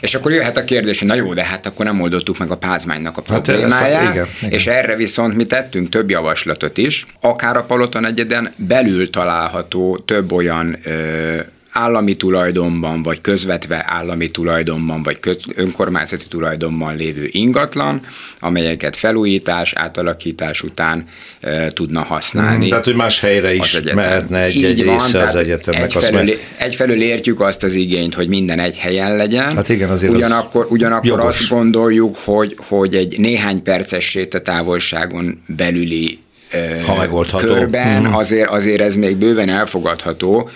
És 0.00 0.14
akkor 0.14 0.32
jöhet 0.32 0.56
a 0.56 0.64
kérdés, 0.64 0.98
hogy 0.98 1.08
na 1.08 1.14
jó, 1.14 1.34
de 1.34 1.44
hát 1.44 1.66
akkor 1.66 1.84
nem 1.84 2.00
oldottuk 2.00 2.38
meg 2.38 2.50
a 2.50 2.56
pázmánynak 2.56 3.16
a 3.16 3.22
hát 3.26 3.42
problémáját, 3.42 4.02
hát 4.02 4.14
igen, 4.14 4.26
igen. 4.40 4.52
és 4.52 4.66
erre 4.66 4.96
viszont 4.96 5.36
mi 5.36 5.44
tettünk 5.44 5.88
több 5.88 6.10
javaslatot 6.10 6.78
is, 6.78 7.06
akár 7.20 7.56
a 7.56 7.64
Paloton 7.64 8.06
egyeden 8.06 8.52
belül 8.56 9.10
található 9.10 9.98
több 9.98 10.32
olyan 10.32 10.78
uh, 10.86 11.40
állami 11.72 12.14
tulajdonban, 12.14 13.02
vagy 13.02 13.20
közvetve 13.20 13.84
állami 13.88 14.28
tulajdonban, 14.28 15.02
vagy 15.02 15.20
köz, 15.20 15.36
önkormányzati 15.54 16.26
tulajdonban 16.28 16.96
lévő 16.96 17.28
ingatlan, 17.30 18.00
amelyeket 18.40 18.96
felújítás, 18.96 19.72
átalakítás 19.72 20.62
után 20.62 21.04
e, 21.40 21.70
tudna 21.70 22.00
használni. 22.00 22.56
Hmm, 22.56 22.68
tehát, 22.68 22.84
hogy 22.84 22.94
más 22.94 23.20
helyre 23.20 23.54
is 23.54 23.80
mehetne 23.94 24.42
egy, 24.42 24.64
egy 24.64 24.84
van, 24.84 24.94
része 24.94 25.22
az 25.22 25.34
egyetemnek. 25.34 25.84
Egyfelől, 25.84 26.24
meg... 26.24 26.38
egyfelől 26.56 27.02
értjük 27.02 27.40
azt 27.40 27.62
az 27.62 27.72
igényt, 27.72 28.14
hogy 28.14 28.28
minden 28.28 28.58
egy 28.58 28.76
helyen 28.76 29.16
legyen. 29.16 29.56
Hát 29.56 29.68
igen, 29.68 29.90
azért 29.90 30.12
ugyanakkor, 30.12 30.64
az 30.64 30.70
ugyanakkor 30.70 31.20
azt 31.20 31.48
gondoljuk, 31.48 32.16
hogy, 32.16 32.56
hogy 32.68 32.94
egy 32.94 33.18
néhány 33.18 33.62
perces 33.62 34.04
sétatávolságon 34.04 35.42
belüli 35.46 36.18
ha 36.86 36.96
megoldható. 36.96 37.46
körben, 37.46 38.02
mm. 38.02 38.12
azért, 38.12 38.48
azért 38.48 38.80
ez 38.80 38.96
még 38.96 39.16
bőven 39.16 39.48
elfogadható. 39.48 40.50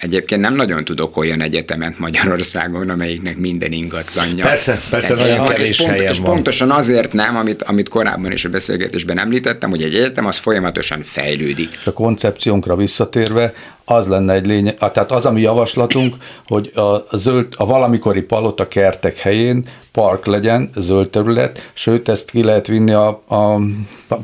Egyébként 0.00 0.40
nem 0.40 0.54
nagyon 0.54 0.84
tudok 0.84 1.16
olyan 1.16 1.40
egyetemet 1.40 1.98
Magyarországon, 1.98 2.90
amelyiknek 2.90 3.36
minden 3.36 3.72
ingatlanja. 3.72 4.44
Persze, 4.44 4.80
persze, 4.90 5.12
egy 5.12 5.18
nagyon 5.18 5.48
kevés 5.48 5.68
és, 5.68 5.76
pont, 5.76 5.90
helyen 5.90 6.12
és 6.12 6.18
van. 6.18 6.34
pontosan 6.34 6.70
azért 6.70 7.12
nem, 7.12 7.36
amit, 7.36 7.62
amit 7.62 7.88
korábban 7.88 8.32
is 8.32 8.44
a 8.44 8.48
beszélgetésben 8.48 9.18
említettem, 9.18 9.70
hogy 9.70 9.82
egy 9.82 9.94
egyetem 9.94 10.26
az 10.26 10.36
folyamatosan 10.36 11.02
fejlődik. 11.02 11.78
A 11.84 11.92
koncepciónkra 11.92 12.76
visszatérve, 12.76 13.54
az 13.88 14.06
lenne 14.06 14.32
egy 14.32 14.46
lényeg, 14.46 14.78
tehát 14.78 15.12
az 15.12 15.26
a 15.26 15.32
mi 15.32 15.40
javaslatunk, 15.40 16.14
hogy 16.46 16.72
a, 16.74 17.16
zöld, 17.16 17.46
a 17.56 17.66
valamikori 17.66 18.22
palota 18.22 18.68
kertek 18.68 19.18
helyén 19.18 19.64
park 19.92 20.26
legyen, 20.26 20.70
zöld 20.76 21.08
terület, 21.08 21.70
sőt 21.72 22.08
ezt 22.08 22.30
ki 22.30 22.42
lehet 22.42 22.66
vinni 22.66 22.92
a, 22.92 23.08
a 23.28 23.60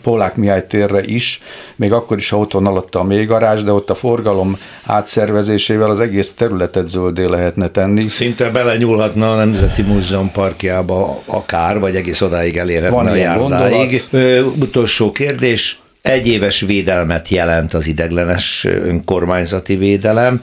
Polák 0.02 0.36
Mihály 0.36 0.66
térre 0.66 1.02
is, 1.02 1.42
még 1.76 1.92
akkor 1.92 2.18
is, 2.18 2.28
ha 2.28 2.38
ott 2.38 2.52
van 2.52 2.66
alatta 2.66 2.98
a 2.98 3.02
mélygarázs, 3.02 3.62
de 3.62 3.72
ott 3.72 3.90
a 3.90 3.94
forgalom 3.94 4.58
átszervezésével 4.86 5.90
az 5.90 6.00
egész 6.00 6.32
területet 6.32 6.86
zöldé 6.86 7.24
lehetne 7.24 7.68
tenni. 7.68 8.08
Szinte 8.08 8.50
belenyúlhatna 8.50 9.32
a 9.32 9.36
Nemzeti 9.36 9.82
Múzeum 9.82 10.30
parkjába 10.32 11.22
akár, 11.26 11.78
vagy 11.78 11.96
egész 11.96 12.20
odáig 12.20 12.56
elérhetne 12.56 12.96
van 12.96 13.06
a 13.06 13.14
járdáig. 13.14 14.02
Ö, 14.10 14.42
utolsó 14.42 15.12
kérdés, 15.12 15.82
egyéves 16.08 16.60
védelmet 16.60 17.28
jelent 17.28 17.74
az 17.74 17.86
ideglenes 17.86 18.64
önkormányzati 18.64 19.76
védelem. 19.76 20.42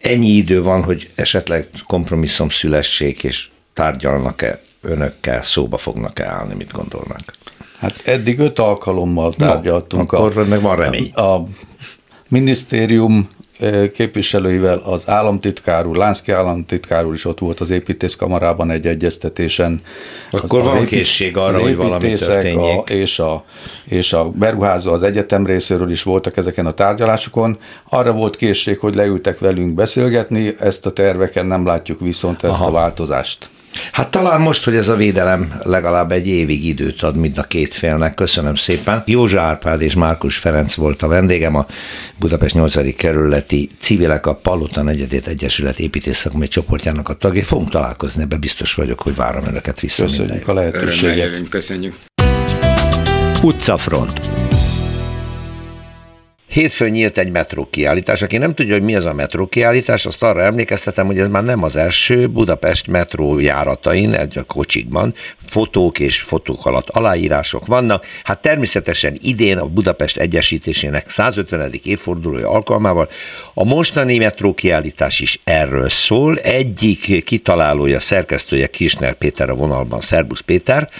Ennyi 0.00 0.28
idő 0.28 0.62
van, 0.62 0.82
hogy 0.82 1.10
esetleg 1.14 1.68
kompromisszum 1.86 2.48
szülessék, 2.48 3.24
és 3.24 3.48
tárgyalnak-e 3.72 4.60
önökkel, 4.82 5.42
szóba 5.42 5.78
fognak-e 5.78 6.26
állni, 6.26 6.54
mit 6.54 6.72
gondolnak? 6.72 7.20
Hát 7.78 8.00
eddig 8.04 8.38
öt 8.38 8.58
alkalommal 8.58 9.34
tárgyaltunk. 9.34 10.10
No, 10.10 10.18
akkor 10.18 10.38
a, 10.38 10.44
meg 10.44 10.60
van 10.60 10.74
remény. 10.74 11.10
A, 11.14 11.20
a 11.20 11.46
minisztérium 12.28 13.28
képviselőivel, 13.94 14.78
az 14.84 15.08
államtitkár 15.08 15.86
úr, 15.86 15.96
Lánszki 15.96 16.32
államtitkár 16.32 17.06
úr 17.06 17.14
is 17.14 17.24
ott 17.24 17.38
volt 17.38 17.60
az 17.60 17.70
építészkamarában 17.70 18.70
egy 18.70 18.86
egyeztetésen. 18.86 19.82
Akkor 20.30 20.60
az, 20.60 20.66
van 20.66 20.76
az 20.76 20.88
készség 20.88 21.36
arra, 21.36 21.60
hogy 21.60 21.76
valami 21.76 22.14
történjék. 22.14 22.78
A, 22.78 22.92
és, 22.92 23.18
a, 23.18 23.44
és 23.84 24.12
a 24.12 24.30
beruházó 24.30 24.92
az 24.92 25.02
egyetem 25.02 25.46
részéről 25.46 25.90
is 25.90 26.02
voltak 26.02 26.36
ezeken 26.36 26.66
a 26.66 26.72
tárgyalásokon. 26.72 27.58
Arra 27.88 28.12
volt 28.12 28.36
készség, 28.36 28.78
hogy 28.78 28.94
leültek 28.94 29.38
velünk 29.38 29.74
beszélgetni, 29.74 30.56
ezt 30.60 30.86
a 30.86 30.92
terveken 30.92 31.46
nem 31.46 31.66
látjuk 31.66 32.00
viszont 32.00 32.42
ezt 32.42 32.60
Aha. 32.60 32.68
a 32.68 32.72
változást. 32.72 33.48
Hát 33.92 34.10
talán 34.10 34.40
most, 34.40 34.64
hogy 34.64 34.74
ez 34.74 34.88
a 34.88 34.96
védelem 34.96 35.60
legalább 35.62 36.12
egy 36.12 36.26
évig 36.26 36.66
időt 36.66 37.02
ad 37.02 37.16
mind 37.16 37.38
a 37.38 37.42
két 37.42 37.74
félnek. 37.74 38.14
Köszönöm 38.14 38.54
szépen. 38.54 39.02
Józsa 39.06 39.40
Árpád 39.40 39.82
és 39.82 39.94
Márkus 39.94 40.36
Ferenc 40.36 40.74
volt 40.74 41.02
a 41.02 41.06
vendégem, 41.06 41.54
a 41.56 41.66
Budapest 42.18 42.54
8. 42.54 42.96
kerületi 42.96 43.68
civilek 43.78 44.26
a 44.26 44.34
Palutan 44.34 44.88
Egyedét 44.88 45.26
Egyesület 45.26 45.78
építészakmai 45.78 46.48
csoportjának 46.48 47.08
a 47.08 47.14
tagjai. 47.14 47.42
Fogunk 47.42 47.70
találkozni, 47.70 48.22
ebbe 48.22 48.36
biztos 48.36 48.74
vagyok, 48.74 49.00
hogy 49.00 49.14
várom 49.14 49.44
önöket 49.46 49.80
vissza. 49.80 50.02
Köszönjük 50.02 50.48
a 50.48 50.54
lehetőséget. 50.54 51.48
Köszönjük. 51.48 51.94
Utcafront. 53.42 54.20
Hétfőn 56.52 56.90
nyílt 56.90 57.18
egy 57.18 57.30
metró 57.30 57.68
kiállítás. 57.70 58.22
Aki 58.22 58.36
nem 58.36 58.54
tudja, 58.54 58.72
hogy 58.72 58.82
mi 58.82 58.94
az 58.94 59.04
a 59.04 59.12
metró 59.12 59.46
kiállítás, 59.46 60.06
azt 60.06 60.22
arra 60.22 60.42
emlékeztetem, 60.42 61.06
hogy 61.06 61.18
ez 61.18 61.28
már 61.28 61.44
nem 61.44 61.62
az 61.62 61.76
első 61.76 62.28
Budapest 62.28 62.86
metró 62.86 63.38
járatain, 63.38 64.14
egy 64.14 64.38
a 64.38 64.42
kocsikban, 64.42 65.14
fotók 65.46 65.98
és 65.98 66.20
fotók 66.20 66.66
alatt 66.66 66.88
aláírások 66.88 67.66
vannak. 67.66 68.06
Hát 68.24 68.42
természetesen 68.42 69.16
idén 69.20 69.58
a 69.58 69.66
Budapest 69.66 70.16
Egyesítésének 70.16 71.10
150. 71.10 71.72
évfordulója 71.82 72.50
alkalmával 72.50 73.08
a 73.54 73.64
mostani 73.64 74.18
metró 74.18 74.54
kiállítás 74.54 75.20
is 75.20 75.40
erről 75.44 75.88
szól. 75.88 76.38
Egyik 76.38 77.24
kitalálója, 77.24 77.98
szerkesztője 77.98 78.66
Kisner 78.66 79.14
Péter 79.14 79.50
a 79.50 79.54
vonalban. 79.54 80.00
Szerbusz 80.00 80.40
Péter. 80.40 80.90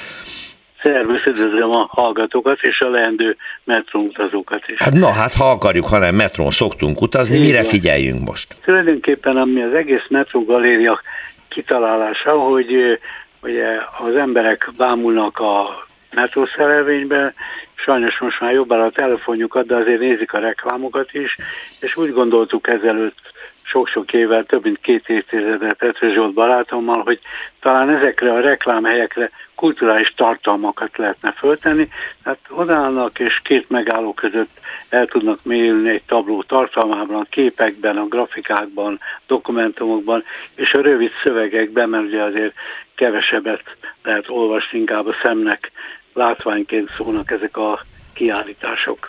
Szervusz, 0.83 1.27
üdvözlöm 1.27 1.71
a 1.71 1.87
hallgatókat 1.91 2.59
és 2.61 2.81
a 2.81 2.89
leendő 2.89 3.37
metróutazókat 3.65 4.69
is. 4.69 4.79
Hát 4.79 4.93
na, 4.93 5.13
hát 5.13 5.33
ha 5.33 5.51
akarjuk, 5.51 5.87
hanem 5.87 6.15
metrón 6.15 6.51
szoktunk 6.51 7.01
utazni, 7.01 7.37
Így 7.37 7.41
mire 7.41 7.61
van. 7.61 7.71
figyeljünk 7.71 8.29
most? 8.29 8.55
Tulajdonképpen 8.65 9.37
ami 9.37 9.63
az 9.63 9.75
egész 9.75 10.07
metrógaléria 10.09 11.01
kitalálása, 11.49 12.31
hogy 12.31 12.99
ugye 13.43 13.67
az 13.99 14.17
emberek 14.17 14.71
bámulnak 14.77 15.39
a 15.39 15.87
metrószerelvénybe, 16.11 17.35
sajnos 17.75 18.19
most 18.19 18.41
már 18.41 18.53
jobb 18.53 18.71
a 18.71 18.91
telefonjukat, 18.95 19.67
de 19.67 19.75
azért 19.75 20.01
nézik 20.01 20.33
a 20.33 20.39
reklámokat 20.39 21.13
is, 21.13 21.37
és 21.81 21.97
úgy 21.97 22.13
gondoltuk 22.13 22.69
ezelőtt 22.69 23.32
sok-sok 23.73 24.13
évvel, 24.13 24.45
több 24.45 24.65
mint 24.65 24.81
két 24.81 25.09
évtizedet 25.09 25.75
Pető 25.75 26.13
Zsolt 26.13 26.33
barátommal, 26.33 27.03
hogy 27.03 27.21
talán 27.61 27.91
ezekre 27.91 28.33
a 28.33 28.41
reklámhelyekre 28.41 29.31
kulturális 29.55 30.13
tartalmakat 30.17 30.97
lehetne 30.97 31.33
föltenni, 31.33 31.89
tehát 32.23 32.39
odállnak 32.49 33.19
és 33.19 33.41
két 33.45 33.71
megálló 33.71 34.13
között 34.13 34.51
el 34.89 35.07
tudnak 35.07 35.39
mélyülni 35.45 35.89
egy 35.89 36.03
tabló 36.07 36.43
tartalmában, 36.43 37.21
a 37.21 37.27
képekben, 37.31 37.97
a 37.97 38.07
grafikákban, 38.09 39.01
dokumentumokban, 39.27 40.25
és 40.55 40.73
a 40.73 40.81
rövid 40.81 41.11
szövegekben, 41.25 41.89
mert 41.89 42.05
ugye 42.05 42.23
azért 42.23 42.55
kevesebbet 42.95 43.63
lehet 44.03 44.29
olvasni, 44.29 44.79
inkább 44.79 45.07
a 45.07 45.17
szemnek 45.23 45.71
látványként 46.13 46.91
szólnak 46.97 47.31
ezek 47.31 47.57
a 47.57 47.81
kiállítások 48.13 49.07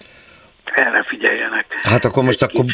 erre 0.66 1.03
figyeljenek. 1.03 1.66
Hát 1.82 2.05
akkor 2.05 2.24
most 2.24 2.41
akkor 2.41 2.66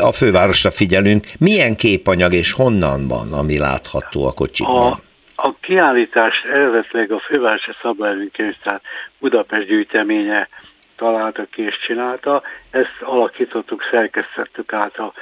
a 0.00 0.12
fővárosra 0.12 0.70
figyelünk. 0.70 1.26
Milyen 1.38 1.76
képanyag 1.76 2.32
és 2.32 2.52
honnan 2.52 3.08
van, 3.08 3.32
ami 3.32 3.58
látható 3.58 4.26
a 4.26 4.32
kocsikban? 4.32 4.92
A, 4.92 5.48
a 5.48 5.54
kiállítás 5.60 6.42
eredetileg 6.42 7.12
a 7.12 7.18
fővárosi 7.18 7.70
szabálykönyv, 7.82 8.54
tehát 8.62 8.82
Budapest 9.18 9.66
gyűjteménye 9.66 10.48
találta 10.96 11.46
ki 11.50 11.62
és 11.62 11.78
csinálta. 11.86 12.42
Ezt 12.70 12.96
alakítottuk, 13.00 13.82
szerkesztettük 13.90 14.72
át 14.72 14.98
a 14.98 15.12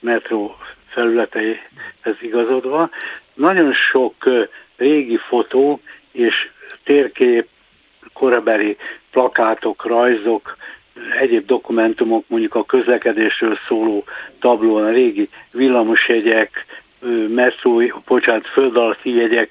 metró 0.00 0.56
felületeihez 0.88 2.16
igazodva. 2.20 2.90
Nagyon 3.34 3.72
sok 3.90 4.14
régi 4.76 5.18
fotó 5.28 5.80
és 6.12 6.34
térkép, 6.84 7.48
korabeli 8.12 8.76
plakátok, 9.10 9.84
rajzok, 9.84 10.56
egyéb 11.20 11.46
dokumentumok, 11.46 12.24
mondjuk 12.26 12.54
a 12.54 12.64
közlekedésről 12.64 13.58
szóló 13.68 14.04
tablón, 14.40 14.84
a 14.84 14.90
régi 14.90 15.28
villamosjegyek, 15.52 16.66
metró, 17.28 17.82
bocsánat, 18.06 18.46
föld 18.46 18.76
alatti 18.76 19.14
jegyek, 19.14 19.50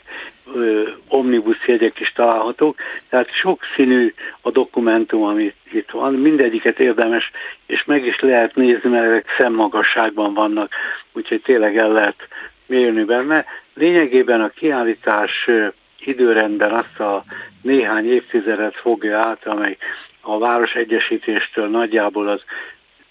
omnibus 1.10 1.68
jegyek 1.68 2.00
is 2.00 2.12
találhatók, 2.16 2.76
tehát 3.10 3.34
sok 3.34 3.62
színű 3.76 4.14
a 4.42 4.52
dokumentum, 4.52 5.24
amit 5.24 5.56
itt 5.72 5.90
van, 5.92 6.14
mindegyiket 6.14 6.80
érdemes, 6.80 7.32
és 7.66 7.86
meg 7.86 8.06
is 8.06 8.20
lehet 8.20 8.56
nézni, 8.56 8.90
mert 8.90 9.06
ezek 9.06 9.36
szemmagasságban 9.38 10.34
vannak, 10.34 10.72
úgyhogy 11.14 11.42
tényleg 11.42 11.78
el 11.78 11.92
lehet 11.92 12.28
mérni 12.66 13.04
benne. 13.04 13.46
Lényegében 13.74 14.42
a 14.42 14.50
kiállítás 14.50 15.50
időrendben 16.00 16.72
azt 16.72 17.00
a 17.00 17.24
néhány 17.62 18.12
évtizedet 18.12 18.76
fogja 18.76 19.18
át, 19.18 19.46
amely 19.46 19.78
a 20.28 20.38
város 20.38 20.74
egyesítéstől 20.74 21.68
nagyjából 21.68 22.28
az 22.30 22.42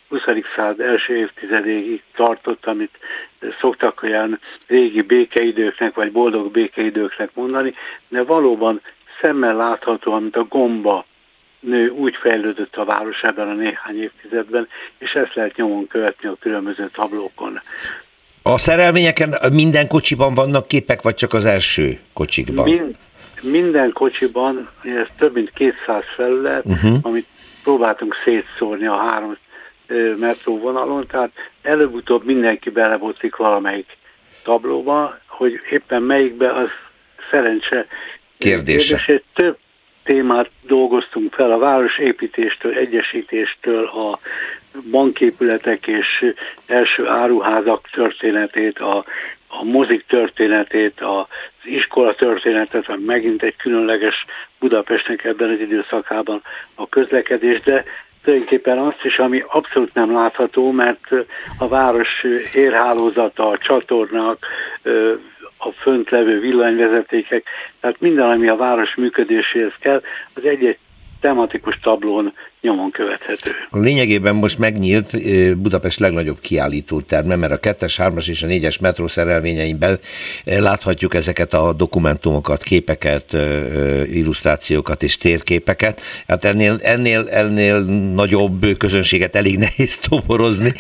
20. 0.09 0.21
század 0.57 0.81
első 0.81 1.17
évtizedéig 1.17 2.03
tartott, 2.15 2.67
amit 2.67 2.99
szoktak 3.61 4.03
olyan 4.03 4.41
régi 4.67 5.03
békeidőknek, 5.03 5.95
vagy 5.95 6.13
boldog 6.13 6.51
békeidőknek 6.51 7.31
mondani, 7.35 7.75
de 8.09 8.23
valóban 8.23 8.81
szemmel 9.21 9.57
látható, 9.57 10.13
amit 10.13 10.37
a 10.37 10.45
gomba 10.45 11.05
nő 11.61 11.89
úgy 11.89 12.17
fejlődött 12.21 12.77
a 12.77 12.85
város 12.85 13.21
ebben 13.21 13.49
a 13.49 13.55
néhány 13.55 14.03
évtizedben, 14.03 14.69
és 14.99 15.11
ezt 15.11 15.35
lehet 15.35 15.57
nyomon 15.57 15.87
követni 15.87 16.29
a 16.29 16.37
különböző 16.41 16.91
tablókon. 16.93 17.61
A 18.43 18.59
szerelvényeken 18.59 19.35
minden 19.53 19.89
kocsiban 19.89 20.35
vannak 20.35 20.69
képek, 20.69 21.03
vagy 21.03 21.15
csak 21.15 21.33
az 21.33 21.45
első 21.45 21.99
kocsikban? 22.13 22.69
Mind, 22.69 22.97
minden 23.43 23.93
kocsiban, 23.93 24.71
ez 24.83 25.07
több 25.19 25.35
mint 25.35 25.51
200 25.53 26.03
felület, 26.17 26.65
uh-huh. 26.65 26.99
amit 27.03 27.27
próbáltunk 27.63 28.15
szétszórni 28.25 28.87
a 28.87 28.97
három 28.97 29.37
metróvonalon, 30.19 31.07
tehát 31.07 31.31
előbb-utóbb 31.63 32.25
mindenki 32.25 32.71
belebotlik 32.71 33.37
valamelyik 33.37 33.97
tablóba, 34.45 35.19
hogy 35.27 35.61
éppen 35.71 36.03
melyikbe, 36.03 36.53
az 36.53 36.69
szerencse 37.31 37.87
kérdése. 38.39 38.97
kérdése. 38.97 39.23
Több 39.35 39.59
témát 40.03 40.51
dolgoztunk 40.63 41.33
fel, 41.33 41.53
a 41.53 41.59
városépítéstől, 41.59 42.73
egyesítéstől, 42.73 43.87
a 43.87 44.19
banképületek 44.91 45.87
és 45.87 46.33
első 46.67 47.07
áruházak 47.07 47.89
történetét, 47.93 48.79
a, 48.79 49.05
a 49.61 49.65
mozik 49.65 50.07
történetét, 50.07 51.01
az 51.01 51.27
iskola 51.65 52.15
történetet, 52.15 52.89
ami 52.89 53.05
megint 53.05 53.43
egy 53.43 53.57
különleges 53.57 54.25
Budapestnek 54.59 55.25
ebben 55.25 55.51
az 55.51 55.61
időszakában 55.61 56.43
a 56.75 56.89
közlekedés, 56.89 57.61
de 57.61 57.85
tulajdonképpen 58.23 58.79
azt 58.79 59.05
is, 59.05 59.19
ami 59.19 59.45
abszolút 59.47 59.95
nem 59.95 60.13
látható, 60.13 60.71
mert 60.71 61.09
a 61.59 61.69
város 61.69 62.25
érhálózata, 62.53 63.49
a 63.49 63.59
csatornák, 63.59 64.37
a 65.59 65.71
fönt 65.71 66.11
levő 66.11 66.41
villanyvezetékek, 66.41 67.45
tehát 67.81 68.01
minden, 68.01 68.31
ami 68.31 68.49
a 68.49 68.57
város 68.57 68.95
működéséhez 68.95 69.73
kell, 69.81 70.03
az 70.35 70.45
egy-egy 70.45 70.79
tematikus 71.21 71.79
tablón 71.83 72.33
nyomon 72.61 72.91
követhető. 72.91 73.51
A 73.71 73.79
lényegében 73.79 74.35
most 74.35 74.59
megnyílt 74.59 75.11
Budapest 75.59 75.99
legnagyobb 75.99 76.41
kiállító 76.41 77.01
terme, 77.01 77.37
mert 77.37 77.53
a 77.53 77.57
2-es, 77.59 77.95
3-as 77.97 78.29
és 78.29 78.43
a 78.43 78.47
4-es 78.47 78.81
metró 78.81 79.07
szerelvényeinkben 79.07 79.99
láthatjuk 80.45 81.15
ezeket 81.15 81.53
a 81.53 81.73
dokumentumokat, 81.73 82.63
képeket, 82.63 83.37
illusztrációkat 84.07 85.03
és 85.03 85.17
térképeket. 85.17 86.01
Hát 86.27 86.45
ennél, 86.45 86.79
ennél, 86.83 87.29
ennél 87.31 87.81
nagyobb 88.15 88.67
közönséget 88.79 89.37
elég 89.37 89.59
nehéz 89.59 89.99
toborozni, 89.99 90.73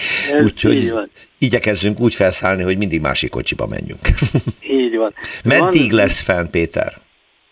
úgyhogy 0.43 0.93
igyekezzünk 1.39 2.01
úgy 2.01 2.14
felszállni, 2.14 2.62
hogy 2.62 2.78
mindig 2.78 3.01
másik 3.01 3.30
kocsiba 3.30 3.66
menjünk. 3.66 4.01
Így 4.61 4.97
van. 4.97 5.12
Meddig 5.45 5.91
van, 5.91 6.01
lesz 6.01 6.20
fenn, 6.20 6.47
Péter? 6.51 6.93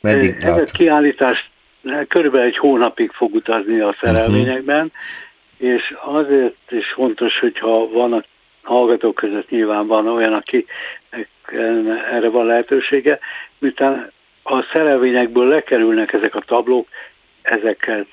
Meddig 0.01 0.37
ez 0.41 0.57
a 0.57 0.63
kiállítás 0.73 1.53
körülbelül 2.09 2.47
egy 2.47 2.57
hónapig 2.57 3.11
fog 3.11 3.35
utazni 3.35 3.81
a 3.81 3.97
szerelvényekben, 4.01 4.85
uh-huh. 4.85 5.73
és 5.77 5.95
azért 6.05 6.71
is 6.71 6.93
fontos, 6.93 7.39
hogyha 7.39 7.89
van 7.89 8.13
a 8.13 8.25
hallgatók 8.63 9.15
között 9.15 9.51
nyilván 9.51 9.87
van 9.87 10.09
olyan, 10.09 10.33
aki 10.33 10.67
erre 12.11 12.29
van 12.29 12.47
lehetősége, 12.47 13.19
miután 13.59 14.13
a 14.43 14.63
szerelvényekből 14.73 15.49
lekerülnek 15.49 16.13
ezek 16.13 16.35
a 16.35 16.41
tablók, 16.41 16.89
ezeket 17.43 18.07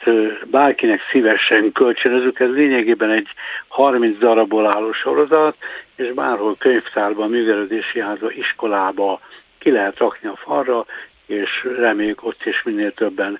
bárkinek 0.45 1.01
szívesen 1.11 1.71
kölcsönözük, 1.71 2.39
ez 2.39 2.49
lényegében 2.49 3.09
egy 3.09 3.27
30 3.67 4.17
darabból 4.17 4.75
álló 4.75 4.91
sorozat, 4.91 5.55
és 5.95 6.13
bárhol 6.13 6.55
könyvtárban, 6.59 7.29
művelődési 7.29 7.99
házba, 7.99 8.31
iskolába 8.31 9.19
ki 9.57 9.71
lehet 9.71 9.97
rakni 9.97 10.27
a 10.27 10.35
falra, 10.35 10.85
és 11.25 11.67
reméljük 11.77 12.23
ott 12.23 12.45
is 12.45 12.63
minél 12.63 12.93
többen 12.93 13.39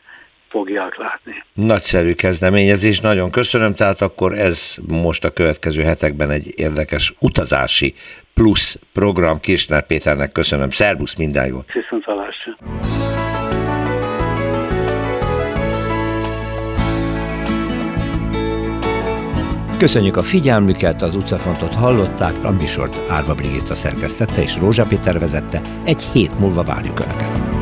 fogják 0.52 0.98
látni. 0.98 1.44
Nagyszerű 1.54 2.14
kezdeményezés, 2.14 3.00
nagyon 3.00 3.32
köszönöm, 3.32 3.74
tehát 3.74 4.02
akkor 4.02 4.34
ez 4.34 4.76
most 4.88 5.24
a 5.24 5.30
következő 5.30 5.82
hetekben 5.82 6.30
egy 6.30 6.54
érdekes 6.56 7.14
utazási 7.20 7.94
plusz 8.34 8.80
program. 8.94 9.40
Kisner 9.40 9.86
Péternek 9.86 10.32
köszönöm. 10.32 10.70
Szervusz, 10.70 11.16
minden 11.16 11.48
jót! 11.48 11.72
Viszont 11.74 12.04
hallásra! 12.04 12.56
Köszönjük 19.78 20.18
a 20.18 20.22
figyelmüket, 20.22 21.02
az 21.02 21.16
utcafrontot 21.16 21.74
hallották, 21.74 22.44
a 22.44 22.52
műsort 22.52 23.10
Árva 23.10 23.36
Brigitta 23.36 23.76
szerkesztette 23.76 24.42
és 24.42 24.58
Rózsa 24.58 24.86
Péter 24.86 25.20
vezette. 25.20 25.62
Egy 25.86 26.02
hét 26.02 26.40
múlva 26.40 26.64
várjuk 26.64 27.00
Önöket. 27.00 27.61